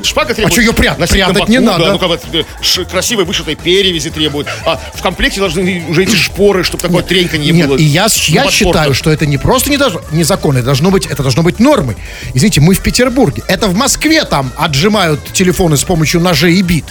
шпага 0.02 0.34
требует... 0.34 0.54
чё 0.54 0.60
её 0.60 0.72
прятать? 0.72 0.98
носить 0.98 1.18
на 1.18 1.26
Прятать 1.28 1.48
не 1.48 1.58
боку, 1.58 1.70
надо. 1.70 1.84
Да, 1.84 1.92
ну, 1.92 1.98
как 1.98 2.08
бы, 2.08 2.46
красивой 2.90 3.24
вышитой 3.24 3.54
перевязи 3.54 4.10
требует. 4.10 4.46
А 4.66 4.80
в 4.94 5.00
комплекте 5.02 5.40
должны 5.40 5.84
уже 5.88 6.02
эти 6.02 6.14
шпоры, 6.16 6.64
чтобы 6.64 6.82
такое 6.82 7.02
треньканье 7.30 7.52
Нет, 7.52 7.68
было. 7.68 7.76
и 7.76 7.82
я, 7.82 8.06
я 8.26 8.50
считаю, 8.50 8.94
что 8.94 9.10
это 9.10 9.26
не 9.26 9.38
просто 9.38 9.70
не 9.70 9.76
должно, 9.76 10.00
незаконно, 10.12 10.58
это 10.58 10.66
должно 10.66 10.90
быть, 10.90 11.06
это 11.06 11.22
должно 11.22 11.42
быть 11.42 11.58
нормой. 11.58 11.96
Извините, 12.34 12.60
мы 12.60 12.74
в 12.74 12.80
Петербурге. 12.80 13.42
Это 13.48 13.68
в 13.68 13.74
Москве 13.74 14.24
там 14.24 14.52
отжимают 14.56 15.32
телефоны 15.32 15.76
с 15.76 15.84
помощью 15.84 16.20
ножей 16.20 16.54
и 16.54 16.62
бит. 16.62 16.86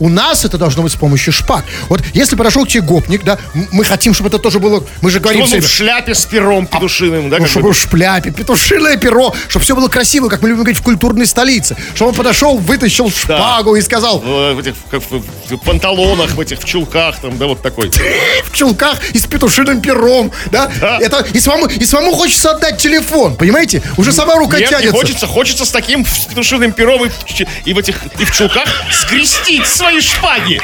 У 0.00 0.08
нас 0.08 0.44
это 0.44 0.58
должно 0.58 0.82
быть 0.82 0.92
с 0.92 0.96
помощью 0.96 1.32
шпаг. 1.32 1.64
Вот 1.88 2.00
если 2.14 2.36
подошел 2.36 2.64
к 2.64 2.68
тебе 2.68 2.82
гопник, 2.82 3.24
да, 3.24 3.38
мы 3.72 3.84
хотим, 3.84 4.14
чтобы 4.14 4.28
это 4.28 4.38
тоже 4.38 4.58
было, 4.58 4.84
мы 5.00 5.10
же 5.10 5.20
говорим 5.20 5.44
все 5.46 5.60
в 5.60 5.68
шляпе 5.68 6.14
с 6.14 6.24
пером 6.24 6.66
петушиным, 6.66 7.30
да? 7.30 7.36
Ну, 7.38 7.42
как 7.42 7.50
чтобы 7.50 7.68
бы. 7.68 7.74
в 7.74 7.78
шляпе, 7.78 8.30
петушиное 8.30 8.96
перо, 8.96 9.34
чтобы 9.48 9.64
все 9.64 9.74
было 9.74 9.88
красиво, 9.88 10.28
как 10.28 10.42
мы 10.42 10.48
любим 10.48 10.62
говорить, 10.64 10.80
в 10.80 10.84
культурной 10.84 11.26
столице. 11.26 11.76
Чтобы 11.94 12.10
он 12.10 12.16
подошел, 12.16 12.58
вытащил 12.58 13.10
шпагу 13.10 13.76
и 13.76 13.82
сказал 13.82 14.18
В, 14.20 14.54
в 14.54 14.58
этих 14.60 14.74
в, 14.90 15.18
в- 15.18 15.24
в 15.50 15.56
панталонах, 15.58 16.30
в 16.32 16.40
этих 16.40 16.60
в 16.60 16.64
чулках, 16.64 17.18
там, 17.20 17.36
да, 17.38 17.46
вот 17.46 17.62
такой. 17.62 17.90
в 18.44 18.52
чулках 18.54 18.98
и 19.12 19.18
с 19.18 19.26
петушиным 19.26 19.80
пером, 19.80 20.30
да? 20.52 20.70
Да. 20.80 20.98
Это, 21.00 21.26
и, 21.32 21.40
самому, 21.40 21.66
и 21.66 21.84
самому 21.84 22.12
хочется 22.12 22.50
отдать 22.52 22.78
телефон, 22.80 23.34
понимаете? 23.36 23.82
Уже 23.96 24.12
сама 24.12 24.34
рука 24.36 24.58
Нет, 24.58 24.70
не 24.70 24.76
тянется. 24.76 24.92
хочется, 24.92 25.26
хочется 25.26 25.64
с 25.64 25.70
таким 25.70 26.04
петушиным 26.04 26.72
пером 26.72 27.04
и, 27.04 27.08
в 27.08 27.24
ч- 27.26 27.46
и 27.64 27.72
в 27.72 27.78
этих 27.78 27.96
и 28.18 28.24
в 28.24 28.32
чулках 28.32 28.68
скрестить 28.92 29.66
свои 29.88 30.00
шпаги. 30.00 30.60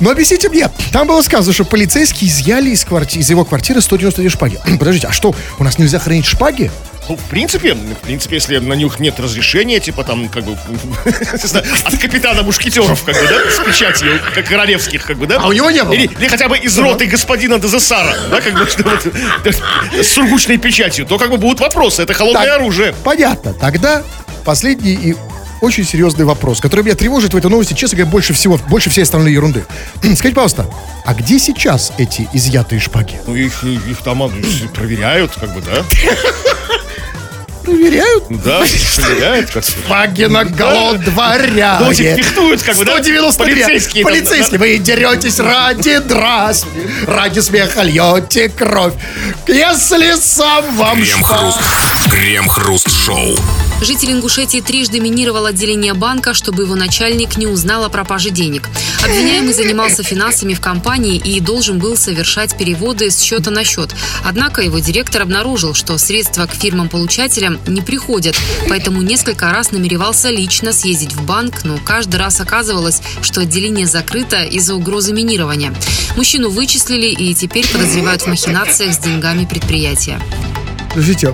Но 0.00 0.10
объясните 0.10 0.48
мне, 0.48 0.70
там 0.92 1.06
было 1.08 1.22
сказано, 1.22 1.52
что 1.52 1.64
полицейские 1.64 2.30
изъяли 2.30 2.70
из, 2.70 2.84
кварти- 2.84 3.18
из 3.18 3.30
его 3.30 3.44
квартиры 3.44 3.80
192 3.80 4.30
шпаги. 4.30 4.58
Подождите, 4.78 5.08
а 5.08 5.12
что, 5.12 5.34
у 5.58 5.64
нас 5.64 5.78
нельзя 5.78 5.98
хранить 5.98 6.26
шпаги? 6.26 6.70
Ну, 7.08 7.16
в 7.16 7.22
принципе, 7.22 7.74
в 7.74 8.04
принципе, 8.04 8.34
если 8.36 8.58
на 8.58 8.74
них 8.74 9.00
нет 9.00 9.18
разрешения, 9.18 9.80
типа 9.80 10.04
там, 10.04 10.28
как 10.28 10.44
бы, 10.44 10.52
от 11.84 11.96
капитана 11.98 12.42
мушкетеров, 12.42 13.02
как 13.02 13.14
бы, 13.14 13.26
да, 13.26 13.50
с 13.50 13.64
печатью, 13.64 14.20
как 14.34 14.46
королевских, 14.46 15.04
как 15.06 15.16
бы, 15.16 15.26
да? 15.26 15.38
А 15.40 15.48
у 15.48 15.52
него 15.52 15.70
не 15.70 15.82
было? 15.82 15.94
Или, 15.94 16.04
или 16.06 16.28
хотя 16.28 16.48
бы 16.48 16.58
из 16.58 16.78
роты 16.78 17.06
господина 17.06 17.58
Дезессара, 17.58 18.14
да, 18.30 18.40
как 18.42 18.52
бы, 18.52 18.68
вот, 18.84 19.54
с 20.04 20.08
сургучной 20.12 20.58
печатью, 20.58 21.06
то 21.06 21.18
как 21.18 21.30
бы 21.30 21.38
будут 21.38 21.60
вопросы, 21.60 22.02
это 22.02 22.12
холодное 22.12 22.44
Так, 22.44 22.56
оружие. 22.56 22.94
Понятно. 23.02 23.54
Тогда 23.54 24.02
последний 24.44 24.92
и 24.92 25.16
очень 25.60 25.84
серьезный 25.84 26.24
вопрос, 26.24 26.60
который 26.60 26.84
меня 26.84 26.94
тревожит 26.94 27.34
в 27.34 27.36
этой 27.36 27.50
новости, 27.50 27.74
честно 27.74 27.96
говоря, 27.96 28.10
больше 28.10 28.32
всего, 28.32 28.58
больше 28.68 28.90
всей 28.90 29.02
остальной 29.02 29.32
ерунды. 29.32 29.64
Скажите, 30.02 30.34
пожалуйста, 30.34 30.66
а 31.04 31.14
где 31.14 31.38
сейчас 31.38 31.92
эти 31.98 32.28
изъятые 32.32 32.80
шпаги? 32.80 33.20
Ну, 33.26 33.34
их, 33.34 33.64
их 33.64 33.98
там 33.98 34.22
а, 34.22 34.30
проверяют, 34.74 35.32
как 35.34 35.54
бы, 35.54 35.60
да? 35.62 35.84
Проверяют? 37.68 38.24
Да, 38.30 38.62
проверяют. 38.96 39.50
как 39.50 39.62
бы. 39.62 39.70
Шпаги 39.70 40.24
на 40.24 40.44
голодворяге. 40.44 41.76
Ну, 41.80 41.92
фехтуют, 41.92 42.62
как 42.62 42.76
бы, 42.76 42.84
да? 42.86 42.92
192. 42.92 43.44
Полицейские 43.44 44.04
там, 44.04 44.12
Полицейские, 44.12 44.58
вы 44.58 44.78
деретесь 44.78 45.38
ради 45.38 45.98
драс, 45.98 46.64
ради 47.06 47.40
смеха 47.40 47.82
льете 47.82 48.48
кровь. 48.48 48.94
Если 49.46 50.14
сам 50.18 50.76
вам. 50.76 50.96
Крем-хруст. 50.96 51.58
Крем-хруст 52.10 52.90
шоу. 52.90 53.36
Житель 53.80 54.12
Ингушетии 54.12 54.60
трижды 54.60 54.98
минировал 54.98 55.46
отделение 55.46 55.94
банка, 55.94 56.34
чтобы 56.34 56.64
его 56.64 56.74
начальник 56.74 57.36
не 57.36 57.46
узнал 57.46 57.84
о 57.84 57.88
пропаже 57.88 58.30
денег. 58.30 58.68
Обвиняемый 59.04 59.54
занимался 59.54 60.02
финансами 60.02 60.54
в 60.54 60.60
компании 60.60 61.16
и 61.16 61.38
должен 61.40 61.78
был 61.78 61.96
совершать 61.96 62.56
переводы 62.56 63.10
с 63.10 63.20
счета 63.20 63.50
на 63.52 63.64
счет. 63.64 63.90
Однако 64.24 64.62
его 64.62 64.80
директор 64.80 65.22
обнаружил, 65.22 65.74
что 65.74 65.96
средства 65.96 66.46
к 66.46 66.54
фирмам-получателям 66.54 67.58
не 67.68 67.80
приходят, 67.80 68.36
поэтому 68.68 69.00
несколько 69.00 69.50
раз 69.52 69.70
намеревался 69.70 70.30
лично 70.30 70.72
съездить 70.72 71.12
в 71.12 71.24
банк, 71.24 71.64
но 71.64 71.78
каждый 71.78 72.16
раз 72.16 72.40
оказывалось, 72.40 73.00
что 73.22 73.42
отделение 73.42 73.86
закрыто 73.86 74.42
из-за 74.42 74.74
угрозы 74.74 75.12
минирования. 75.12 75.72
Мужчину 76.16 76.50
вычислили 76.50 77.06
и 77.06 77.32
теперь 77.32 77.66
подозревают 77.68 78.22
в 78.22 78.26
махинациях 78.26 78.92
с 78.94 78.98
деньгами 78.98 79.44
предприятия. 79.44 80.20
Подождите, 80.98 81.32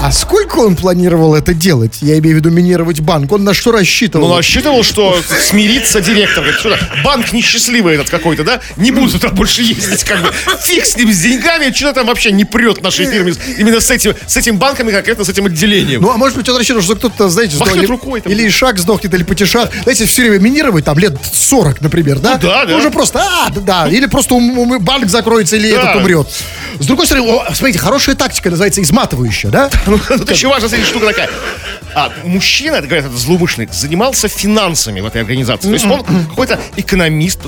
а 0.00 0.12
сколько 0.12 0.56
он 0.60 0.76
планировал 0.76 1.34
это 1.34 1.52
делать? 1.52 1.98
Я 2.00 2.18
имею 2.18 2.36
в 2.36 2.38
виду 2.38 2.50
минировать 2.50 3.00
банк. 3.00 3.30
Он 3.32 3.44
на 3.44 3.52
что 3.52 3.70
рассчитывал? 3.70 4.28
Ну, 4.28 4.36
рассчитывал, 4.36 4.82
что 4.82 5.14
смирится 5.46 6.00
директор. 6.00 6.42
Говорит, 6.42 6.60
что 6.60 6.78
банк 7.04 7.32
несчастливый 7.34 7.96
этот 7.96 8.08
какой-то, 8.08 8.44
да? 8.44 8.60
Не 8.76 8.92
буду 8.92 9.12
туда 9.12 9.28
больше 9.28 9.60
ездить, 9.62 10.04
как 10.04 10.22
бы. 10.22 10.32
Фиг 10.62 10.86
с 10.86 10.96
ним, 10.96 11.12
с 11.12 11.18
деньгами. 11.18 11.70
Что-то 11.70 11.96
там 11.96 12.06
вообще 12.06 12.32
не 12.32 12.46
прет 12.46 12.78
в 12.78 12.82
нашей 12.82 13.04
фирме. 13.06 13.34
Именно 13.58 13.80
с 13.80 13.90
этим, 13.90 14.14
с 14.26 14.36
этим 14.38 14.56
банком 14.56 14.88
и 14.88 14.92
конкретно 14.92 15.22
с 15.24 15.28
этим 15.28 15.44
отделением. 15.46 16.00
Ну, 16.00 16.10
а 16.10 16.16
может 16.16 16.36
быть, 16.38 16.48
он 16.48 16.56
рассчитывал, 16.56 16.82
что 16.82 16.94
кто-то, 16.96 17.28
знаете, 17.28 17.56
Махнет 17.58 17.72
сдохнет. 17.74 17.90
рукой 17.90 18.20
там. 18.22 18.32
или 18.32 18.48
шаг 18.48 18.78
сдохнет, 18.78 19.12
или 19.12 19.22
потешат. 19.22 19.70
Знаете, 19.82 20.06
все 20.06 20.22
время 20.22 20.38
минировать, 20.38 20.86
там, 20.86 20.98
лет 20.98 21.14
40, 21.30 21.82
например, 21.82 22.20
да? 22.20 22.38
Ну 22.40 22.48
да, 22.48 22.64
да. 22.64 22.76
Уже 22.76 22.90
просто, 22.90 23.18
а, 23.20 23.50
да, 23.50 23.60
да. 23.60 23.88
Или 23.88 24.06
просто 24.06 24.34
банк 24.80 25.08
закроется, 25.10 25.56
или 25.56 25.72
Да. 25.72 25.82
этот 25.90 25.96
умрет. 25.96 26.26
С 26.78 26.86
другой 26.86 27.06
стороны, 27.06 27.28
о, 27.28 27.54
смотрите, 27.54 27.78
хорошая 27.78 28.14
тактика, 28.14 28.45
называется 28.50 28.82
изматывающая, 28.82 29.50
да? 29.50 29.70
Ну, 29.86 29.98
Тут 29.98 30.30
еще 30.30 30.48
важная 30.48 30.68
смотрите, 30.68 30.90
штука 30.90 31.06
такая. 31.06 31.30
А 31.94 32.12
мужчина, 32.24 32.76
это 32.76 32.86
говорят, 32.86 33.06
это 33.06 33.16
злоумышленник, 33.16 33.72
занимался 33.72 34.28
финансами 34.28 35.00
в 35.00 35.06
этой 35.06 35.22
организации. 35.22 35.68
То 35.68 35.72
есть 35.74 35.86
он 35.86 36.04
какой-то 36.28 36.60
экономист. 36.76 37.40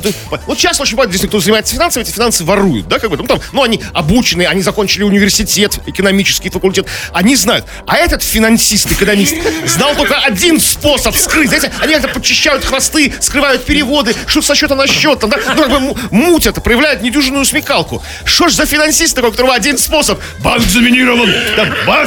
Вот 0.46 0.58
сейчас 0.58 0.80
очень 0.80 0.96
понятно, 0.96 1.14
если 1.16 1.26
кто 1.26 1.38
занимается 1.40 1.74
финансами, 1.74 2.02
эти 2.02 2.12
финансы 2.12 2.44
воруют, 2.44 2.88
да, 2.88 2.98
как 2.98 3.10
бы. 3.10 3.18
Ну, 3.18 3.24
там, 3.26 3.40
ну, 3.52 3.62
они 3.62 3.80
обученные, 3.92 4.48
они 4.48 4.62
закончили 4.62 5.02
университет, 5.02 5.78
экономический 5.86 6.48
факультет. 6.48 6.86
Они 7.12 7.36
знают. 7.36 7.66
А 7.86 7.96
этот 7.96 8.22
финансист, 8.22 8.90
экономист, 8.90 9.34
знал 9.66 9.94
только 9.94 10.16
один 10.16 10.60
способ 10.60 11.14
скрыть. 11.14 11.48
Знаете, 11.48 11.70
они 11.80 11.92
как-то 11.94 12.08
подчищают 12.08 12.64
хвосты, 12.64 13.12
скрывают 13.20 13.66
переводы, 13.66 14.14
что 14.26 14.40
со 14.40 14.54
счета 14.54 14.74
на 14.76 14.86
счет, 14.86 15.20
там, 15.20 15.28
да, 15.28 15.36
ну, 15.54 15.62
как 15.62 15.70
бы 15.70 15.80
му- 15.80 15.98
мутят, 16.10 16.62
проявляют 16.62 17.02
недюжинную 17.02 17.44
смекалку. 17.44 18.02
Что 18.24 18.48
ж 18.48 18.54
за 18.54 18.64
финансист 18.64 19.14
такой, 19.14 19.28
у 19.28 19.32
которого 19.32 19.54
один 19.54 19.76
способ? 19.76 20.18
Банк 20.38 20.64
заминирован, 20.88 21.28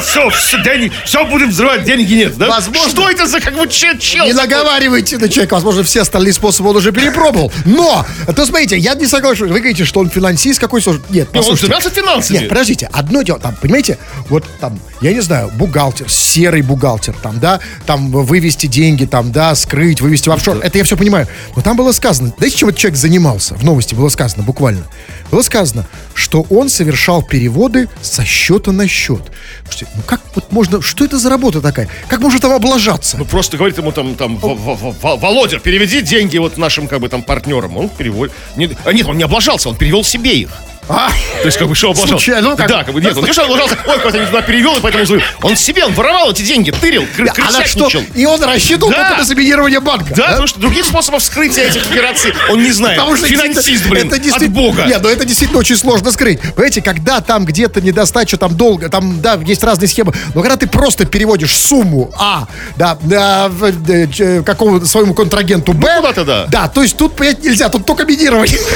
все, 0.00 0.28
все, 0.30 0.62
деньги, 0.62 0.92
все 1.04 1.24
будем 1.26 1.50
взрывать, 1.50 1.84
деньги 1.84 2.14
нет, 2.14 2.36
да? 2.36 2.48
Возможно. 2.48 2.90
Что 2.90 3.10
это 3.10 3.26
за 3.26 3.40
как 3.40 3.54
бы 3.54 3.68
че- 3.68 3.98
чел? 3.98 4.26
Не 4.26 4.32
наговаривайте 4.32 5.18
на 5.18 5.28
человека, 5.28 5.54
возможно, 5.54 5.82
все 5.82 6.02
остальные 6.02 6.32
способы 6.32 6.70
он 6.70 6.76
уже 6.76 6.92
перепробовал. 6.92 7.52
Но, 7.64 8.04
то 8.34 8.44
смотрите, 8.46 8.76
я 8.76 8.94
не 8.94 9.06
согласен. 9.06 9.46
Вы 9.48 9.58
говорите, 9.60 9.84
что 9.84 10.00
он 10.00 10.10
финансист 10.10 10.60
какой 10.60 10.82
служит. 10.82 11.02
Нет, 11.10 11.32
Не, 11.32 11.38
он 11.38 11.44
послушайте. 11.44 11.66
занимался 11.66 11.90
финансами. 11.90 12.38
Нет, 12.38 12.48
подождите, 12.48 12.88
одно 12.92 13.22
дело, 13.22 13.38
там, 13.38 13.56
понимаете, 13.60 13.98
вот 14.28 14.44
там, 14.60 14.78
я 15.00 15.12
не 15.12 15.20
знаю, 15.20 15.50
бухгалтер, 15.54 16.08
серый 16.10 16.62
бухгалтер, 16.62 17.14
там, 17.22 17.38
да, 17.38 17.60
там 17.86 18.10
вывести 18.10 18.66
деньги, 18.66 19.04
там, 19.04 19.32
да, 19.32 19.54
скрыть, 19.54 20.00
вывести 20.00 20.28
в 20.28 20.32
офшор, 20.32 20.58
это 20.58 20.78
я 20.78 20.84
все 20.84 20.96
понимаю. 20.96 21.28
Но 21.56 21.62
там 21.62 21.76
было 21.76 21.92
сказано, 21.92 22.32
знаете, 22.36 22.56
чем 22.58 22.68
этот 22.68 22.80
человек 22.80 22.98
занимался? 22.98 23.54
В 23.54 23.64
новости 23.64 23.94
было 23.94 24.08
сказано, 24.08 24.42
буквально. 24.42 24.82
Было 25.30 25.42
сказано, 25.42 25.86
что 26.14 26.42
он 26.50 26.68
совершал 26.68 27.22
переводы 27.22 27.88
со 28.02 28.24
счета 28.24 28.61
на 28.70 28.86
счет. 28.86 29.22
Слушайте, 29.64 29.88
ну 29.96 30.02
как 30.06 30.20
вот 30.36 30.52
можно, 30.52 30.80
что 30.80 31.04
это 31.04 31.18
за 31.18 31.28
работа 31.30 31.60
такая? 31.60 31.88
Как 32.08 32.20
можно 32.20 32.38
там 32.38 32.52
облажаться? 32.52 33.16
Ну, 33.18 33.24
просто 33.24 33.56
говорит 33.56 33.78
ему 33.78 33.90
там, 33.90 34.14
там, 34.14 34.36
«В- 34.36 34.54
В- 34.54 34.92
В- 35.00 35.16
Володя, 35.20 35.58
переведи 35.58 36.00
деньги 36.02 36.38
вот 36.38 36.56
нашим, 36.58 36.86
как 36.86 37.00
бы, 37.00 37.08
там, 37.08 37.22
партнерам. 37.22 37.76
Он 37.76 37.88
переводит. 37.88 38.32
Не- 38.56 38.70
а 38.84 38.92
нет, 38.92 39.08
он 39.08 39.16
не 39.16 39.24
облажался, 39.24 39.68
он 39.70 39.76
перевел 39.76 40.04
себе 40.04 40.34
их. 40.34 40.50
А, 40.88 41.10
То 41.40 41.46
есть, 41.46 41.58
как 41.58 41.68
бы, 41.68 41.74
что 41.76 41.90
облажался? 41.90 42.08
Случайно, 42.24 42.50
ну, 42.50 42.56
как- 42.56 42.68
Да, 42.68 42.82
как 42.84 42.92
бы, 42.92 43.00
нет, 43.00 43.16
он 43.16 43.32
что 43.32 43.44
облажался, 43.44 43.78
ой, 43.86 43.98
куда-то 43.98 44.18
не 44.18 44.26
туда 44.26 44.42
перевел, 44.42 44.76
и 44.76 44.80
поэтому 44.80 45.06
звоню. 45.06 45.22
Он 45.42 45.56
себе, 45.56 45.84
он 45.84 45.92
воровал 45.94 46.32
эти 46.32 46.42
деньги, 46.42 46.72
тырил, 46.72 47.04
кры- 47.16 47.28
а 47.38 47.52
на 47.52 47.64
что? 47.64 47.84
крысятничал. 47.88 48.02
И 48.14 48.26
он 48.26 48.42
рассчитывал 48.42 48.90
Да. 48.90 48.96
только 49.04 49.18
на 49.18 49.24
заминирование 49.24 49.78
банка. 49.80 50.12
Да, 50.14 50.28
потому 50.30 50.46
что 50.48 50.58
других 50.60 50.84
способов 50.84 51.22
скрытия 51.22 51.64
этих 51.68 51.86
операций 51.90 52.34
он 52.50 52.62
не 52.62 52.72
знает. 52.72 52.98
Потому 52.98 53.16
что 53.16 53.26
Финансист, 53.28 53.86
блин, 53.86 54.12
это 54.12 54.34
от 54.36 54.48
бога. 54.50 54.84
Нет, 54.86 55.00
но 55.02 55.08
это 55.08 55.24
действительно 55.24 55.60
очень 55.60 55.76
сложно 55.76 56.10
скрыть. 56.10 56.40
Понимаете, 56.40 56.82
когда 56.82 57.20
там 57.20 57.44
где-то 57.44 57.80
недостача, 57.80 58.36
там 58.36 58.56
долго, 58.56 58.88
там, 58.88 59.20
да, 59.22 59.34
есть 59.46 59.62
разные 59.62 59.88
схемы. 59.88 60.12
Но 60.34 60.42
когда 60.42 60.56
ты 60.56 60.66
просто 60.66 61.04
переводишь 61.06 61.54
сумму 61.56 62.12
А, 62.18 62.46
да, 62.76 62.98
да, 63.02 63.50
э, 63.88 64.06
ч- 64.12 64.42
какому 64.42 64.84
своему 64.84 65.14
контрагенту 65.14 65.72
Б. 65.72 65.88
Ну, 65.94 65.96
куда-то 66.02 66.24
да. 66.24 66.46
Да, 66.48 66.68
то 66.68 66.82
есть 66.82 66.96
тут, 66.96 67.14
понять 67.16 67.42
нельзя, 67.42 67.68
тут 67.68 67.86
только 67.86 68.04
минировать. 68.04 68.54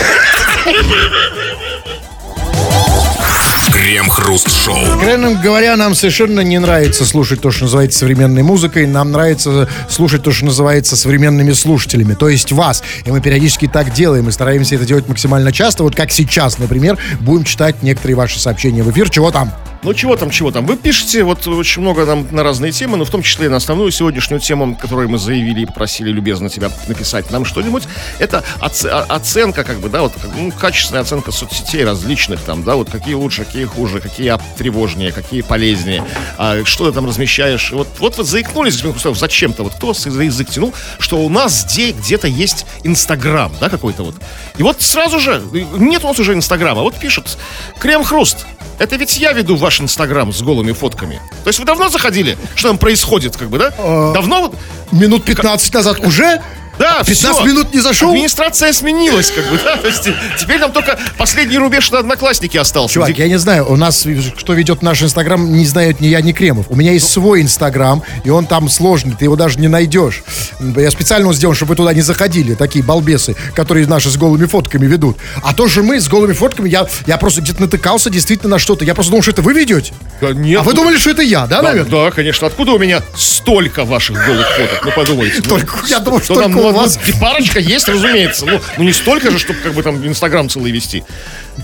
Крем-хруст-шоу. 3.87 4.95
Откровенно 4.95 5.41
говоря, 5.41 5.77
нам 5.77 5.95
совершенно 5.95 6.41
не 6.41 6.59
нравится 6.59 7.07
слушать 7.07 7.41
то, 7.41 7.53
что 7.53 7.67
называется 7.67 8.01
современной 8.01 8.43
музыкой. 8.43 8.85
Нам 8.85 9.13
нравится 9.13 9.69
слушать 9.89 10.25
то, 10.25 10.33
что 10.33 10.47
называется 10.47 10.97
современными 10.97 11.53
слушателями, 11.53 12.15
то 12.15 12.29
есть 12.29 12.51
вас. 12.51 12.83
И 13.05 13.13
мы 13.13 13.21
периодически 13.21 13.69
так 13.69 13.93
делаем. 13.93 14.25
Мы 14.25 14.33
стараемся 14.33 14.75
это 14.75 14.87
делать 14.87 15.09
максимально 15.09 15.53
часто. 15.53 15.85
Вот 15.85 15.95
как 15.95 16.11
сейчас, 16.11 16.59
например, 16.59 16.99
будем 17.21 17.45
читать 17.45 17.85
некоторые 17.85 18.17
ваши 18.17 18.41
сообщения 18.41 18.83
в 18.83 18.91
эфир. 18.91 19.09
Чего 19.09 19.31
там? 19.31 19.53
Ну 19.87 19.95
чего 19.95 20.17
там, 20.17 20.31
чего 20.31 20.51
там. 20.51 20.67
Вы 20.67 20.77
пишете 20.77 21.23
вот 21.23 21.47
очень 21.47 21.81
много 21.81 22.05
нам 22.05 22.27
на 22.33 22.43
разные 22.43 22.73
темы, 22.73 22.97
но 22.97 23.05
в 23.05 23.11
том 23.11 23.23
числе 23.23 23.47
и 23.47 23.49
на 23.49 23.59
основную 23.59 23.93
сегодняшнюю 23.93 24.41
тему, 24.41 24.75
которую 24.75 25.09
мы 25.09 25.17
заявили 25.17 25.61
и 25.61 25.65
просили 25.67 26.11
любезно 26.11 26.49
тебя 26.49 26.73
написать 26.89 27.31
нам 27.31 27.45
что-нибудь. 27.45 27.85
Это 28.19 28.43
оце- 28.59 28.91
о- 28.91 29.05
оценка, 29.05 29.63
как 29.63 29.79
бы, 29.79 29.89
да, 29.89 30.03
вот 30.03 30.13
ну, 30.37 30.51
качественная 30.51 31.03
оценка 31.03 31.31
соцсетей 31.31 31.85
различных 31.85 32.41
там, 32.41 32.65
да, 32.65 32.75
вот 32.75 32.91
какие 32.91 33.15
лучше, 33.15 33.45
какие 33.45 33.65
хуже, 33.65 34.01
какие 34.01 34.37
тревожнее, 34.59 35.13
какие 35.13 35.43
полезнее, 35.43 36.03
а, 36.37 36.65
что 36.65 36.89
ты 36.89 36.93
там 36.93 37.07
размещаешь. 37.07 37.71
Вот, 37.71 37.87
вот, 38.01 38.17
вот 38.17 38.27
заикнулись, 38.27 38.83
Густав, 38.83 39.17
зачем-то, 39.17 39.63
вот 39.63 39.75
кто 39.75 39.93
за 39.95 40.21
язык 40.21 40.51
тянул, 40.51 40.75
что 40.99 41.21
у 41.21 41.29
нас 41.29 41.65
где, 41.65 41.93
где-то 41.93 42.27
есть 42.27 42.67
Инстаграм, 42.83 43.53
да, 43.61 43.69
какой-то 43.69 44.03
вот. 44.03 44.17
И 44.59 44.65
вот 44.65 44.83
сразу 44.83 45.21
же, 45.21 45.41
нет 45.53 46.03
у 46.03 46.09
нас 46.09 46.19
уже 46.19 46.35
Инстаграма, 46.35 46.83
вот 46.83 46.97
пишут, 46.97 47.39
Крем-хруст, 47.79 48.47
это 48.79 48.97
ведь 48.97 49.17
я 49.17 49.33
веду 49.33 49.57
ваш 49.57 49.76
Инстаграм 49.81 50.33
с 50.33 50.43
голыми 50.43 50.73
фотками. 50.73 51.21
То 51.45 51.49
есть 51.49 51.59
вы 51.59 51.65
давно 51.65 51.89
заходили? 51.89 52.37
Что 52.55 52.69
там 52.69 52.79
происходит, 52.79 53.37
как 53.37 53.49
бы, 53.49 53.59
да? 53.59 53.71
Давно? 54.13 54.41
вот? 54.43 54.55
Минут 54.93 55.25
15 55.25 55.75
назад 55.75 56.01
уже? 56.01 56.43
Да, 56.79 57.03
15 57.05 57.17
всё. 57.37 57.45
минут 57.45 57.73
не 57.75 57.81
зашел? 57.81 58.11
Администрация 58.11 58.73
сменилась, 58.73 59.31
как 59.31 59.45
бы, 59.51 59.59
да? 59.63 59.77
То 59.77 59.87
есть 59.89 60.09
теперь 60.39 60.59
нам 60.59 60.73
только 60.73 60.99
последний 61.17 61.59
рубеж 61.59 61.91
на 61.91 62.01
одноклассники 62.01 62.57
остался. 62.57 62.95
Чувак, 62.95 63.11
Где- 63.11 63.23
я 63.23 63.29
не 63.29 63.39
знаю, 63.39 63.67
у 63.71 63.77
нас, 63.77 64.07
кто 64.39 64.53
ведет 64.53 64.83
наш 64.83 65.03
инстаграм, 65.03 65.53
не 65.53 65.65
знают 65.67 66.01
ни 66.01 66.07
я, 66.07 66.21
ни 66.21 66.33
Кремов. 66.33 66.67
У 66.69 66.77
меня 66.77 66.93
есть 66.93 67.11
свой 67.11 67.41
инстаграм, 67.43 68.03
и 68.25 68.31
он 68.31 68.47
там 68.47 68.69
сложный, 68.69 69.15
ты 69.19 69.25
его 69.25 69.37
даже 69.37 69.59
не 69.59 69.69
найдешь. 69.69 70.23
Я 70.61 70.91
специально 70.91 71.33
сделал, 71.33 71.55
чтобы 71.55 71.71
вы 71.71 71.77
туда 71.77 71.95
не 71.95 72.03
заходили, 72.03 72.55
такие 72.55 72.85
балбесы, 72.85 73.37
которые 73.55 73.87
наши 73.87 74.11
с 74.11 74.17
голыми 74.17 74.47
фотками 74.47 74.87
ведут. 74.87 75.17
А 75.43 75.55
то 75.55 75.67
же 75.69 75.83
мы 75.83 76.01
с 76.01 76.09
голыми 76.09 76.33
фотками, 76.35 76.69
я, 76.69 76.87
я 77.07 77.17
просто 77.17 77.41
где-то 77.41 77.63
натыкался 77.63 78.11
действительно 78.11 78.51
на 78.53 78.59
что-то. 78.59 78.85
Я 78.85 78.95
просто 78.95 79.11
думал, 79.11 79.23
что 79.23 79.31
это 79.33 79.43
вы 79.43 79.55
ведете. 79.55 79.93
Да 80.21 80.33
нет, 80.33 80.61
а 80.61 80.63
вы 80.63 80.73
ну, 80.73 80.79
думали, 80.83 80.97
что 80.99 81.11
это 81.11 81.23
я, 81.23 81.47
да, 81.47 81.57
Да, 81.57 81.63
наверное? 81.63 82.05
да, 82.05 82.11
конечно. 82.11 82.47
Откуда 82.47 82.73
у 82.73 82.79
меня 82.79 83.03
столько 83.17 83.85
ваших 83.85 84.17
голых 84.27 84.47
фоток? 84.51 84.85
Ну, 84.85 84.93
подумайте. 84.93 85.37
Ну, 85.47 85.49
Только- 85.51 85.87
я 85.89 85.99
думал, 86.01 86.21
что 86.21 86.35
только 86.35 86.49
ну, 86.73 86.79
вас. 86.79 86.99
ну, 87.07 87.21
парочка 87.21 87.59
есть, 87.59 87.89
разумеется. 87.89 88.47
Ну, 88.47 88.61
ну, 88.79 88.85
не 88.85 88.93
столько 88.93 89.31
же, 89.31 89.39
чтобы 89.39 89.61
как 89.61 89.75
бы 89.75 89.83
там 89.83 90.07
Инстаграм 90.07 90.49
целый 90.49 90.73
вести. 90.73 91.05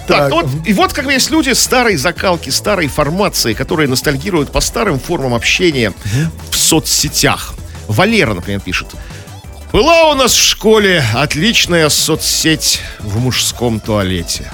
Так, 0.07 0.31
Так. 0.31 0.31
ну 0.31 0.43
вот, 0.43 0.67
и 0.67 0.73
вот 0.73 0.93
как 0.93 1.05
бы 1.05 1.13
есть 1.13 1.31
люди 1.31 1.51
старой 1.51 1.97
закалки, 1.97 2.51
старой 2.51 2.89
формации, 2.89 3.53
которые 3.55 3.89
ностальгируют 3.89 4.51
по 4.51 4.61
старым 4.61 4.99
формам 4.99 5.35
общения 5.35 5.93
в 6.51 6.57
соцсетях. 6.57 7.55
Валера, 7.89 8.35
например, 8.35 8.61
пишет. 8.61 8.89
Была 9.73 10.11
у 10.11 10.15
нас 10.15 10.33
в 10.33 10.43
школе 10.43 11.03
отличная 11.15 11.89
соцсеть 11.89 12.81
в 13.01 13.19
мужском 13.19 13.81
туалете. 13.81 14.51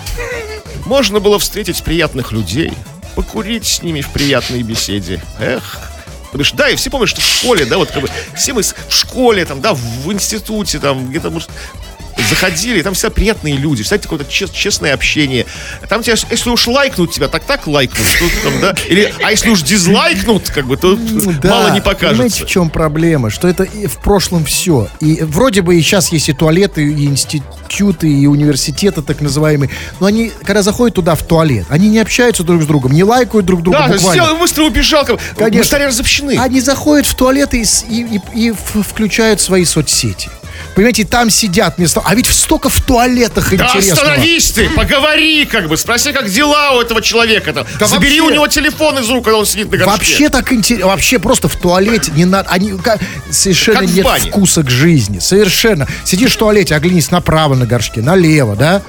Можно 0.86 1.18
было 1.18 1.38
встретить 1.38 1.82
приятных 1.82 2.30
людей, 2.32 2.72
покурить 3.16 3.66
с 3.66 3.82
ними 3.82 4.00
в 4.00 4.10
приятной 4.10 4.62
беседе. 4.62 5.20
Эх, 5.40 5.87
Потому 6.30 6.44
что, 6.44 6.56
да, 6.56 6.68
и 6.68 6.76
все 6.76 6.90
помнят, 6.90 7.08
что 7.08 7.20
в 7.20 7.24
школе, 7.24 7.64
да, 7.64 7.78
вот 7.78 7.90
как 7.90 8.02
бы 8.02 8.10
все 8.34 8.52
мы 8.52 8.62
в 8.62 8.74
школе, 8.88 9.44
там, 9.44 9.60
да, 9.60 9.74
в 9.74 10.12
институте, 10.12 10.78
там, 10.78 11.08
где-то, 11.08 11.30
может, 11.30 11.50
заходили, 12.28 12.82
там 12.82 12.94
всегда 12.94 13.10
приятные 13.14 13.56
люди, 13.56 13.82
всегда 13.82 14.02
какое-то 14.02 14.24
чес- 14.30 14.50
честное 14.50 14.94
общение. 14.94 15.46
Там 15.88 16.02
тебя, 16.02 16.14
если 16.30 16.50
уж 16.50 16.66
лайкнут 16.66 17.12
тебя, 17.12 17.28
так 17.28 17.44
так 17.44 17.66
лайкнут. 17.66 18.06
что 18.06 18.24
там, 18.42 18.60
да? 18.60 18.74
Или, 18.88 19.12
а 19.22 19.30
если 19.30 19.50
уж 19.50 19.62
дизлайкнут, 19.62 20.50
как 20.50 20.66
бы, 20.66 20.76
то 20.76 20.96
Да, 20.96 21.50
мало 21.50 21.70
не 21.70 21.80
Понимаете, 21.80 21.82
покажется. 21.82 22.44
в 22.44 22.48
чем 22.48 22.70
проблема? 22.70 23.30
Что 23.30 23.48
это 23.48 23.64
и 23.64 23.86
в 23.86 23.96
прошлом 23.98 24.44
все. 24.44 24.88
И 25.00 25.20
вроде 25.22 25.62
бы 25.62 25.76
и 25.76 25.82
сейчас 25.82 26.12
есть 26.12 26.28
и 26.28 26.32
туалеты, 26.32 26.82
и 26.82 27.04
институты, 27.06 28.08
и 28.10 28.26
университеты 28.26 29.02
так 29.02 29.20
называемые. 29.20 29.70
Но 30.00 30.06
они, 30.06 30.32
когда 30.44 30.62
заходят 30.62 30.96
туда 30.96 31.14
в 31.14 31.22
туалет, 31.22 31.66
они 31.68 31.88
не 31.88 31.98
общаются 31.98 32.42
друг 32.42 32.62
с 32.62 32.66
другом, 32.66 32.92
не 32.92 33.04
лайкают 33.04 33.46
друг 33.46 33.62
друга 33.62 33.78
Да, 33.78 33.88
буквально. 33.88 34.10
сделал, 34.12 34.38
быстро 34.38 34.64
убежал. 34.64 35.04
Как... 35.04 35.18
Конечно. 35.36 35.58
Быстрее 35.60 35.86
разобщены. 35.86 36.36
Они 36.38 36.60
заходят 36.60 37.06
в 37.06 37.14
туалет 37.14 37.54
и, 37.54 37.62
и- 37.62 38.20
и- 38.34 38.48
и 38.48 38.52
включают 38.52 39.40
свои 39.40 39.64
соцсети. 39.64 40.28
Понимаете, 40.74 41.04
там 41.04 41.30
сидят 41.30 41.78
вместо... 41.78 42.00
А 42.04 42.14
ведь 42.14 42.26
столько 42.26 42.68
в 42.68 42.80
туалетах 42.80 43.50
Да 43.50 43.56
интересного. 43.66 44.10
остановись 44.12 44.50
ты, 44.50 44.70
поговори, 44.70 45.44
как 45.44 45.68
бы, 45.68 45.76
спроси, 45.76 46.12
как 46.12 46.30
дела 46.30 46.72
у 46.72 46.80
этого 46.80 47.02
человека 47.02 47.52
там. 47.52 47.66
Да 47.78 47.86
Забери 47.86 48.20
вообще- 48.20 48.32
у 48.32 48.34
него 48.34 48.46
телефон 48.48 48.98
из 48.98 49.08
рук, 49.10 49.24
когда 49.24 49.38
он 49.38 49.46
сидит 49.46 49.70
на 49.70 49.76
горшке. 49.78 49.90
Вообще 49.90 50.28
так 50.28 50.52
интересно. 50.52 50.86
Вообще 50.88 51.18
просто 51.18 51.48
в 51.48 51.56
туалете 51.56 52.12
не 52.14 52.24
надо. 52.24 52.48
Они 52.50 52.70
ка- 52.78 52.98
совершенно 53.30 53.80
Как 53.80 53.88
нет 53.90 54.06
вкуса 54.06 54.62
к 54.62 54.70
жизни. 54.70 55.18
Совершенно. 55.18 55.86
Сидишь 56.04 56.32
в 56.32 56.36
туалете, 56.36 56.74
оглянись 56.74 57.10
направо 57.10 57.54
на 57.54 57.66
горшке, 57.66 58.00
налево, 58.00 58.54
да? 58.56 58.82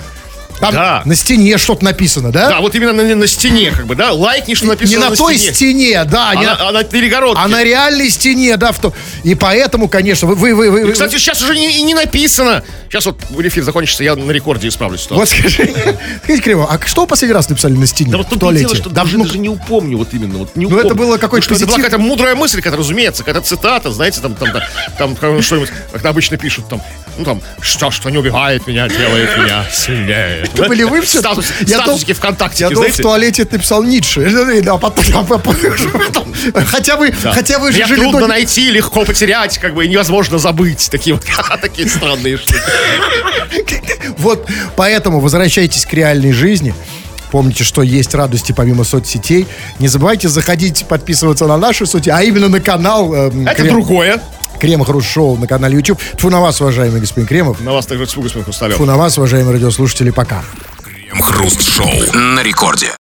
Там 0.60 0.74
Да. 0.74 1.02
на 1.06 1.16
стене 1.16 1.58
что-то 1.58 1.86
написано, 1.86 2.32
да? 2.32 2.50
Да, 2.50 2.60
вот 2.60 2.76
именно 2.76 2.92
на, 2.92 3.16
на 3.16 3.28
стене, 3.28 3.72
как 3.72 3.86
бы, 3.88 3.96
да, 3.96 4.12
лайкни, 4.12 4.54
что 4.56 4.66
не 4.66 4.72
написано 4.72 5.10
на, 5.10 5.16
той 5.16 5.38
стене. 5.38 5.54
стене, 5.54 6.04
да, 6.04 6.32
а, 6.32 6.36
не 6.36 6.46
на, 6.46 6.56
на- 6.58 6.70
а 6.70 6.72
на 6.74 6.84
перегородке. 6.84 7.42
а 7.42 7.48
на 7.48 7.64
реальной 7.64 8.10
стене, 8.10 8.58
да, 8.58 8.72
в 8.74 8.80
то. 8.80 8.94
И 9.24 9.36
поэтому, 9.36 9.88
конечно, 9.88 10.28
вы, 10.28 10.36
вы, 10.36 10.54
вы, 10.54 10.86
вы- 10.86 10.92
Кстати, 10.92 11.16
сейчас 11.18 11.42
уже 11.42 11.56
не, 11.56 11.80
и 11.80 11.82
не 11.84 11.94
написано. 11.94 12.64
Сейчас 12.90 13.06
вот 13.06 13.18
эфир 13.40 13.64
закончится, 13.64 14.04
я 14.04 14.16
на 14.16 14.32
рекорде 14.32 14.68
исправлю 14.68 14.98
ситуацию. 14.98 15.20
вот 15.20 15.30
скажи, 15.30 15.72
скажите, 16.24 16.44
Криво, 16.44 16.68
а 16.70 16.86
что 16.88 17.06
последний 17.06 17.36
раз 17.36 17.48
написали 17.48 17.74
на 17.74 17.86
стене 17.88 18.12
Да 18.12 18.18
вот 18.18 18.30
тут 18.30 18.44
и 18.52 18.58
дело, 18.58 18.76
что 18.76 18.90
Да, 18.90 19.04
даже, 19.04 19.18
ну, 19.18 19.26
даже 19.26 19.38
не 19.38 19.48
упомню, 19.50 19.98
вот 19.98 20.10
именно. 20.14 20.40
Вот 20.40 20.56
не 20.56 20.66
Ну, 20.66 20.78
это 20.78 20.96
было 20.96 21.18
какой-то 21.18 21.46
что 21.46 21.54
это 21.56 21.68
была 21.68 21.78
какая-то 21.78 22.00
мудрая 22.00 22.36
мысль, 22.36 22.58
какая-то, 22.58 22.78
разумеется, 22.78 23.24
какая-то 23.24 23.48
цитата, 23.48 23.92
знаете, 23.92 24.20
там, 24.22 24.34
там, 24.36 24.50
там, 24.98 25.16
там 25.16 25.42
что-нибудь, 25.42 25.70
как 25.94 26.04
обычно 26.06 26.38
пишут, 26.38 26.68
там, 26.68 26.82
ну, 27.18 27.26
там, 27.26 27.42
что, 27.62 27.92
что 27.92 28.10
не 28.10 28.18
убивает 28.18 28.66
меня, 28.68 28.88
делает 28.88 29.38
меня 29.38 29.66
сильнее. 29.72 30.44
Это 30.44 30.64
были 30.66 30.84
вы 30.84 31.02
все? 31.02 31.20
Статус, 31.20 31.46
статусики 31.66 32.14
ВКонтакте, 32.14 32.64
Я 32.66 32.70
думал, 32.70 32.90
в 32.90 32.98
туалете 32.98 33.44
это 33.44 33.54
написал 33.56 33.84
Ницше. 33.84 34.30
Да, 34.64 34.78
потом- 34.78 35.04
Хотя 36.68 36.98
Да. 36.98 37.32
хотя 37.32 37.58
Меня 37.58 37.88
жили 37.88 38.00
трудно 38.02 38.28
найти, 38.28 38.70
легко 38.72 39.06
потерять, 39.06 39.58
как 39.58 39.74
бы, 39.74 39.88
невозможно 39.88 40.38
забыть. 40.38 40.90
Такие 40.92 41.16
вот, 41.16 41.26
такие 41.62 41.90
странные 41.90 42.38
штуки. 42.38 42.60
Вот 44.18 44.48
поэтому 44.76 45.20
возвращайтесь 45.20 45.86
к 45.86 45.94
реальной 45.94 46.32
жизни. 46.32 46.74
Помните, 47.32 47.64
что 47.64 47.84
есть 47.84 48.16
радости 48.16 48.52
помимо 48.54 48.84
соцсетей. 48.84 49.48
Не 49.78 49.88
забывайте 49.88 50.30
заходить, 50.30 50.86
подписываться 50.88 51.46
на 51.46 51.58
наши 51.58 51.86
соцсети, 51.86 52.10
а 52.10 52.24
именно 52.24 52.50
на 52.50 52.60
канал 52.60 53.14
эм, 53.14 53.48
Это 53.48 53.62
Крем- 53.62 53.74
другое. 53.74 54.20
Крем 54.60 54.84
Хруст 54.84 55.08
Шоу 55.08 55.38
на 55.38 55.48
канале 55.48 55.76
YouTube. 55.76 56.00
Фу 56.18 56.30
на 56.30 56.42
вас, 56.42 56.62
уважаемый 56.62 57.00
господин 57.02 57.28
Кремов. 57.28 57.60
На 57.62 57.74
вас 57.74 57.86
также 57.86 58.06
с 58.06 58.16
господин 58.16 58.44
Хрусталев. 58.44 58.78
Фу 58.78 58.86
на 58.86 58.98
вас, 58.98 59.18
уважаемые 59.18 59.56
радиослушатели. 59.56 60.10
Пока. 60.12 60.44
Крем-хруст-шоу 60.84 62.14
на 62.14 62.44
рекорде. 62.44 62.94